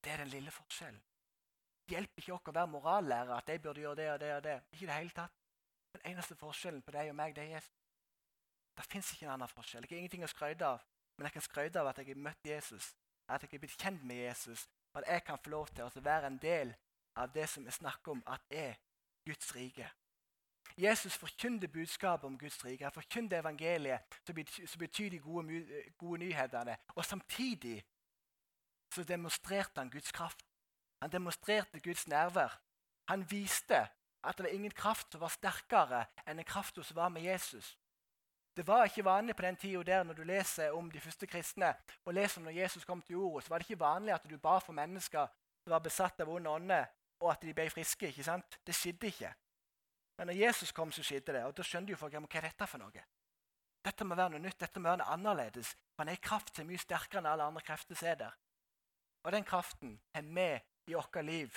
Det 0.04 0.12
er 0.12 0.16
den 0.16 0.28
lille 0.28 0.50
forskjellen. 0.50 1.02
Det 1.86 1.94
hjelper 1.94 2.22
ikke 2.22 2.34
oss 2.34 2.48
å 2.50 2.52
være 2.52 2.66
morallærere 2.66 3.36
at 3.36 3.46
de 3.46 3.58
burde 3.58 3.80
gjøre 3.80 3.96
det 3.96 4.10
og 4.12 4.20
det 4.20 4.34
og 4.34 4.44
det. 4.44 4.62
Ikke 4.72 4.86
det 4.86 4.94
hele 4.94 5.10
tatt. 5.10 5.34
Den 5.92 6.12
eneste 6.12 6.36
forskjellen 6.36 6.82
på 6.82 6.94
deg 6.94 7.10
og 7.10 7.16
meg, 7.16 7.36
det 7.36 7.44
er 7.44 7.54
Jesus. 7.56 7.76
Det 8.76 8.84
fins 8.84 9.12
ikke 9.12 9.26
en 9.26 9.32
annen 9.32 9.48
forskjell. 9.48 9.86
Jeg 9.86 9.96
har 9.96 9.98
ingenting 10.04 10.24
å 10.24 10.30
skryte 10.30 10.66
av, 10.66 10.82
men 11.16 11.26
jeg 11.26 11.36
kan 11.36 11.46
skryte 11.46 11.80
av 11.80 11.90
at 11.90 11.98
jeg 11.98 12.10
har 12.10 12.24
møtt 12.26 12.50
Jesus, 12.50 12.94
at 13.28 13.42
jeg 13.42 13.52
har 13.52 13.62
blitt 13.62 13.78
kjent 13.80 14.02
med 14.04 14.16
Jesus, 14.16 14.66
og 14.92 15.00
at 15.02 15.08
jeg 15.12 15.24
kan 15.24 15.38
få 15.44 15.50
lov 15.50 15.70
til 15.74 15.86
å 15.86 16.04
være 16.04 16.30
en 16.30 16.38
del 16.42 16.74
av 17.16 17.32
det 17.34 17.48
som 17.48 17.64
vi 17.64 17.70
snakker 17.70 18.12
om 18.12 18.22
at 18.26 18.42
er 18.50 18.74
Guds 19.26 19.54
rike. 19.56 19.88
Jesus 20.76 21.16
forkynner 21.16 21.68
budskapet 21.68 22.26
om 22.26 22.38
Guds 22.38 22.64
rike. 22.64 22.84
Han 22.84 22.92
forkynner 22.92 23.38
evangeliet, 23.38 24.00
som 24.66 24.78
betyr 24.78 25.10
de 25.10 25.18
gode, 25.18 25.62
gode 25.98 26.18
nyhetene. 26.18 26.76
Og 26.94 27.04
samtidig 27.04 27.84
så 28.94 29.04
demonstrerte 29.04 29.80
han 29.80 29.90
Guds 29.90 30.12
kraft. 30.12 30.44
Han 31.02 31.12
demonstrerte 31.12 31.80
Guds 31.80 32.08
nærvær. 32.08 32.60
Han 33.08 33.30
viste 33.30 33.88
at 34.24 34.36
det 34.36 34.44
var 34.44 34.50
ingen 34.50 34.70
kraft 34.70 35.12
som 35.12 35.20
var 35.20 35.32
sterkere 35.32 36.04
enn 36.26 36.40
den 36.40 36.48
kraften 36.48 36.84
som 36.84 36.96
var 36.96 37.08
med 37.08 37.22
Jesus. 37.22 37.76
Det 38.56 38.66
var 38.66 38.84
ikke 38.84 39.04
vanlig 39.04 39.36
på 39.36 39.42
den 39.42 39.56
tida 39.56 39.82
der 39.82 40.04
når 40.04 40.14
du 40.14 40.22
leser 40.24 40.70
om 40.70 40.90
de 40.90 41.00
første 41.00 41.26
kristne, 41.26 41.74
og 42.04 42.14
leser 42.14 42.40
om 42.40 42.44
når 42.44 42.56
Jesus 42.56 42.84
kom 42.84 43.02
til 43.02 43.12
jorda, 43.12 43.44
så 43.44 43.48
var 43.48 43.58
det 43.58 43.70
ikke 43.70 43.80
vanlig 43.80 44.14
at 44.14 44.30
du 44.30 44.38
ba 44.38 44.58
for 44.58 44.72
mennesker 44.72 45.26
som 45.64 45.70
var 45.70 45.84
besatt 45.84 46.20
av 46.20 46.30
onde 46.30 46.50
ånder, 46.50 46.86
og 47.20 47.32
at 47.32 47.42
de 47.42 47.54
ble 47.54 47.68
friske. 47.70 48.08
ikke 48.08 48.24
sant? 48.24 48.58
Det 48.66 48.74
skjedde 48.74 49.06
ikke. 49.06 49.34
Men 50.18 50.26
når 50.30 50.40
Jesus 50.46 50.72
kom, 50.72 50.92
så 50.92 51.02
skjedde 51.02 51.32
det. 51.32 51.44
Og 51.44 51.56
da 51.56 51.62
skjønte 51.62 51.92
jo 51.92 52.00
folk 52.00 52.12
hva 52.12 52.24
er 52.24 52.48
dette 52.48 52.66
for 52.66 52.80
noe. 52.80 53.04
Dette 53.86 54.04
må 54.04 54.16
være 54.18 54.34
noe 54.34 54.42
nytt, 54.42 54.58
dette 54.58 54.80
må 54.80 54.88
være 54.88 55.02
noe 55.04 55.14
annerledes. 55.14 55.76
Han 56.00 56.08
er 56.08 56.22
kraft 56.22 56.54
som 56.54 56.64
er 56.64 56.72
mye 56.72 56.82
sterkere 56.82 57.20
enn 57.22 57.28
alle 57.30 57.46
andre 57.46 57.62
krefter 57.62 57.98
som 57.98 58.08
er 58.10 58.18
der. 58.24 58.34
Og 59.26 59.32
den 59.32 59.44
kraften 59.46 60.00
er 60.14 60.22
med 60.22 60.60
i 60.86 60.94
vårt 60.94 61.16
liv 61.24 61.54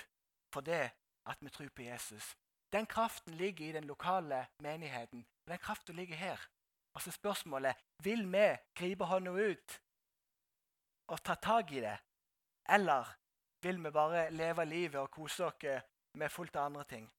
for 0.53 0.65
det 0.65 0.91
at 1.29 1.41
vi 1.41 1.49
tror 1.49 1.69
på 1.73 1.85
Jesus. 1.87 2.35
Den 2.73 2.85
kraften 2.85 3.33
ligger 3.33 3.65
i 3.65 3.71
den 3.71 3.83
lokale 3.89 4.47
menigheten. 4.61 5.25
og 5.45 5.51
Den 5.51 5.57
kraften 5.57 5.95
ligger 5.95 6.15
her. 6.15 6.39
Og 6.93 7.01
så 7.01 7.11
spørsmålet 7.11 7.75
vil 8.03 8.25
vi 8.31 8.47
gripe 8.75 9.05
hånda 9.05 9.31
ut 9.31 9.81
og 11.07 11.23
ta 11.23 11.33
tak 11.35 11.71
i 11.71 11.81
det, 11.81 11.97
eller 12.69 13.15
vil 13.61 13.83
vi 13.83 13.91
bare 13.91 14.29
leve 14.31 14.65
livet 14.65 15.01
og 15.01 15.11
kose 15.11 15.45
oss 15.45 15.65
med 16.13 16.29
fullt 16.29 16.55
av 16.55 16.65
andre 16.65 16.83
ting? 16.83 17.09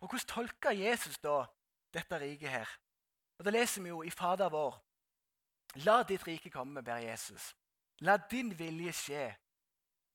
Og 0.00 0.08
Hvordan 0.08 0.28
tolker 0.28 0.70
Jesus 0.70 1.18
da 1.18 1.44
dette 1.94 2.20
riket 2.20 2.50
her? 2.50 2.68
Og 3.38 3.44
Da 3.44 3.50
leser 3.50 3.82
vi 3.82 3.88
jo 3.88 4.02
i 4.02 4.10
Fader 4.10 4.48
vår 4.48 4.84
La 5.84 6.02
ditt 6.02 6.26
rike 6.26 6.50
komme, 6.50 6.82
ber 6.82 6.96
Jesus. 6.96 7.54
La 8.00 8.16
din 8.16 8.58
vilje 8.58 8.92
skje 8.92 9.24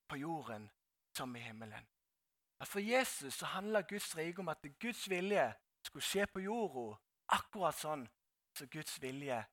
på 0.10 0.18
jorden 0.18 0.70
som 1.16 1.36
i 1.36 1.40
himmelen. 1.40 1.88
At 2.60 2.68
For 2.68 2.80
Jesus 2.80 3.34
så 3.34 3.46
handla 3.46 3.82
Guds 3.82 4.18
rike 4.18 4.40
om 4.40 4.50
at 4.50 4.66
Guds 4.80 5.10
vilje 5.10 5.54
skulle 5.86 6.06
skje 6.06 6.26
på 6.26 6.40
jorda 6.40 6.98
akkurat 7.28 7.76
sånn 7.76 8.08
som 8.58 8.68
Guds 8.68 9.02
vilje 9.02 9.44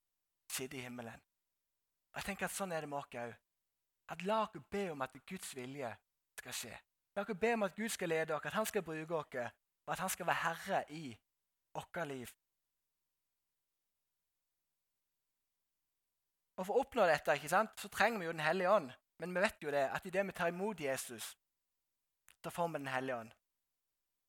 sitter 0.50 0.78
i 0.78 0.84
himmelen. 0.86 1.20
Og 2.10 2.20
jeg 2.20 2.24
tenker 2.24 2.46
at 2.46 2.54
Sånn 2.54 2.72
er 2.72 2.80
det 2.80 2.88
med 2.88 2.98
oss 2.98 3.14
òg. 3.14 3.34
At 4.10 4.22
La 4.26 4.42
oss 4.42 4.62
be 4.70 4.90
om 4.90 5.02
at 5.02 5.14
Guds 5.26 5.54
vilje 5.56 5.90
skal 6.38 6.56
skje. 6.56 6.76
La 7.16 7.22
oss 7.22 7.38
be 7.38 7.54
om 7.54 7.66
at 7.66 7.74
Gud 7.76 7.88
skal 7.88 8.08
lede 8.10 8.34
oss, 8.34 8.46
at 8.46 8.58
Han 8.58 8.66
skal 8.66 8.82
bruke 8.82 9.14
oss, 9.14 9.58
og 9.86 9.92
at 9.92 9.98
Han 9.98 10.08
skal 10.08 10.26
være 10.26 10.42
herre 10.44 10.84
i 10.92 11.18
vårt 11.74 12.06
liv. 12.08 12.30
Og 16.56 16.66
For 16.66 16.76
å 16.76 16.82
oppnå 16.84 17.06
dette 17.08 17.38
ikke 17.38 17.48
sant, 17.48 17.78
så 17.80 17.88
trenger 17.88 18.20
vi 18.20 18.26
jo 18.26 18.32
Den 18.32 18.44
hellige 18.44 18.70
ånd. 18.70 18.90
Men 19.20 19.34
vi 19.34 19.40
vet 19.44 19.62
jo 19.62 19.70
det, 19.70 19.84
at 19.92 20.06
idet 20.06 20.26
vi 20.26 20.32
tar 20.32 20.48
imot 20.48 20.80
Jesus, 20.80 21.36
da 22.44 22.50
får 22.50 22.68
vi 22.68 22.78
Den 22.78 22.92
hellige 22.92 23.16
ånd. 23.16 23.32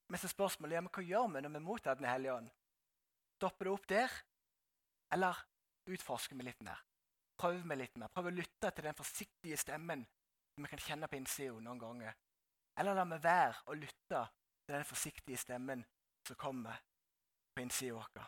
Men 0.08 0.20
så 0.20 0.28
spørsmålet 0.28 0.78
er 0.78 0.88
hva 0.88 1.04
gjør 1.04 1.28
vi 1.32 1.42
når 1.42 1.54
vi 1.56 1.60
mottar 1.64 1.96
Den 1.96 2.10
hellige 2.10 2.34
ånd? 2.34 2.50
Stopper 3.40 3.66
det 3.66 3.72
opp 3.72 3.88
der, 3.90 4.16
eller 5.12 5.38
utforsker 5.88 6.36
vi 6.36 6.44
litt 6.44 6.62
mer? 6.62 6.80
Prøver 7.42 7.66
meg 7.66 7.80
litt 7.80 7.96
mer? 7.98 8.12
Prøv 8.14 8.30
å 8.30 8.36
lytte 8.38 8.70
til 8.70 8.86
den 8.86 8.98
forsiktige 8.98 9.58
stemmen 9.58 10.04
som 10.54 10.66
vi 10.66 10.70
kan 10.70 10.84
kjenne 10.84 11.08
på 11.10 11.18
innsida 11.18 11.56
noen 11.58 11.80
ganger? 11.82 12.18
Eller 12.78 12.98
la 12.98 13.06
meg 13.08 13.24
være 13.24 13.64
å 13.72 13.78
lytte 13.78 14.20
til 14.68 14.76
den 14.76 14.86
forsiktige 14.86 15.42
stemmen 15.42 15.82
som 16.28 16.38
kommer 16.38 16.84
på 17.56 17.64
innsida 17.64 17.98
vår? 17.98 18.28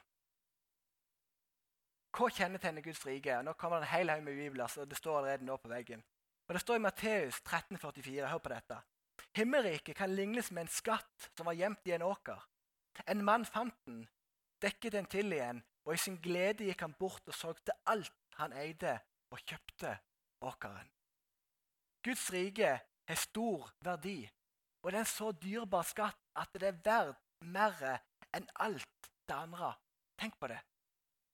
Hva 2.14 2.30
kjennetegner 2.30 2.86
Guds 2.86 3.04
rike? 3.06 3.38
Nå 3.46 3.54
kommer 3.58 3.82
det 3.82 3.88
en 3.88 3.96
hel 3.96 4.12
haug 4.14 4.26
med 4.26 4.38
bibler, 4.38 4.70
så 4.70 4.86
det 4.86 4.98
står 4.98 5.20
allerede 5.20 5.46
nå 5.46 5.60
på 5.62 5.70
veggen. 5.70 6.02
Og 6.48 6.54
Det 6.54 6.62
står 6.62 6.76
i 6.76 6.84
Matteus 6.84 7.40
13,44. 7.42 8.28
Hør 8.30 8.42
på 8.42 8.52
dette. 8.54 8.80
Himmelriket 9.38 9.98
kan 9.98 10.14
lignes 10.14 10.52
med 10.52 10.66
en 10.66 10.74
skatt 10.74 11.30
som 11.38 11.46
var 11.50 11.58
gjemt 11.58 11.86
i 11.90 11.96
en 11.96 12.06
åker. 12.06 12.42
En 13.10 13.24
mann 13.26 13.46
fant 13.46 13.78
den, 13.86 14.04
dekket 14.62 14.94
den 14.94 15.10
til 15.10 15.34
igjen, 15.34 15.64
og 15.86 15.94
i 15.94 16.02
sin 16.02 16.20
glede 16.22 16.68
gikk 16.68 16.84
han 16.86 16.94
bort 17.00 17.26
og 17.28 17.38
solgte 17.38 17.74
alt 17.90 18.14
han 18.38 18.54
eide, 18.54 19.00
og 19.34 19.40
kjøpte 19.40 19.98
åkeren. 20.42 20.90
Guds 22.06 22.34
rike 22.34 22.80
har 23.08 23.16
stor 23.16 23.72
verdi, 23.82 24.30
og 24.84 24.92
det 24.92 24.98
er 24.98 25.06
en 25.06 25.10
så 25.10 25.32
dyrebar 25.32 25.86
skatt 25.88 26.20
at 26.36 26.54
det 26.54 26.68
er 26.68 26.82
verdt 26.86 27.22
mer 27.42 27.80
enn 28.36 28.48
alt 28.56 29.10
det 29.28 29.36
andre. 29.36 29.74
Tenk 30.20 30.36
på 30.40 30.48
det. 30.52 30.60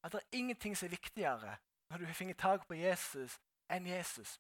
At 0.03 0.12
det 0.12 0.21
er 0.21 0.38
ingenting 0.38 0.77
som 0.77 0.88
er 0.88 0.95
viktigere 0.95 1.57
når 1.89 1.97
du 1.97 2.05
har 2.05 2.13
fått 2.13 2.38
tak 2.38 2.67
på 2.67 2.77
Jesus, 2.77 3.39
enn 3.69 3.88
Jesus. 3.88 4.39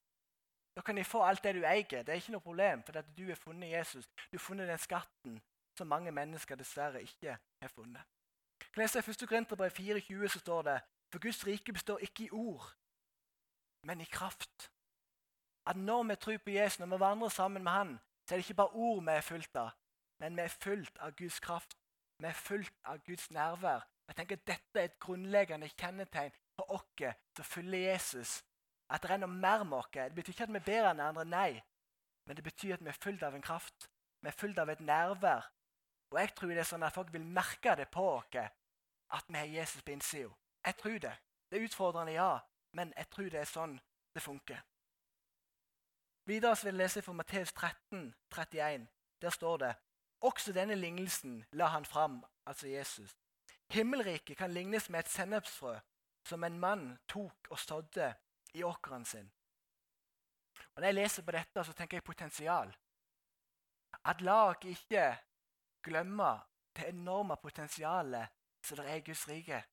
Da 0.75 0.81
kan 0.81 0.95
de 0.95 1.03
få 1.03 1.23
alt 1.25 1.43
det 1.43 1.55
du 1.55 1.65
eier. 1.65 2.03
Det 2.03 2.09
er 2.09 2.21
ikke 2.21 2.31
noe 2.31 2.45
problem, 2.45 2.83
for 2.83 3.01
du 3.17 3.25
har 3.27 3.35
funnet 3.35 3.71
Jesus. 3.71 4.05
Du 4.31 4.37
har 4.37 4.43
funnet 4.43 4.69
den 4.69 4.77
skatten 4.77 5.41
som 5.77 5.87
mange 5.87 6.11
mennesker 6.11 6.55
dessverre 6.55 7.01
ikke 7.01 7.37
har 7.61 7.73
funnet. 7.73 8.05
Jeg 8.61 8.83
leser 8.83 9.09
1. 9.09 9.27
Korinterbrev 9.27 9.71
24, 9.71 10.29
så 10.29 10.39
står 10.39 10.61
det 10.61 10.77
For 11.11 11.19
Guds 11.19 11.47
rike 11.47 11.73
består 11.73 11.97
ikke 11.97 12.23
i 12.23 12.31
ord, 12.31 12.75
men 13.83 14.01
i 14.01 14.03
kraft. 14.03 14.71
At 15.65 15.75
når 15.75 16.03
vi 16.03 16.15
tror 16.15 16.37
på 16.37 16.49
Jesus, 16.49 16.79
når 16.79 16.85
vi 16.85 16.99
vandrer 16.99 17.29
sammen 17.29 17.63
med 17.63 17.71
Han, 17.71 17.99
så 18.27 18.35
er 18.35 18.37
det 18.37 18.45
ikke 18.45 18.61
bare 18.61 18.73
ord 18.73 19.03
vi 19.03 19.11
er 19.11 19.21
fullt 19.21 19.55
av, 19.55 19.69
men 20.19 20.35
vi 20.35 20.41
er 20.41 20.47
fullt 20.47 20.97
av 20.97 21.15
Guds 21.15 21.39
kraft. 21.39 21.77
Vi 22.19 22.27
er 22.27 22.33
fullt 22.33 22.73
av 22.85 22.99
Guds 23.05 23.31
nærvær. 23.31 23.87
Jeg 24.07 24.15
tenker 24.15 24.35
at 24.35 24.47
Dette 24.47 24.79
er 24.79 24.83
et 24.89 24.99
grunnleggende 24.99 25.69
kjennetegn 25.69 26.31
på 26.57 26.65
oss 26.75 27.15
som 27.35 27.45
følger 27.45 27.91
Jesus. 27.91 28.43
At 28.89 29.03
det 29.03 29.11
er 29.11 29.21
noe 29.21 29.29
mer 29.29 29.63
med 29.63 29.77
oss. 29.77 29.91
Det 29.93 30.15
betyr 30.15 30.33
ikke 30.33 30.43
at 30.43 30.53
vi 30.53 30.59
er 30.59 30.65
bedre 30.65 30.91
enn 30.91 31.03
andre, 31.05 31.25
nei. 31.25 31.61
Men 32.27 32.35
det 32.35 32.43
betyr 32.43 32.73
at 32.73 32.83
vi 32.83 32.89
er 32.89 33.01
fullt 33.03 33.23
av 33.23 33.35
en 33.35 33.45
kraft. 33.45 33.89
Vi 34.21 34.27
er 34.27 34.35
fullt 34.35 34.59
av 34.59 34.69
et 34.69 34.81
nærvær. 34.81 35.47
Og 36.11 36.19
jeg 36.19 36.33
tror 36.35 36.49
det 36.49 36.63
er 36.63 36.69
sånn 36.71 36.83
at 36.83 36.93
folk 36.93 37.13
vil 37.13 37.25
merke 37.25 37.75
det 37.77 37.87
på 37.93 38.03
oss 38.17 38.35
at 38.39 39.25
vi 39.27 39.37
har 39.37 39.45
Jesus 39.45 39.81
på 39.85 39.93
innsida. 39.93 40.33
Jeg 40.65 40.77
tror 40.77 40.97
det. 40.97 41.15
Det 41.49 41.57
er 41.57 41.63
utfordrende, 41.63 42.13
ja, 42.13 42.39
men 42.73 42.93
jeg 42.97 43.09
tror 43.09 43.29
det 43.29 43.39
er 43.39 43.49
sånn 43.49 43.79
det 44.13 44.21
funker. 44.21 44.61
Videre 46.25 46.57
vil 46.61 46.69
jeg 46.69 46.77
lese 46.77 47.01
fra 47.01 47.13
Matteus 47.13 47.53
13, 47.53 48.15
31. 48.29 48.87
Der 49.21 49.29
står 49.29 49.57
det 49.57 49.75
også 50.21 50.53
denne 50.53 50.75
lignelsen 50.75 51.45
la 51.51 51.65
han 51.73 51.85
fram, 51.85 52.25
altså 52.45 52.67
Jesus. 52.67 53.15
Himmelriket 53.71 54.37
kan 54.37 54.51
lignes 54.51 54.89
med 54.89 54.99
et 54.99 55.09
sennepsfrø 55.09 55.79
som 56.25 56.43
en 56.43 56.59
mann 56.59 56.97
tok 57.07 57.47
og 57.49 57.59
sådde 57.59 58.13
i 58.53 58.63
åkeren 58.63 59.05
sin. 59.05 59.31
Og 60.75 60.81
Når 60.81 60.85
jeg 60.85 60.93
leser 60.93 61.23
på 61.23 61.31
dette, 61.31 61.63
så 61.63 61.73
tenker 61.73 61.97
jeg 61.97 62.03
potensial. 62.03 62.75
At 64.05 64.21
la 64.21 64.49
oss 64.49 64.65
ikke 64.65 65.17
glemme 65.83 66.39
det 66.75 66.89
enorme 66.89 67.37
potensialet 67.37 68.27
som 68.63 68.77
det 68.77 68.89
er 68.89 68.95
i 68.95 69.05
Guds 69.05 69.27
rike. 69.27 69.63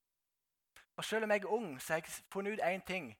Og 0.97 1.05
Selv 1.05 1.23
om 1.23 1.31
jeg 1.31 1.43
er 1.43 1.47
ung, 1.47 1.81
så 1.81 1.93
har 1.93 2.01
jeg 2.01 2.23
funnet 2.33 2.53
ut 2.53 2.63
én 2.65 2.85
ting. 2.85 3.17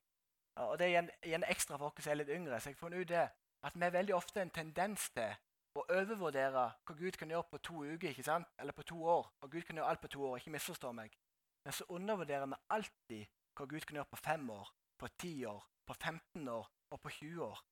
Og 0.55 0.79
Det 0.79 0.95
er 0.95 1.09
igjen, 1.23 1.43
ekstra 1.47 1.77
for 1.77 1.85
oss 1.85 2.03
som 2.03 2.11
er 2.11 2.15
litt 2.15 2.29
yngre. 2.29 2.59
så 2.59 2.69
jeg 2.69 2.77
funnet 2.77 3.01
ut 3.01 3.09
det, 3.09 3.29
At 3.63 3.75
vi 3.75 3.83
har 3.83 3.91
veldig 3.91 4.15
ofte 4.15 4.41
en 4.41 4.49
tendens 4.49 5.09
til 5.09 5.35
å 5.75 5.83
overvurdere 5.89 6.51
hva 6.85 6.95
Gud 6.97 7.17
kan 7.17 7.29
gjøre 7.29 7.49
på 7.51 7.57
to 7.57 7.83
uker 7.83 8.09
ikke 8.09 8.23
sant? 8.23 8.47
eller 8.59 8.73
på 8.73 8.83
to 8.83 9.03
år. 9.03 9.31
Og 9.41 9.51
Gud 9.51 9.61
kan 9.61 9.75
gjøre 9.75 9.87
alt 9.87 10.01
på 10.01 10.07
to 10.07 10.25
år, 10.25 10.37
ikke 10.37 10.51
misforstå 10.51 10.91
meg. 10.91 11.17
Men 11.63 11.73
så 11.73 11.85
undervurderer 11.89 12.45
vi 12.45 12.55
alltid 12.69 13.25
hva 13.55 13.65
Gud 13.65 13.85
kan 13.85 13.95
gjøre 13.95 14.11
på 14.11 14.15
fem 14.15 14.49
år, 14.49 14.69
på 14.97 15.07
ti 15.07 15.45
år, 15.45 15.63
på 15.85 15.93
15 15.93 16.47
år 16.47 16.69
og 16.89 17.01
på 17.01 17.09
20 17.09 17.43
år. 17.43 17.63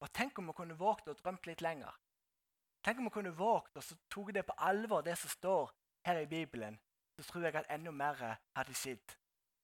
Og 0.00 0.12
Tenk 0.12 0.38
om 0.38 0.46
vi 0.46 0.52
kunne 0.52 0.78
våget 0.78 1.08
å 1.08 1.14
drømme 1.14 1.46
litt 1.46 1.60
lenger. 1.60 1.98
Tenk 2.82 2.98
om 2.98 3.04
vi 3.04 3.10
kunne 3.10 3.36
våget 3.38 3.76
og 3.76 3.84
så 3.84 3.96
tok 4.10 4.32
det 4.34 4.46
på 4.46 4.56
alvor, 4.58 5.02
det 5.02 5.18
som 5.18 5.30
står 5.30 5.70
her 6.06 6.18
i 6.18 6.26
Bibelen. 6.26 6.80
Så 7.18 7.24
tror 7.28 7.42
jeg 7.42 7.54
at 7.54 7.70
enda 7.70 7.90
mer 7.90 8.38
hadde 8.56 8.74
skjedd. 8.74 9.16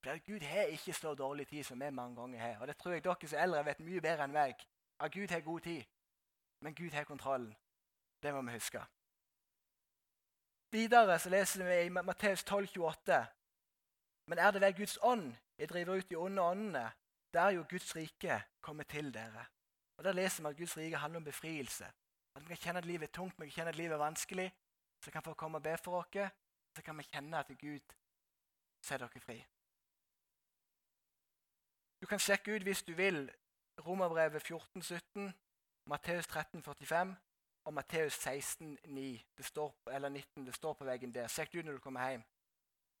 For 0.03 0.19
Gud 0.25 0.45
har 0.45 0.71
ikke 0.71 0.93
så 0.93 1.13
dårlig 1.15 1.47
tid 1.47 1.63
som 1.63 1.79
vi 1.79 1.89
mange 1.89 2.15
ganger 2.15 2.39
har. 2.39 2.61
Og 2.61 2.67
det 2.67 2.77
tror 2.77 2.91
jeg 2.91 3.03
dere 3.03 3.27
som 3.27 3.39
eldre 3.39 3.65
vet 3.65 3.79
mye 3.79 4.01
bedre 4.01 4.23
enn 4.23 4.35
meg. 4.35 4.61
At 4.99 5.11
Gud 5.11 5.31
har 5.31 5.41
god 5.41 5.59
tid. 5.59 5.83
Men 6.61 6.75
Gud 6.75 6.91
har 6.91 7.03
kontrollen. 7.03 7.55
Det 8.23 8.33
må 8.33 8.41
vi 8.41 8.51
huske. 8.51 8.81
Videre 10.71 11.19
så 11.19 11.29
leser 11.29 11.63
vi 11.65 11.85
i 11.85 11.89
Matteus 11.89 12.43
12, 12.43 12.67
28. 12.77 13.25
Men 14.25 14.37
er 14.37 14.51
det 14.51 14.61
ved 14.61 14.75
Guds 14.77 14.97
ånd 15.01 15.35
jeg 15.59 15.69
driver 15.69 15.97
ut 15.97 16.09
de 16.09 16.15
onde 16.15 16.41
åndene, 16.41 16.91
Der 17.33 17.41
er 17.41 17.49
jo 17.49 17.65
Guds 17.69 17.95
rike 17.95 18.41
kommet 18.61 18.87
til 18.87 19.13
dere. 19.13 19.45
Og 19.97 20.03
Der 20.03 20.11
leser 20.11 20.43
vi 20.43 20.49
at 20.49 20.57
Guds 20.57 20.77
rike 20.77 20.97
handler 20.97 21.17
om 21.17 21.23
befrielse. 21.23 21.85
At 22.35 22.41
vi 22.41 22.47
kan 22.47 22.57
kjenne 22.57 22.77
at 22.77 22.85
livet 22.85 23.07
er 23.07 23.11
tungt, 23.11 23.39
vi 23.39 23.45
kan 23.45 23.51
kjenne 23.51 23.69
at 23.69 23.75
livet 23.75 23.93
er 23.93 23.97
vanskelig. 23.97 24.53
Så 25.03 25.11
kan 25.11 25.23
få 25.23 25.33
komme 25.33 25.57
og 25.57 25.63
be 25.63 25.77
for 25.77 25.99
oss. 25.99 26.31
Så 26.75 26.81
kan 26.81 26.97
vi 26.97 27.03
kjenne 27.03 27.39
at 27.39 27.51
Gud 27.59 27.95
setter 28.81 29.07
dere 29.07 29.23
fri. 29.23 29.39
Du 32.01 32.07
kan 32.07 32.19
sjekke 32.19 32.55
ut 32.55 32.63
hvis 32.63 32.83
du 32.83 32.93
vil 32.95 33.25
Romerbrevet 33.85 34.41
14, 34.41 34.81
17, 34.81 35.33
Matteus 35.85 36.27
13, 36.27 36.63
45 36.63 37.15
og 37.65 37.73
Matteus 37.73 38.13
16, 38.13 38.77
9, 38.85 39.25
det 39.37 39.45
står, 39.45 39.75
eller 39.91 40.09
19. 40.09 40.45
Det 40.45 40.55
står 40.55 40.73
på 40.73 40.85
veggen 40.85 41.13
der. 41.13 41.27
Sjekk 41.27 41.51
det 41.53 41.59
ut 41.59 41.65
når 41.65 41.73
du 41.73 41.79
kommer 41.79 42.09
hjem. 42.09 42.23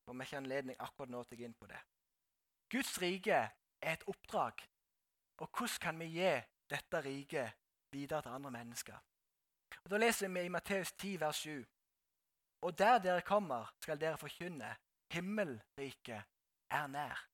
For 0.05 0.13
vi 0.13 0.17
har 0.17 0.25
ikke 0.25 0.37
anledning 0.37 0.77
akkurat 0.79 1.09
nå 1.09 1.23
til 1.23 1.37
å 1.37 1.39
gå 1.39 1.47
inn 1.47 1.55
på 1.59 1.67
det. 1.69 1.79
Guds 2.69 3.01
rike 3.01 3.39
er 3.81 3.93
et 3.93 4.03
oppdrag. 4.07 4.63
Og 5.39 5.47
hvordan 5.47 5.81
kan 5.81 5.99
vi 5.99 6.05
gi 6.19 6.31
dette 6.69 7.01
riket 7.01 7.55
videre 7.91 8.21
til 8.21 8.31
andre 8.31 8.51
mennesker? 8.51 8.97
Og 9.83 9.89
Da 9.91 9.97
leser 9.97 10.27
vi 10.27 10.45
i 10.45 10.49
Matteus 10.49 10.91
10, 10.91 11.19
vers 11.19 11.35
7. 11.35 11.65
Og 12.61 12.77
der 12.77 12.99
dere 12.99 13.21
kommer, 13.21 13.73
skal 13.81 13.99
dere 14.01 14.17
forkynne. 14.17 14.75
Himmelriket 15.11 16.23
er 16.69 16.87
nær. 16.87 17.29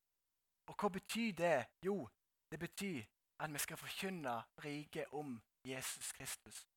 Og 0.67 0.75
hva 0.79 0.89
betyr 0.89 1.33
det? 1.33 1.65
Jo, 1.85 2.09
det 2.51 2.59
betyr 2.59 3.03
at 3.39 3.53
vi 3.53 3.59
skal 3.59 3.77
forkynne 3.77 4.35
riket 4.63 5.05
om 5.11 5.41
Jesus 5.65 6.11
Kristus. 6.11 6.67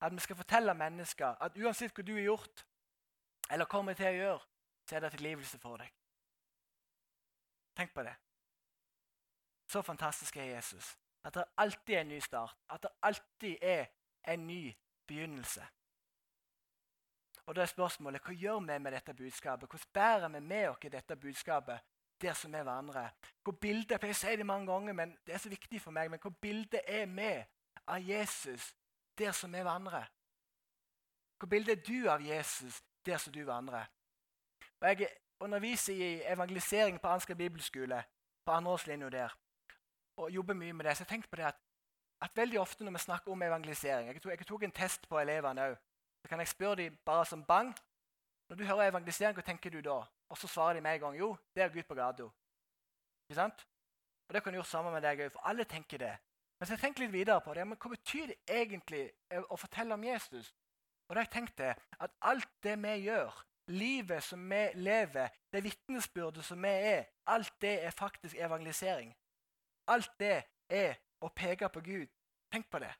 At 0.00 0.12
vi 0.12 0.20
skal 0.20 0.36
fortelle 0.36 0.74
mennesker 0.74 1.36
at 1.40 1.56
uansett 1.56 1.94
hva 1.94 2.02
du 2.02 2.14
har 2.14 2.22
gjort, 2.22 2.64
eller 3.50 3.64
kommer 3.64 3.96
til 3.96 4.08
å 4.08 4.16
gjøre, 4.16 4.40
så 4.88 4.96
er 4.96 5.04
det 5.04 5.12
tilgivelse 5.16 5.58
for 5.58 5.80
deg. 5.80 5.92
Tenk 7.76 7.94
på 7.94 8.02
det. 8.02 8.14
Så 9.68 9.82
fantastisk 9.82 10.36
er 10.36 10.54
Jesus. 10.54 10.96
At 11.24 11.34
det 11.34 11.44
alltid 11.56 11.94
er 11.94 12.00
en 12.00 12.08
ny 12.08 12.20
start. 12.20 12.56
At 12.70 12.82
det 12.82 12.90
alltid 13.02 13.56
er 13.62 13.86
en 14.32 14.46
ny 14.46 14.62
begynnelse. 15.06 15.66
Og 17.48 17.54
da 17.56 17.62
er 17.64 17.70
spørsmålet 17.70 18.20
hva 18.20 18.34
gjør 18.36 18.58
vi 18.60 18.74
med 18.78 18.92
dette 18.92 19.14
budskapet? 19.16 19.70
Hvordan 19.70 19.92
bærer 19.92 20.28
vi 20.28 20.40
med 20.40 20.66
oss 20.68 20.90
dette 20.92 21.16
budskapet 21.16 21.80
der 22.20 22.34
som 22.36 22.54
er 22.54 22.62
hverandre? 22.62 23.10
Hvor 23.42 23.52
bildet, 23.52 24.02
Jeg 24.02 24.16
sier 24.16 24.36
det 24.36 24.46
mange 24.46 24.72
ganger, 24.72 24.92
men 24.92 25.16
det 25.26 25.34
er 25.34 25.38
så 25.38 25.48
viktig 25.48 25.80
for 25.80 25.90
meg, 25.90 26.10
men 26.10 26.20
hvor 26.20 26.30
bildet 26.30 26.80
er 26.84 27.06
vi 27.06 27.44
av 27.86 28.08
Jesus 28.08 28.74
der 29.18 29.32
som 29.32 29.54
er 29.54 29.62
hverandre? 29.62 30.04
Hvor 31.38 31.48
bildet 31.48 31.78
er 31.78 31.82
du 31.82 32.10
av 32.10 32.20
Jesus 32.20 32.82
der 33.06 33.16
som 33.16 33.32
du 33.32 33.44
vandrer? 33.44 33.86
Og 34.80 34.88
Jeg 34.88 35.08
underviser 35.40 35.94
i 35.94 36.22
evangelisering 36.32 37.00
på 37.00 37.08
Ansgar 37.08 37.34
bibelskole 37.34 38.04
på 38.44 38.52
andreårslinja 38.52 39.08
der. 39.08 39.38
Og 40.16 40.30
jobber 40.30 40.54
mye 40.54 40.72
med 40.72 40.84
det. 40.84 40.96
Så 40.96 41.02
jeg 41.02 41.08
tenkte 41.08 41.30
på 41.30 41.36
det 41.36 41.44
at, 41.44 41.56
at 42.20 42.30
veldig 42.34 42.60
ofte 42.60 42.84
når 42.84 42.92
vi 42.92 42.98
snakker 42.98 43.32
om 43.32 43.42
evangelisering 43.42 44.08
Jeg 44.08 44.22
tok, 44.22 44.32
jeg 44.32 44.46
tok 44.46 44.62
en 44.62 44.72
test 44.72 45.08
på 45.08 45.18
elevene 45.18 45.70
òg. 45.70 45.76
Så 46.28 46.30
kan 46.30 46.40
jeg 46.44 46.48
spørre 46.48 46.76
dem 46.76 46.96
bare 47.04 47.24
som 47.24 47.44
bang. 47.44 47.70
Når 48.48 48.56
du 48.56 48.64
hører 48.64 48.90
evangelisering, 48.90 49.32
hva 49.32 49.42
tenker 49.42 49.70
du 49.70 49.80
da? 49.80 50.02
Og 50.28 50.36
så 50.36 50.48
svarer 50.48 50.74
de 50.76 50.80
med 50.84 50.94
en 50.94 51.00
gang 51.00 51.14
jo, 51.16 51.36
det 51.56 51.62
er 51.62 51.72
Gud 51.72 51.86
på 51.88 51.94
gata. 51.96 52.26
Ikke 53.24 53.38
sant? 53.38 53.64
Og 54.28 54.34
Det 54.34 54.42
kan 54.42 54.52
du 54.52 54.56
gjøre 54.56 54.68
sammen 54.68 54.92
med 54.92 55.02
deg 55.02 55.22
òg, 55.24 55.32
for 55.32 55.48
alle 55.48 55.64
tenker 55.64 55.98
det. 55.98 56.12
Men 56.60 56.68
så 56.68 56.76
tenker 56.76 57.06
litt 57.06 57.12
videre 57.12 57.40
på 57.40 57.54
det, 57.54 57.64
men 57.64 57.80
hva 57.80 57.94
betyr 57.94 58.26
det 58.26 58.36
egentlig 58.44 59.06
å 59.48 59.56
fortelle 59.56 59.96
om 59.96 60.04
Jesus? 60.04 60.52
Og 61.08 61.16
da 61.16 61.24
jeg 61.24 61.32
tenkt 61.32 61.56
det, 61.58 61.72
at 61.96 62.20
alt 62.20 62.52
det 62.62 62.76
vi 62.82 62.94
gjør, 63.06 63.42
livet 63.72 64.22
som 64.28 64.44
vi 64.50 64.62
lever, 64.74 65.32
det 65.52 65.64
vitnesbyrdet 65.64 66.44
som 66.44 66.60
vi 66.62 66.76
er, 66.92 67.08
alt 67.24 67.56
det 67.64 67.74
er 67.88 67.96
faktisk 68.04 68.36
evangelisering. 68.36 69.16
Alt 69.88 70.12
det 70.20 70.42
er 70.68 71.00
å 71.24 71.32
peke 71.32 71.72
på 71.72 71.80
Gud. 71.80 72.08
Tenk 72.52 72.68
på 72.68 72.84
det. 72.84 72.92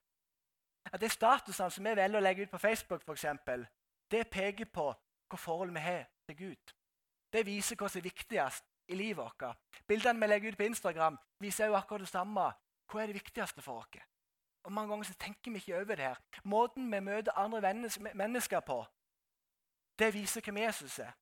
At 0.92 1.01
det 1.01 1.12
statusene 1.12 1.70
som 1.70 1.85
vi 1.85 1.96
velger 1.96 2.18
å 2.18 2.24
legge 2.24 2.42
ut 2.46 2.51
på 2.51 2.59
Facebook, 2.59 3.05
for 3.05 3.12
eksempel, 3.12 3.66
det 4.11 4.31
peker 4.31 4.70
på 4.72 4.88
hva 5.29 5.38
forhold 5.38 5.72
vi 5.72 5.85
har 5.85 6.07
til 6.29 6.37
Gud. 6.37 6.74
Det 7.33 7.46
viser 7.46 7.77
hva 7.77 7.88
som 7.88 8.01
er 8.01 8.09
viktigst 8.09 8.64
i 8.88 8.96
livet 8.96 9.20
vårt. 9.20 9.57
Bildene 9.88 10.20
vi 10.20 10.27
legger 10.27 10.53
ut 10.53 10.57
på 10.57 10.68
Instagram, 10.68 11.18
viser 11.40 11.66
jo 11.66 11.77
akkurat 11.77 12.01
det 12.01 12.09
samme. 12.09 12.53
Hva 12.88 13.03
er 13.03 13.11
det 13.11 13.18
viktigste 13.20 13.62
for 13.62 13.83
oss? 13.83 14.05
Og 14.64 14.72
Mange 14.72 14.90
ganger 14.90 15.05
så 15.05 15.14
tenker 15.14 15.53
vi 15.53 15.57
ikke 15.57 15.81
over 15.81 15.94
det 15.94 16.05
her. 16.05 16.18
Måten 16.44 16.92
vi 16.92 17.01
møter 17.01 17.38
andre 17.38 17.74
mennesker 18.14 18.61
på, 18.61 18.85
det 19.98 20.14
viser 20.14 20.40
hvem 20.40 20.57
Jesus 20.57 20.98
er. 20.98 21.12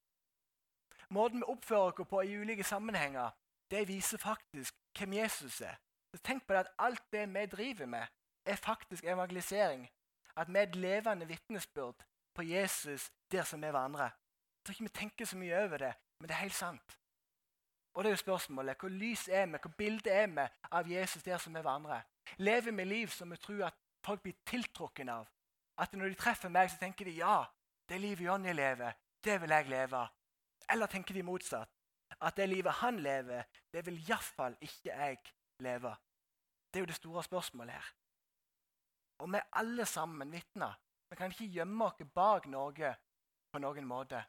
Måten 1.10 1.38
vi 1.38 1.48
oppfører 1.48 2.00
oss 2.00 2.08
på 2.08 2.20
i 2.20 2.38
ulike 2.38 2.64
sammenhenger, 2.64 3.30
det 3.70 3.88
viser 3.88 4.18
faktisk 4.18 4.74
hvem 4.98 5.12
Jesus 5.12 5.60
er. 5.60 5.76
Så 6.14 6.22
Tenk 6.22 6.46
på 6.46 6.52
det 6.52 6.60
at 6.60 6.74
alt 6.78 7.02
det 7.12 7.34
vi 7.34 7.46
driver 7.46 7.86
med, 7.86 8.06
er 8.46 8.56
faktisk 8.56 9.04
evangelisering. 9.04 9.88
At 10.36 10.52
vi 10.52 10.58
er 10.58 10.62
et 10.62 10.76
levende 10.76 11.26
vitnesbyrd 11.26 12.04
på 12.34 12.42
Jesus 12.42 13.10
der 13.32 13.42
som 13.42 13.64
er 13.64 13.70
hverandre. 13.70 14.02
Jeg 14.02 14.64
tror 14.64 14.72
ikke 14.72 14.82
vi 14.82 14.88
tenker 14.88 15.24
så 15.24 15.36
mye 15.36 15.64
over 15.64 15.76
det, 15.76 15.94
men 16.20 16.28
det 16.28 16.34
er 16.34 16.44
helt 16.44 16.54
sant. 16.54 16.98
Og 17.94 18.04
det 18.04 18.08
er 18.08 18.12
jo 18.12 18.16
spørsmålet, 18.16 18.76
Hvor 18.80 18.88
lys 18.88 19.28
er 19.28 19.46
vi, 19.46 19.58
hvor 19.62 19.70
bilde 19.78 20.10
er 20.10 20.26
vi 20.26 20.48
av 20.70 20.90
Jesus 20.90 21.22
der 21.22 21.38
som 21.38 21.56
er 21.56 21.62
hverandre? 21.62 22.02
Lever 22.36 22.72
vi 22.72 22.84
liv 22.84 23.08
som 23.08 23.30
vi 23.30 23.36
tror 23.36 23.66
at 23.66 23.74
folk 24.04 24.22
blir 24.22 24.34
tiltrukken 24.46 25.08
av? 25.08 25.26
At 25.78 25.92
når 25.92 26.08
de 26.08 26.14
treffer 26.14 26.48
meg, 26.48 26.70
så 26.70 26.76
tenker 26.80 27.04
de 27.04 27.10
ja, 27.10 27.44
det 27.88 28.00
livet 28.00 28.26
Jonny 28.26 28.52
lever, 28.52 28.92
det 29.24 29.40
vil 29.40 29.50
jeg 29.50 29.68
leve. 29.68 30.08
Eller 30.70 30.86
tenker 30.86 31.14
de 31.14 31.22
motsatt? 31.22 31.68
At 32.20 32.36
det 32.36 32.48
livet 32.48 32.72
han 32.72 33.00
lever, 33.00 33.42
det 33.72 33.86
vil 33.86 34.08
iallfall 34.08 34.56
ikke 34.60 34.90
jeg 34.90 35.18
leve. 35.60 35.96
Det 36.72 36.80
er 36.80 36.80
jo 36.80 36.86
det 36.86 36.94
store 36.94 37.22
spørsmålet 37.24 37.72
her. 37.72 37.92
Og 39.18 39.32
vi 39.32 39.38
er 39.38 39.48
alle 39.52 39.86
sammen 39.86 40.32
vitner. 40.32 40.78
Vi 41.10 41.16
kan 41.16 41.30
ikke 41.30 41.52
gjemme 41.58 41.84
oss 41.84 42.08
bak 42.14 42.46
noe 42.46 42.94
på 43.52 43.60
noen 43.62 43.86
måte. 43.88 44.22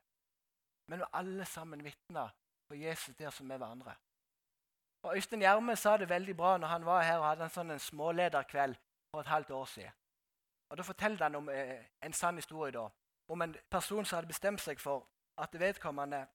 Men 0.88 1.00
vi 1.00 1.04
er 1.04 1.20
alle 1.20 1.46
sammen 1.46 1.84
vitner 1.84 2.34
på 2.68 2.76
Jesus 2.76 3.16
der 3.16 3.30
som 3.30 3.52
er 3.52 3.58
hverandre. 3.58 3.96
Og 5.04 5.16
Øystein 5.16 5.42
Gjerme 5.42 5.76
sa 5.76 5.98
det 5.98 6.10
veldig 6.10 6.36
bra 6.38 6.58
når 6.58 6.68
han 6.68 6.86
var 6.86 7.04
her 7.04 7.18
og 7.18 7.26
hadde 7.26 7.44
en 7.44 7.54
sånn 7.54 7.72
en 7.72 7.80
smålederkveld 7.80 8.78
for 9.12 9.22
et 9.22 9.32
halvt 9.32 9.52
år 9.52 9.66
siden. 9.66 9.92
Og 10.70 10.78
Da 10.78 10.84
fortalte 10.84 11.24
han 11.24 11.36
om 11.36 11.50
eh, 11.50 11.86
en 12.04 12.14
sann 12.14 12.36
historie 12.36 12.72
da, 12.72 12.90
om 13.28 13.42
en 13.42 13.56
person 13.72 14.06
som 14.06 14.18
hadde 14.18 14.28
bestemt 14.28 14.62
seg 14.62 14.80
for 14.80 15.08
at 15.38 15.60
vedkommende 15.60 16.26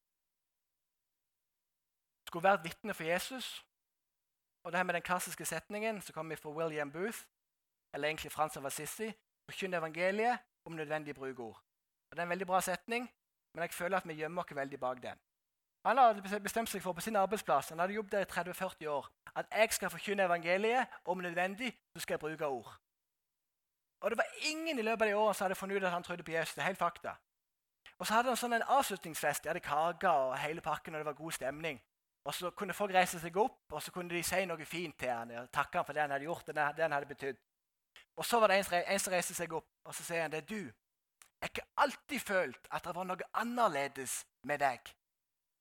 skulle 2.27 2.45
være 2.45 2.61
et 2.61 2.65
vitne 2.65 2.95
for 2.95 3.05
Jesus. 3.05 3.67
Og 4.65 4.73
det 4.73 4.79
her 4.79 4.85
med 4.85 4.95
den 4.95 5.03
klassiske 5.03 5.45
setningen 5.45 6.01
som 6.01 6.13
kommer 6.13 6.37
fra 6.37 6.51
William 6.51 6.93
Booth, 6.93 7.27
eller 7.95 8.09
egentlig 8.09 8.33
Frans 8.33 8.57
av 8.57 8.67
Assisi, 8.67 9.13
forkynne 9.51 9.77
evangeliet 9.77 10.39
om 10.65 10.73
nødvendig 10.73 11.15
bruk 11.15 11.39
ord. 11.39 11.59
Og 12.11 12.17
Det 12.17 12.19
er 12.19 12.23
en 12.23 12.31
veldig 12.31 12.47
bra 12.47 12.61
setning, 12.61 13.11
men 13.55 13.63
jeg 13.63 13.75
føler 13.75 13.97
at 13.97 14.09
vi 14.09 14.15
gjemmer 14.15 14.43
oss 14.43 14.57
veldig 14.57 14.81
bak 14.81 15.03
den. 15.03 15.19
Han 15.85 15.99
hadde 15.99 16.41
bestemt 16.41 16.71
seg 16.71 16.83
for 16.83 16.95
på 16.95 17.03
sin 17.03 17.17
arbeidsplass 17.17 17.69
han 17.69 17.81
hadde 17.83 17.97
jobbet 17.97 18.13
der 18.13 18.21
i 18.21 18.31
30-40 18.31 18.87
år, 18.87 19.09
at 19.35 19.47
jeg 19.51 19.73
skal 19.73 19.91
forkynne 19.91 20.23
evangeliet. 20.23 20.87
Om 21.05 21.19
nødvendig 21.19 21.73
så 21.97 22.01
skal 22.01 22.15
jeg 22.15 22.21
bruke 22.21 22.47
ord. 22.47 22.79
Og 24.01 24.11
Det 24.11 24.19
var 24.19 24.27
ingen 24.51 24.79
i 24.79 24.83
løpet 24.83 25.03
av 25.03 25.09
de 25.09 25.17
årene 25.17 25.35
som 25.35 25.45
hadde 25.45 25.55
funnet 25.55 25.77
ut 25.77 25.85
at 25.85 25.91
han 25.91 26.03
trodde 26.03 26.23
på 26.23 26.31
Jesus. 26.31 26.55
det 26.55 26.63
er 26.63 26.67
helt 26.67 26.79
fakta. 26.79 27.15
Og 27.99 28.07
så 28.07 28.15
hadde 28.15 28.29
han 28.29 28.37
sånn 28.37 28.53
en 28.53 28.63
avslutningsfest. 28.63 29.45
De 29.45 29.49
hadde 29.49 29.61
kaker 29.61 30.09
og 30.09 30.39
hele 30.39 30.61
pakken, 30.61 30.95
og 30.95 30.99
det 30.99 31.07
var 31.07 31.13
god 31.13 31.33
stemning. 31.33 31.81
Og 32.25 32.35
Så 32.35 32.51
kunne 32.51 32.75
folk 32.75 32.95
reise 32.95 33.21
seg 33.21 33.37
opp 33.37 33.73
og 33.73 33.83
så 33.83 33.91
kunne 33.91 34.11
de 34.11 34.23
si 34.23 34.45
noe 34.47 34.65
fint 34.65 34.99
til 34.99 35.11
han, 35.11 35.31
og 35.31 35.51
takke 35.53 35.79
han 35.79 35.85
for 35.85 35.93
det 35.93 36.03
han 36.03 36.11
hadde 36.11 36.25
gjort. 36.25 36.47
det 36.47 36.83
han 36.83 36.93
hadde 36.93 37.07
betydd. 37.07 37.37
Og 38.17 38.25
Så 38.25 38.41
var 38.41 38.49
det 38.49 38.59
en, 38.59 38.99
som 39.01 39.13
reiste 39.13 39.35
seg 39.35 39.53
opp 39.53 39.69
og 39.85 39.95
så 39.95 40.05
sier 40.07 40.23
han, 40.23 40.33
det 40.33 40.43
er 40.43 40.49
du. 40.49 40.73
Jeg 41.43 41.49
har 41.49 41.51
ikke 41.51 41.69
alltid 41.77 42.21
følt 42.21 42.69
at 42.71 42.85
det 42.85 42.95
var 42.95 43.07
noe 43.09 43.31
annerledes 43.35 44.23
med 44.47 44.61
deg. 44.63 44.93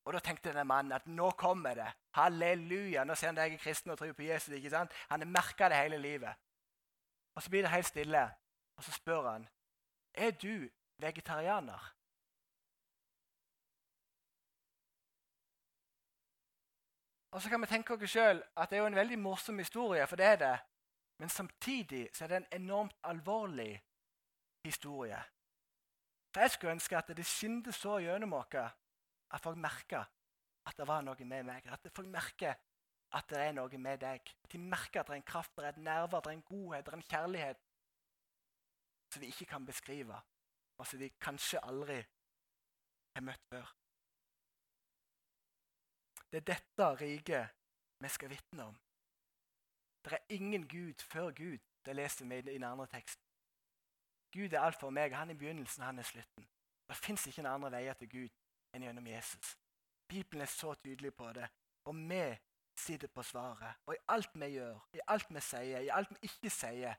Og 0.05 0.13
Da 0.13 0.19
tenkte 0.19 0.49
denne 0.49 0.65
mannen 0.65 0.93
at 0.93 1.07
nå 1.07 1.31
kommer 1.37 1.75
det. 1.77 1.87
Halleluja. 2.17 3.03
Nå 3.03 3.15
ser 3.15 3.31
han 3.31 3.37
jeg 3.37 3.53
er 3.53 3.61
kristen 3.61 3.91
og 3.91 3.97
tror 3.97 4.13
på 4.13 4.25
Jesus. 4.25 4.53
ikke 4.53 4.69
sant? 4.69 4.93
Han 5.09 5.21
har 5.21 5.29
merka 5.29 5.69
det 5.69 5.77
hele 5.77 5.97
livet. 5.97 6.35
Og 7.35 7.43
Så 7.43 7.49
blir 7.49 7.61
det 7.61 7.71
helt 7.71 7.87
stille, 7.87 8.31
og 8.77 8.83
så 8.83 8.91
spør 8.91 9.31
han 9.31 9.47
er 10.13 10.31
du 10.31 10.69
vegetarianer. 10.97 11.93
Og 17.31 17.41
Så 17.41 17.49
kan 17.49 17.61
vi 17.61 17.67
tenke 17.67 17.93
oss 17.93 18.11
sjøl 18.11 18.43
at 18.57 18.69
det 18.69 18.77
er 18.77 18.81
jo 18.81 18.85
en 18.91 18.95
veldig 18.95 19.19
morsom 19.19 19.57
historie, 19.57 20.07
for 20.07 20.15
det 20.15 20.25
er 20.25 20.35
det. 20.35 20.57
Men 21.21 21.29
samtidig 21.29 22.09
så 22.13 22.23
er 22.23 22.27
det 22.27 22.37
en 22.37 22.61
enormt 22.61 22.95
alvorlig 23.03 23.83
historie. 24.65 25.19
For 26.33 26.41
Jeg 26.41 26.51
skulle 26.51 26.71
ønske 26.71 26.97
at 26.97 27.11
det 27.17 27.25
skinte 27.25 27.71
så 27.71 27.99
gjennom 28.01 28.33
oss 28.33 28.55
at 28.55 29.43
folk 29.43 29.57
merker 29.57 30.01
at 30.65 30.77
det 30.77 30.87
var 30.87 31.05
noe 31.05 31.25
med 31.25 31.45
meg. 31.45 31.67
At 31.69 31.85
folk 31.93 32.09
merker 32.09 32.57
at 33.13 33.29
det 33.29 33.37
er 33.37 33.53
noe 33.53 33.77
med 33.77 34.01
deg. 34.01 34.33
At 34.43 34.51
de 34.51 34.57
merker 34.57 35.03
at 35.03 35.11
det 35.11 35.13
er 35.13 35.21
en 35.21 35.29
kraft, 35.33 35.53
det 35.55 35.65
er 35.65 35.69
et 35.75 35.85
nerver, 35.85 36.19
det 36.19 36.33
er 36.33 36.39
en 36.39 36.43
godhet, 36.49 36.85
det 36.85 36.93
er 36.93 36.97
en 36.97 37.09
kjærlighet 37.13 37.63
som 39.13 39.21
vi 39.21 39.27
ikke 39.27 39.45
kan 39.45 39.65
beskrive, 39.65 40.21
og 40.77 40.87
som 40.87 40.99
vi 40.99 41.13
kanskje 41.21 41.61
aldri 41.67 42.01
har 43.15 43.29
møtt 43.29 43.49
før. 43.53 43.73
Det 46.31 46.41
er 46.41 46.53
dette 46.55 46.93
riket 46.95 47.59
vi 47.99 48.09
skal 48.09 48.33
vitne 48.33 48.71
om. 48.71 48.77
Det 50.03 50.13
er 50.13 50.17
ingen 50.29 50.67
Gud 50.67 50.93
før 51.01 51.31
Gud. 51.31 51.57
Det 51.85 51.95
leser 51.95 52.25
vi 52.25 52.37
i 52.37 52.41
den 52.41 52.63
andre 52.63 52.87
teksten. 52.87 53.23
Gud 54.33 54.53
er 54.53 54.59
alt 54.59 54.79
for 54.79 54.89
meg. 54.89 55.15
Han 55.15 55.29
er 55.29 55.33
begynnelsen, 55.33 55.83
han 55.83 55.99
er 55.99 56.03
slutten. 56.03 56.47
Det 56.87 56.95
fins 56.95 57.27
ikke 57.27 57.41
noen 57.41 57.53
andre 57.53 57.71
veier 57.71 57.97
til 57.99 58.09
Gud 58.09 58.29
enn 58.73 58.83
gjennom 58.83 59.07
Jesus. 59.07 59.57
Bibelen 60.07 60.41
er 60.41 60.51
så 60.51 60.73
tydelig 60.73 61.13
på 61.15 61.33
det. 61.33 61.47
Og 61.85 61.95
vi 61.95 62.23
sitter 62.77 63.07
på 63.07 63.23
svaret. 63.23 63.75
Og 63.85 63.95
i 63.95 64.03
alt 64.07 64.29
vi 64.33 64.45
gjør, 64.45 64.79
i 64.93 64.99
alt 65.07 65.29
vi 65.29 65.41
sier, 65.41 65.79
i 65.79 65.89
alt 65.89 66.11
vi 66.11 66.29
ikke 66.29 66.49
sier, 66.49 66.95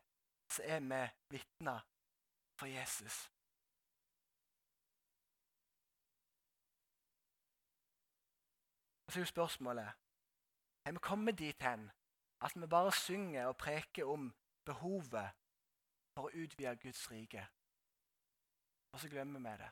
så 0.51 0.63
er 0.65 0.81
vi 0.81 1.03
vitner 1.37 1.81
for 2.59 2.67
Jesus. 2.67 3.31
Og 9.07 9.13
så 9.13 9.19
er 9.19 9.23
jo 9.23 9.27
spørsmålet 9.27 9.93
har 10.85 10.93
vi 10.93 10.99
kommet 10.99 11.39
dit 11.39 11.63
hen 11.63 11.91
at 12.43 12.55
vi 12.59 12.67
bare 12.67 12.93
synger 12.93 13.47
og 13.47 13.57
preker 13.57 14.09
om 14.11 14.31
behovet 14.67 15.35
for 16.15 16.29
å 16.29 16.45
utvide 16.45 16.77
Guds 16.83 17.11
rike? 17.11 17.47
og 18.93 19.01
så 19.01 19.09
glemmer 19.09 19.41
vi 19.41 19.57
det. 19.63 19.71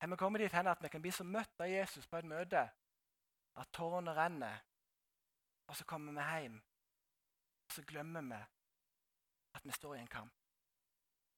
Har 0.00 0.08
vi 0.08 0.16
kommet 0.16 0.40
dit 0.40 0.52
hen 0.52 0.66
at 0.66 0.82
vi 0.82 0.88
kan 0.88 1.02
bli 1.02 1.10
så 1.10 1.24
møtt 1.24 1.60
av 1.60 1.68
Jesus 1.68 2.06
på 2.06 2.16
et 2.16 2.28
møte 2.28 2.62
at 3.60 3.72
tårene 3.74 4.14
renner, 4.16 4.60
og 5.66 5.76
så 5.76 5.84
kommer 5.84 6.12
vi 6.12 6.26
hjem, 6.26 6.60
og 7.66 7.74
så 7.74 7.82
glemmer 7.86 8.22
vi 8.22 8.40
at 9.54 9.64
vi 9.66 9.72
står 9.72 9.96
i 9.96 10.00
en 10.00 10.12
kamp. 10.12 10.32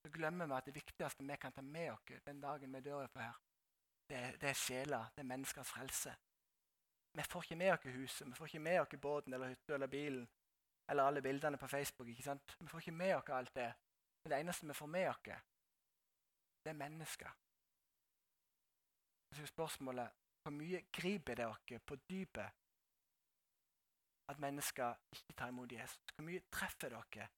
Så 0.02 0.10
glemmer 0.12 0.46
vi 0.46 0.56
at 0.56 0.66
det 0.66 0.74
viktigste 0.74 1.24
vi 1.24 1.36
kan 1.40 1.52
ta 1.52 1.62
med 1.62 1.92
oss 1.92 2.22
den 2.26 2.40
dagen 2.40 2.74
vi 2.74 2.80
dør 2.80 3.06
på 3.06 3.20
her, 3.20 3.40
det 4.08 4.16
er, 4.16 4.36
det 4.36 4.48
er 4.48 4.58
sjela, 4.58 5.00
det 5.16 5.22
er 5.22 5.30
menneskers 5.30 5.68
frelse. 5.72 6.14
Vi 7.12 7.22
får 7.22 7.42
ikke 7.42 7.56
med 7.56 7.72
oss 7.72 7.84
huset, 7.96 8.28
vi 8.28 8.34
får 8.34 8.46
ikke 8.46 8.58
med 8.58 8.80
oss 8.80 9.00
båten 9.00 9.34
eller 9.34 9.48
hytta 9.48 9.74
eller 9.74 9.86
bilen 9.86 10.28
eller 10.88 11.02
alle 11.02 11.22
bildene 11.22 11.58
på 11.58 11.66
Facebook. 11.66 12.08
ikke 12.08 12.22
sant? 12.22 12.56
Vi 12.60 12.68
får 12.68 12.78
ikke 12.78 12.92
med 12.92 13.14
oss 13.16 13.28
alt 13.28 13.54
det. 13.54 13.72
Men 14.22 14.32
det 14.32 14.40
eneste 14.40 14.66
vi 14.66 14.74
får 14.74 14.86
med 14.86 15.08
oss, 15.08 15.44
det 16.64 16.70
er 16.70 16.78
mennesker. 16.78 17.30
Så 19.32 19.46
spørsmålet 19.46 20.10
hvor 20.42 20.52
mye 20.52 20.82
griper 20.92 21.38
det 21.38 21.46
dere 21.46 21.78
på 21.86 21.96
dypet 22.10 22.50
at 24.28 24.38
mennesker 24.38 24.94
ikke 25.12 25.32
tar 25.38 25.48
imot 25.48 25.72
Jesus? 25.72 26.14
Hvor 26.14 26.26
mye 26.26 26.42
treffer 26.52 26.88
dere 26.90 27.28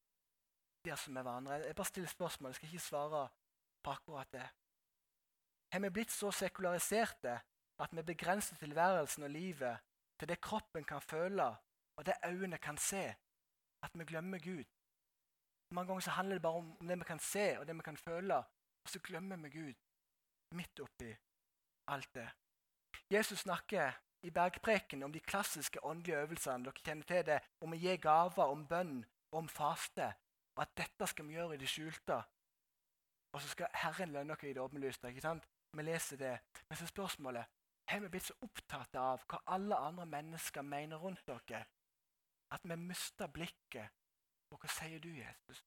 der 0.84 0.96
som 0.96 1.16
er 1.16 1.22
hverandre? 1.22 1.54
Jeg 1.54 1.76
bare 1.76 1.86
stiller 1.86 2.08
spørsmål, 2.08 2.48
jeg 2.48 2.54
skal 2.54 2.68
ikke 2.68 2.78
svare 2.78 3.28
på 3.84 3.90
akkurat 3.90 4.32
det. 4.32 4.48
Har 5.72 5.80
vi 5.80 5.90
blitt 5.90 6.10
så 6.10 6.30
sekulariserte 6.30 7.40
at 7.78 7.96
vi 7.96 8.02
begrenser 8.02 8.56
tilværelsen 8.56 9.22
og 9.22 9.30
livet 9.30 9.78
til 10.18 10.28
det 10.28 10.40
kroppen 10.40 10.84
kan 10.84 11.00
føle, 11.00 11.46
og 11.96 12.06
det 12.06 12.14
øynene 12.24 12.58
kan 12.58 12.78
se, 12.78 13.14
at 13.84 13.98
vi 13.98 14.04
glemmer 14.08 14.38
Gud? 14.38 14.64
Mange 15.74 15.88
ganger 15.88 16.00
så 16.00 16.10
handler 16.10 16.38
det 16.38 16.42
bare 16.42 16.62
om 16.62 16.88
det 16.88 16.98
vi 16.98 17.04
kan 17.04 17.18
se 17.18 17.58
og 17.58 17.66
det 17.66 17.76
vi 17.76 17.86
kan 17.86 17.96
føle, 17.96 18.36
og 18.84 18.90
så 18.90 19.00
glemmer 19.00 19.36
vi 19.36 19.50
Gud 19.50 19.74
midt 20.54 20.80
oppi 20.80 21.14
alt 21.86 22.14
det. 22.14 22.28
Jesus 23.10 23.38
snakker 23.38 23.92
i 24.22 24.30
bergpreken 24.30 25.02
om 25.02 25.12
de 25.12 25.20
klassiske 25.20 25.84
åndelige 25.84 26.16
øvelsene. 26.16 26.64
Dere 26.64 26.84
kjenner 26.84 27.04
til 27.04 27.26
det, 27.26 27.40
Om 27.60 27.72
å 27.72 27.76
gi 27.76 27.96
gaver, 27.96 28.44
om 28.44 28.66
bønn, 28.66 29.04
om 29.32 29.48
faste. 29.48 30.14
Og 30.56 30.62
at 30.62 30.76
dette 30.76 31.06
skal 31.06 31.26
vi 31.26 31.34
gjøre 31.34 31.54
i 31.54 31.58
det 31.60 31.68
skjulte. 31.68 32.22
Og 33.32 33.42
så 33.42 33.48
skal 33.48 33.68
Herren 33.74 34.12
lønne 34.12 34.34
dere 34.34 34.50
i 34.50 34.54
det 34.54 34.62
åpenlyste. 34.62 35.08
ikke 35.08 35.20
sant? 35.20 35.44
Vi 35.72 35.82
leser 35.82 36.16
det. 36.16 36.38
Men 36.68 36.76
så 36.76 36.84
er 36.84 36.94
spørsmålet 36.94 37.44
har 37.88 38.00
vi 38.00 38.08
blitt 38.08 38.24
så 38.24 38.34
opptatt 38.40 38.96
av 38.96 39.24
hva 39.28 39.40
alle 39.46 39.76
andre 39.76 40.06
mennesker 40.06 40.62
mener 40.62 40.96
rundt 40.96 41.26
dere, 41.28 41.66
at 42.50 42.60
vi 42.64 42.76
mister 42.76 43.26
blikket 43.26 43.90
på 44.48 44.58
hva 44.60 44.70
sier 44.70 45.00
du, 45.02 45.10
Jesus? 45.16 45.64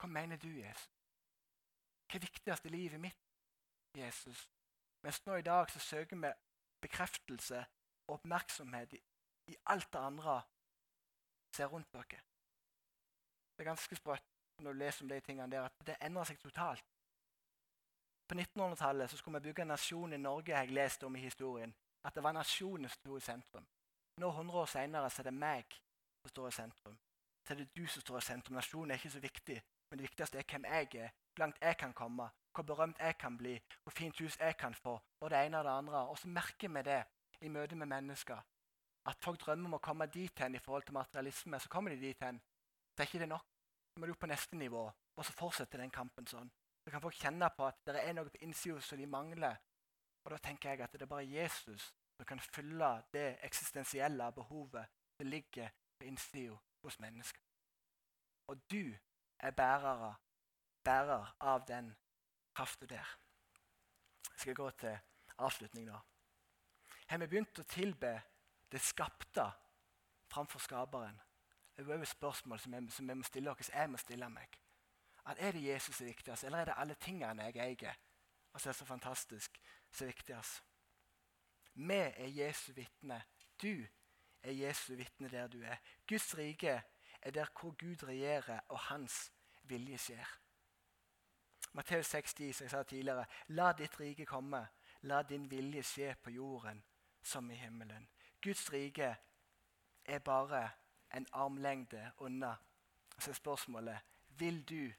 Hva 0.00 0.08
mener 0.08 0.40
du, 0.40 0.48
Jesus? 0.48 0.88
Hva 2.08 2.18
er 2.18 2.24
viktigst 2.24 2.66
i 2.66 2.72
livet 2.72 3.00
mitt, 3.00 3.20
Jesus? 3.96 4.48
Mens 5.02 5.20
nå 5.26 5.36
i 5.38 5.46
dag 5.46 5.70
så 5.70 5.78
søker 5.78 6.16
vi 6.16 6.32
bekreftelse 6.80 7.60
og 8.08 8.14
oppmerksomhet 8.14 8.92
i, 8.92 9.00
i 9.52 9.56
alt 9.66 9.92
det 9.92 10.00
andre 10.00 10.40
ser 11.54 11.66
rundt 11.66 11.92
dere. 11.92 12.22
Det 13.56 13.64
er 13.64 13.70
ganske 13.70 13.96
sprøtt 13.96 14.26
når 14.60 14.72
du 14.72 14.78
leser 14.78 15.04
om 15.04 15.08
de 15.08 15.20
tingene 15.20 15.52
der, 15.52 15.68
at 15.68 15.86
det 15.86 15.96
endrer 16.00 16.28
seg 16.28 16.40
totalt. 16.40 16.84
På 18.28 18.34
1900-tallet 18.34 19.10
skulle 19.10 19.40
vi 19.40 19.48
bygge 19.48 19.62
en 19.62 19.72
nasjon 19.74 20.12
i 20.12 20.16
Norge, 20.16 20.58
jeg 20.58 20.70
leste 20.70 21.06
om 21.06 21.16
i 21.16 21.24
historien. 21.24 21.74
At 22.04 22.14
det 22.14 22.22
var 22.22 22.32
nasjonen 22.32 22.88
som 22.88 23.00
sto 23.00 23.16
i 23.16 23.24
sentrum. 23.24 23.66
Nå, 24.16 24.28
100 24.28 24.58
år 24.58 24.66
senere, 24.66 25.10
så 25.10 25.22
er 25.22 25.30
det 25.30 25.34
meg 25.34 25.78
som 26.22 26.28
står 26.28 26.48
i 26.48 26.52
sentrum. 26.52 26.98
Så 27.46 27.54
er 27.54 27.58
det 27.62 27.70
du 27.76 27.86
som 27.86 28.02
står 28.02 28.18
i 28.18 28.26
sentrum. 28.26 28.56
Nasjonen 28.56 28.90
er 28.90 29.00
ikke 29.00 29.10
så 29.10 29.20
viktig, 29.20 29.62
men 29.90 29.98
det 29.98 30.08
viktigste 30.08 30.38
er 30.38 30.48
hvem 30.50 30.64
jeg 30.64 30.94
er, 30.94 31.14
hvor 31.32 31.44
langt 31.44 31.62
jeg 31.62 31.76
kan 31.76 31.92
komme, 31.92 32.28
hvor 32.54 32.62
berømt 32.62 32.98
jeg 33.00 33.18
kan 33.18 33.36
bli, 33.38 33.54
hvor 33.82 33.94
fint 33.96 34.18
hus 34.18 34.36
jeg 34.40 34.56
kan 34.56 34.74
få, 34.74 35.00
og 35.20 35.30
det 35.30 35.38
ene 35.46 35.58
og 35.58 35.64
det 35.64 35.70
andre. 35.70 36.08
Og 36.08 36.18
så 36.18 36.28
merker 36.28 36.68
vi 36.68 36.82
det 36.82 37.02
i 37.40 37.48
møte 37.48 37.76
med 37.76 37.86
mennesker. 37.86 38.40
At 39.06 39.16
folk 39.24 39.40
drømmer 39.40 39.70
om 39.70 39.78
å 39.78 39.82
komme 39.82 40.06
dit 40.06 40.38
hen 40.38 40.54
i 40.54 40.60
forhold 40.60 40.82
til 40.82 40.94
materialisme. 40.94 41.60
Så 41.60 41.68
kommer 41.68 41.90
de 41.90 42.00
dit 42.00 42.20
hen. 42.20 42.40
Så 42.92 43.02
er 43.02 43.08
ikke 43.08 43.22
det 43.22 43.28
nok. 43.28 43.46
Så 43.90 44.00
må 44.00 44.06
du 44.06 44.12
opp 44.12 44.20
på 44.20 44.28
neste 44.30 44.56
nivå, 44.56 44.82
og 45.16 45.24
så 45.24 45.32
fortsetter 45.32 45.80
den 45.80 45.90
kampen 45.90 46.26
sånn. 46.28 46.50
Så 46.84 46.92
kan 46.92 47.02
folk 47.02 47.16
kjenne 47.16 47.48
på 47.56 47.66
at 47.66 47.80
det 47.86 48.02
er 48.02 48.14
noe 48.16 48.30
på 48.30 48.42
innsida 48.44 48.80
som 48.84 49.00
de 49.00 49.08
mangler. 49.08 49.56
Og 50.24 50.34
da 50.34 50.38
tenker 50.38 50.70
jeg 50.70 50.84
at 50.84 50.92
det 50.92 51.02
er 51.02 51.10
bare 51.10 51.26
Jesus 51.26 51.90
som 52.20 52.26
kan 52.26 52.40
fylle 52.40 53.02
det 53.12 53.38
eksistensielle 53.42 54.32
behovet 54.32 54.86
som 55.16 55.26
ligger 55.26 55.68
på 55.98 56.04
innsida 56.04 56.56
hos 56.82 56.98
mennesker. 57.00 57.40
Og 58.46 58.70
du 58.70 58.94
er 59.38 59.50
bærere, 59.50 60.14
bærer 60.84 61.36
av 61.40 61.64
den 61.68 61.96
krafta 62.54 62.86
der. 62.86 63.16
Jeg 64.32 64.40
skal 64.40 64.54
gå 64.54 64.70
til 64.70 64.98
avslutning 65.38 65.86
nå. 65.86 66.00
Har 67.08 67.18
vi 67.18 67.26
begynt 67.26 67.58
å 67.58 67.64
tilbe 67.64 68.12
det 68.72 68.80
skapte 68.84 69.48
framfor 70.28 70.60
skaperen? 70.60 71.16
Det 71.76 71.88
er 71.88 71.96
jo 71.96 72.02
et 72.02 72.08
spørsmål 72.08 72.60
som 72.60 72.74
jeg, 72.74 72.92
som 72.92 73.08
jeg 73.08 73.16
må 73.16 73.24
stille 73.24 73.50
oss. 73.50 73.72
Jeg 73.72 73.90
må 73.90 73.96
stille 73.96 74.28
meg. 74.28 74.60
At 75.24 75.40
Er 75.40 75.52
det 75.52 75.64
Jesus 75.64 75.96
som 75.96 76.04
er 76.04 76.12
viktigst, 76.12 76.44
eller 76.44 76.58
er 76.58 76.64
det 76.64 76.74
alle 76.76 76.94
tingene 76.94 77.48
jeg 77.48 77.56
eier? 77.56 77.96
som 78.58 78.68
er 78.68 78.72
så 78.72 78.84
fantastisk 78.84 79.60
som 79.92 80.04
er 80.04 80.12
viktigst. 80.12 80.62
Vi 81.74 81.94
er 81.94 82.26
Jesu 82.26 82.72
vitne. 82.72 83.22
Du 83.62 83.86
er 84.42 84.52
Jesu 84.52 84.94
vitne 84.94 85.28
der 85.28 85.46
du 85.46 85.62
er. 85.62 85.76
Guds 86.08 86.38
rike 86.38 86.82
er 87.22 87.30
der 87.30 87.46
hvor 87.60 87.70
Gud 87.70 88.08
regjerer 88.08 88.60
og 88.68 88.78
hans 88.78 89.32
vilje 89.62 89.98
skjer. 89.98 90.38
Matteus 91.72 92.06
60, 92.06 92.56
som 92.56 92.64
jeg 92.64 92.70
sa 92.70 92.82
tidligere. 92.82 93.24
La 93.48 93.72
ditt 93.72 94.00
rike 94.00 94.26
komme. 94.26 94.66
La 95.02 95.22
din 95.22 95.50
vilje 95.50 95.82
skje 95.82 96.14
på 96.22 96.30
jorden 96.30 96.82
som 97.22 97.50
i 97.50 97.54
himmelen. 97.54 98.08
Guds 98.42 98.72
rike 98.72 99.16
er 100.04 100.18
bare 100.18 100.70
en 101.14 101.26
armlengde 101.32 102.12
unna. 102.18 102.54
Så 103.18 103.30
er 103.30 103.34
spørsmålet 103.34 103.98
vil 104.28 104.62
du 104.68 104.92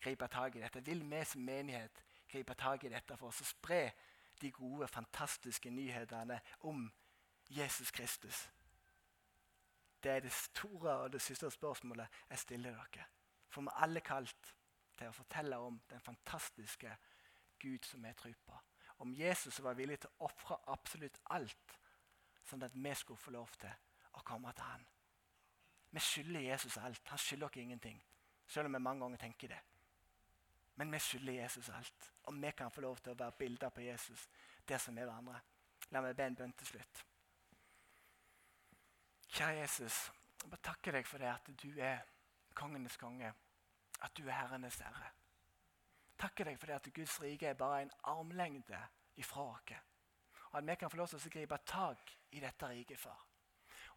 gripe 0.00 0.26
tak 0.26 0.56
i 0.56 0.60
dette. 0.60 0.84
Vil 0.84 1.10
vi 1.10 1.24
som 1.24 1.40
menighet 1.40 2.04
gripe 2.32 2.54
tak 2.54 2.84
i 2.84 2.88
dette 2.88 3.16
for 3.16 3.28
oss 3.28 3.40
og 3.40 3.46
spre 3.46 3.90
de 4.40 4.50
gode, 4.50 4.88
fantastiske 4.88 5.70
nyhetene 5.70 6.40
om 6.60 6.92
Jesus 7.48 7.90
Kristus? 7.90 8.50
Det 10.02 10.12
er 10.12 10.20
det 10.20 10.32
store 10.32 10.90
og 10.90 11.12
det 11.12 11.22
siste 11.22 11.50
spørsmålet 11.50 12.06
jeg 12.30 12.38
stiller 12.38 12.70
dere. 12.70 13.04
For 13.48 13.60
vi 13.60 13.72
er 13.72 13.82
alle 13.82 14.00
kalt 14.00 14.54
til 14.98 15.08
å 15.08 15.16
fortelle 15.16 15.58
om 15.58 15.80
den 15.90 16.00
fantastiske 16.00 16.96
Gud 17.60 17.84
som 17.84 18.04
vi 18.04 18.12
tror 18.14 18.34
på. 18.44 18.58
Om 18.98 19.14
Jesus 19.14 19.62
var 19.62 19.74
villig 19.76 19.98
til 20.00 20.10
å 20.10 20.28
ofre 20.28 20.56
absolutt 20.72 21.18
alt, 21.30 21.78
sånn 22.44 22.62
at 22.62 22.74
vi 22.74 22.94
skulle 22.94 23.20
få 23.20 23.30
lov 23.34 23.50
til 23.60 23.72
å 24.16 24.22
komme 24.24 24.52
til 24.52 24.64
han. 24.64 24.86
Vi 25.90 26.00
skylder 26.00 26.40
Jesus 26.40 26.76
alt. 26.76 27.08
Han 27.08 27.18
skylder 27.18 27.46
oss 27.46 27.56
ingenting. 27.56 28.02
Selv 28.46 28.66
om 28.66 28.72
vi 28.72 28.78
mange 28.78 29.04
ganger 29.04 29.18
tenker 29.18 29.48
det. 29.48 29.60
Men 30.76 30.92
vi 30.92 30.98
skylder 30.98 31.32
Jesus 31.32 31.68
alt. 31.68 32.12
Og 32.22 32.42
vi 32.42 32.50
kan 32.56 32.70
få 32.70 32.80
lov 32.80 32.98
til 32.98 33.12
å 33.12 33.18
være 33.18 33.38
bilder 33.38 33.72
på 33.72 33.80
Jesus 33.80 34.28
der 34.68 34.78
som 34.82 34.98
er 34.98 35.08
hverandre. 35.08 35.40
La 35.90 36.02
meg 36.02 36.16
be 36.16 36.26
en 36.26 36.36
bønn 36.36 36.54
til 36.58 36.66
slutt. 36.66 37.04
Kjære 39.36 39.60
Jesus, 39.60 39.98
jeg 40.42 40.50
bare 40.50 40.64
takker 40.64 40.96
deg 40.96 41.06
for 41.06 41.22
det 41.22 41.28
at 41.30 41.48
du 41.62 41.68
er 41.82 42.02
kongenes 42.54 42.96
konge. 42.96 43.32
At 44.02 44.16
du 44.16 44.26
er 44.26 44.36
herrenes 44.36 44.80
herre. 44.80 45.10
Takker 46.18 46.48
deg 46.48 46.58
for 46.58 46.70
det 46.70 46.76
at 46.76 46.90
Guds 46.94 47.20
rike 47.22 47.48
er 47.48 47.58
bare 47.58 47.82
en 47.82 47.92
armlengde 48.04 48.80
ifra 49.16 49.48
oss. 49.52 49.80
Og 50.50 50.58
at 50.58 50.66
vi 50.66 50.74
kan 50.74 50.90
få 50.90 50.96
lov 50.96 51.08
til 51.08 51.20
å 51.20 51.32
gripe 51.32 51.58
tak 51.66 52.12
i 52.32 52.40
dette 52.40 52.68
riket, 52.68 53.00
far. 53.00 53.26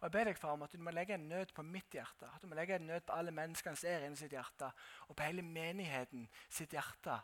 Og 0.00 0.06
Jeg 0.06 0.12
ber 0.12 0.24
deg 0.30 0.38
far 0.40 0.54
om 0.56 0.62
at 0.64 0.72
du 0.72 0.80
må 0.80 0.92
legge 0.96 1.14
en 1.14 1.28
nød 1.28 1.52
på 1.52 1.62
mitt 1.62 1.92
hjerte, 1.92 2.28
at 2.32 2.40
du 2.40 2.48
må 2.48 2.56
legge 2.56 2.78
en 2.78 2.86
nød 2.88 3.04
på 3.04 3.12
alle 3.12 3.34
menneskene 3.36 3.76
som 3.76 3.90
er 3.90 4.06
inni 4.06 4.16
sitt 4.16 4.32
hjerte, 4.32 4.70
og 5.08 5.16
på 5.16 5.26
hele 5.28 5.44
menigheten 5.44 6.24
sitt 6.48 6.72
hjerte, 6.72 7.18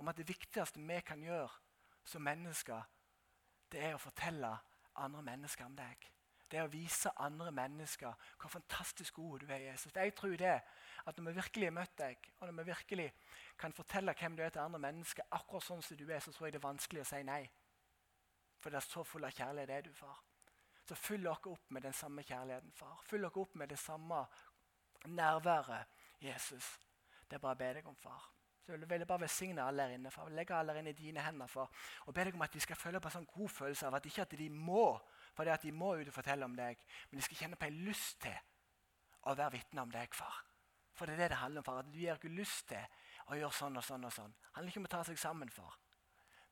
om 0.00 0.08
at 0.08 0.16
det 0.16 0.28
viktigste 0.28 0.80
vi 0.80 1.00
kan 1.04 1.20
gjøre 1.20 1.50
som 2.08 2.24
mennesker, 2.24 2.88
det 3.72 3.84
er 3.84 3.94
å 3.94 4.00
fortelle 4.00 4.54
andre 4.96 5.22
mennesker 5.28 5.68
om 5.68 5.76
deg. 5.76 6.08
Det 6.48 6.58
er 6.60 6.66
å 6.66 6.72
vise 6.72 7.12
andre 7.20 7.52
mennesker 7.52 8.26
hvor 8.40 8.52
fantastisk 8.52 9.20
god 9.20 9.44
du 9.44 9.52
er, 9.52 9.68
Jesus. 9.70 9.92
Jeg 9.94 10.14
tror 10.14 10.36
det, 10.36 10.60
at 11.06 11.18
Når 11.18 11.30
vi 11.30 11.34
virkelig 11.34 11.66
har 11.66 11.72
møtt 11.72 11.98
deg, 11.98 12.28
og 12.40 12.46
når 12.46 12.62
vi 12.62 12.70
virkelig 12.70 13.12
kan 13.58 13.72
fortelle 13.72 14.14
hvem 14.14 14.36
du 14.36 14.42
er 14.42 14.48
til 14.48 14.60
andre 14.60 14.78
mennesker, 14.78 15.24
akkurat 15.30 15.64
sånn 15.64 15.82
som 15.82 15.96
du 15.96 16.10
er, 16.10 16.20
så 16.20 16.32
tror 16.32 16.46
jeg 16.46 16.52
det 16.52 16.60
er 16.60 16.68
vanskelig 16.68 17.00
å 17.00 17.08
si 17.08 17.22
nei. 17.22 17.50
For 18.60 18.70
det 18.70 18.78
er 18.78 18.86
så 18.86 19.02
full 19.04 19.24
av 19.24 19.34
kjærlighet, 19.34 19.70
er 19.70 19.82
du, 19.82 19.92
far. 19.94 20.20
Så 20.88 20.98
fyll 20.98 21.22
dere 21.22 21.52
opp 21.52 21.70
med 21.70 21.82
den 21.86 21.94
samme 21.94 22.22
kjærligheten, 22.26 22.72
far. 22.74 23.00
Fyll 23.06 23.22
dere 23.22 23.42
opp 23.44 23.54
med 23.54 23.68
det 23.70 23.78
samme 23.78 24.24
nærværet, 25.06 25.98
Jesus. 26.20 26.78
Det 27.28 27.38
er 27.38 27.42
bare 27.42 27.56
å 27.56 27.60
be 27.60 27.72
deg 27.78 27.88
om, 27.88 27.96
far. 27.96 28.30
Så 28.62 28.72
jeg 28.72 28.88
vil 28.88 29.06
bare 29.06 29.20
velsigne 29.20 29.62
alle 29.62 29.82
her 29.82 29.94
inne. 29.96 30.10
far. 30.10 30.28
Legge 30.28 30.54
alle 30.54 30.72
her 30.72 30.80
inne 30.80 30.90
i 30.90 30.92
dine 30.92 31.20
hender. 31.20 31.46
far. 31.46 31.70
Og 32.06 32.14
be 32.14 32.24
deg 32.24 32.34
om 32.34 32.42
at 32.42 32.52
de 32.52 32.60
skal 32.60 32.76
føle 32.76 33.00
på 33.00 33.08
en 33.08 33.12
sånn 33.12 33.26
god 33.26 33.48
følelse 33.48 33.86
av 33.86 33.94
at 33.94 34.06
ikke 34.06 34.22
at 34.22 34.38
de 34.38 34.48
må, 34.50 35.00
for 35.34 35.44
det 35.44 35.52
at 35.52 35.62
de 35.62 35.72
må 35.72 35.94
ut 35.96 36.08
og 36.08 36.14
fortelle 36.14 36.44
om 36.44 36.54
deg, 36.56 36.78
men 37.10 37.18
de 37.18 37.22
skal 37.22 37.36
kjenne 37.36 37.56
på 37.56 37.66
en 37.66 37.80
lyst 37.86 38.20
til 38.20 38.38
å 39.22 39.34
være 39.34 39.50
vitne 39.56 39.82
om 39.82 39.90
deg, 39.90 40.14
far. 40.14 40.44
For 40.94 41.06
det 41.06 41.14
er 41.14 41.24
det 41.24 41.30
det 41.30 41.40
handler 41.40 41.60
om, 41.60 41.64
far. 41.64 41.78
At 41.78 41.92
du 41.92 41.98
gir 41.98 42.14
ikke 42.14 42.28
lyst 42.28 42.68
til 42.68 42.86
å 43.26 43.38
gjøre 43.40 43.52
sånn 43.52 43.76
og 43.76 43.84
sånn. 43.84 44.04
og 44.04 44.12
sånn. 44.12 44.32
Det 44.32 44.54
handler 44.54 44.70
ikke 44.70 44.80
om 44.80 44.90
å 44.90 44.94
ta 44.94 45.04
seg 45.04 45.18
sammen 45.18 45.50
far. 45.50 45.78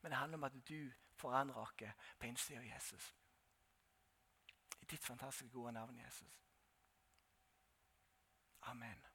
men 0.01 0.11
det 0.11 0.17
handler 0.17 0.37
om 0.37 0.43
at 0.43 0.53
du 0.65 0.91
forandrer 1.13 1.57
oss 1.57 1.73
på 2.19 2.25
innsida 2.25 2.59
av 2.59 2.65
Jesus. 2.65 3.13
Ditt 4.91 5.05
fantastiske 5.05 5.49
gode 5.49 5.71
navn, 5.71 5.99
Jesus. 6.05 6.39
Amen. 8.61 9.05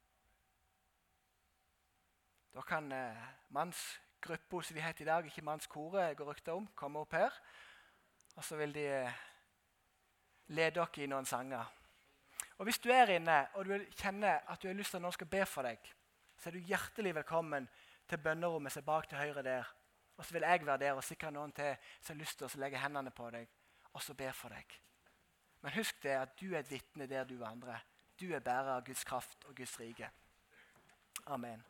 Da 2.54 2.60
kan 2.60 2.92
eh, 2.92 3.16
mannsgruppa 3.48 4.62
som 4.62 4.74
de 4.74 4.80
heter 4.80 5.04
i 5.04 5.08
dag, 5.08 5.26
ikke 5.26 5.42
mannskoret, 5.44 6.16
går 6.16 6.30
rykter 6.30 6.52
om, 6.52 6.68
komme 6.74 6.98
opp 6.98 7.12
her. 7.12 7.34
Og 8.36 8.44
så 8.44 8.56
vil 8.56 8.72
de 8.74 8.86
eh, 8.88 9.18
lede 10.46 10.78
dere 10.78 11.04
i 11.04 11.10
noen 11.12 11.28
sanger. 11.28 11.68
Og 12.56 12.64
Hvis 12.64 12.78
du 12.78 12.88
er 12.88 13.12
inne 13.18 13.42
og 13.54 13.68
du 13.68 13.76
kjenner 14.00 14.48
at 14.48 14.62
du 14.62 14.68
har 14.68 14.74
lyst 14.74 14.90
til 14.90 15.02
at 15.02 15.04
noen 15.04 15.12
skal 15.12 15.28
be 15.28 15.44
for 15.46 15.68
deg, 15.68 15.92
så 16.40 16.48
er 16.48 16.56
du 16.56 16.70
hjertelig 16.72 17.14
velkommen 17.20 17.68
til 18.08 18.22
bønnerommet 18.24 18.72
som 18.72 18.80
er 18.80 18.88
bak 18.88 19.08
til 19.08 19.20
høyre 19.20 19.44
der. 19.44 19.68
Og 20.16 20.24
så 20.24 20.32
vil 20.32 20.48
jeg 20.48 20.66
være 20.66 20.78
der 20.86 20.96
og 20.96 21.04
sikre 21.04 21.30
noen 21.36 21.52
til 21.52 21.76
som 22.00 22.14
har 22.14 22.22
lyst 22.24 22.38
til 22.38 22.48
å 22.48 22.64
legge 22.64 22.80
hendene 22.80 23.12
på 23.12 23.28
deg 23.30 23.52
og 23.92 24.02
så 24.02 24.16
be 24.16 24.32
for 24.32 24.56
deg. 24.56 24.80
Men 25.66 25.74
husk 25.74 26.02
det 26.02 26.12
at 26.14 26.34
du 26.40 26.52
er 26.54 26.60
et 26.60 26.68
vitne 26.70 27.08
der 27.10 27.24
du 27.24 27.38
vandrer. 27.40 27.82
Du 28.20 28.28
er 28.30 28.38
bærer 28.38 28.68
av 28.76 28.84
Guds 28.86 29.00
kraft 29.04 29.44
og 29.48 29.56
Guds 29.58 29.72
rike. 29.80 30.06
Amen. 31.26 31.64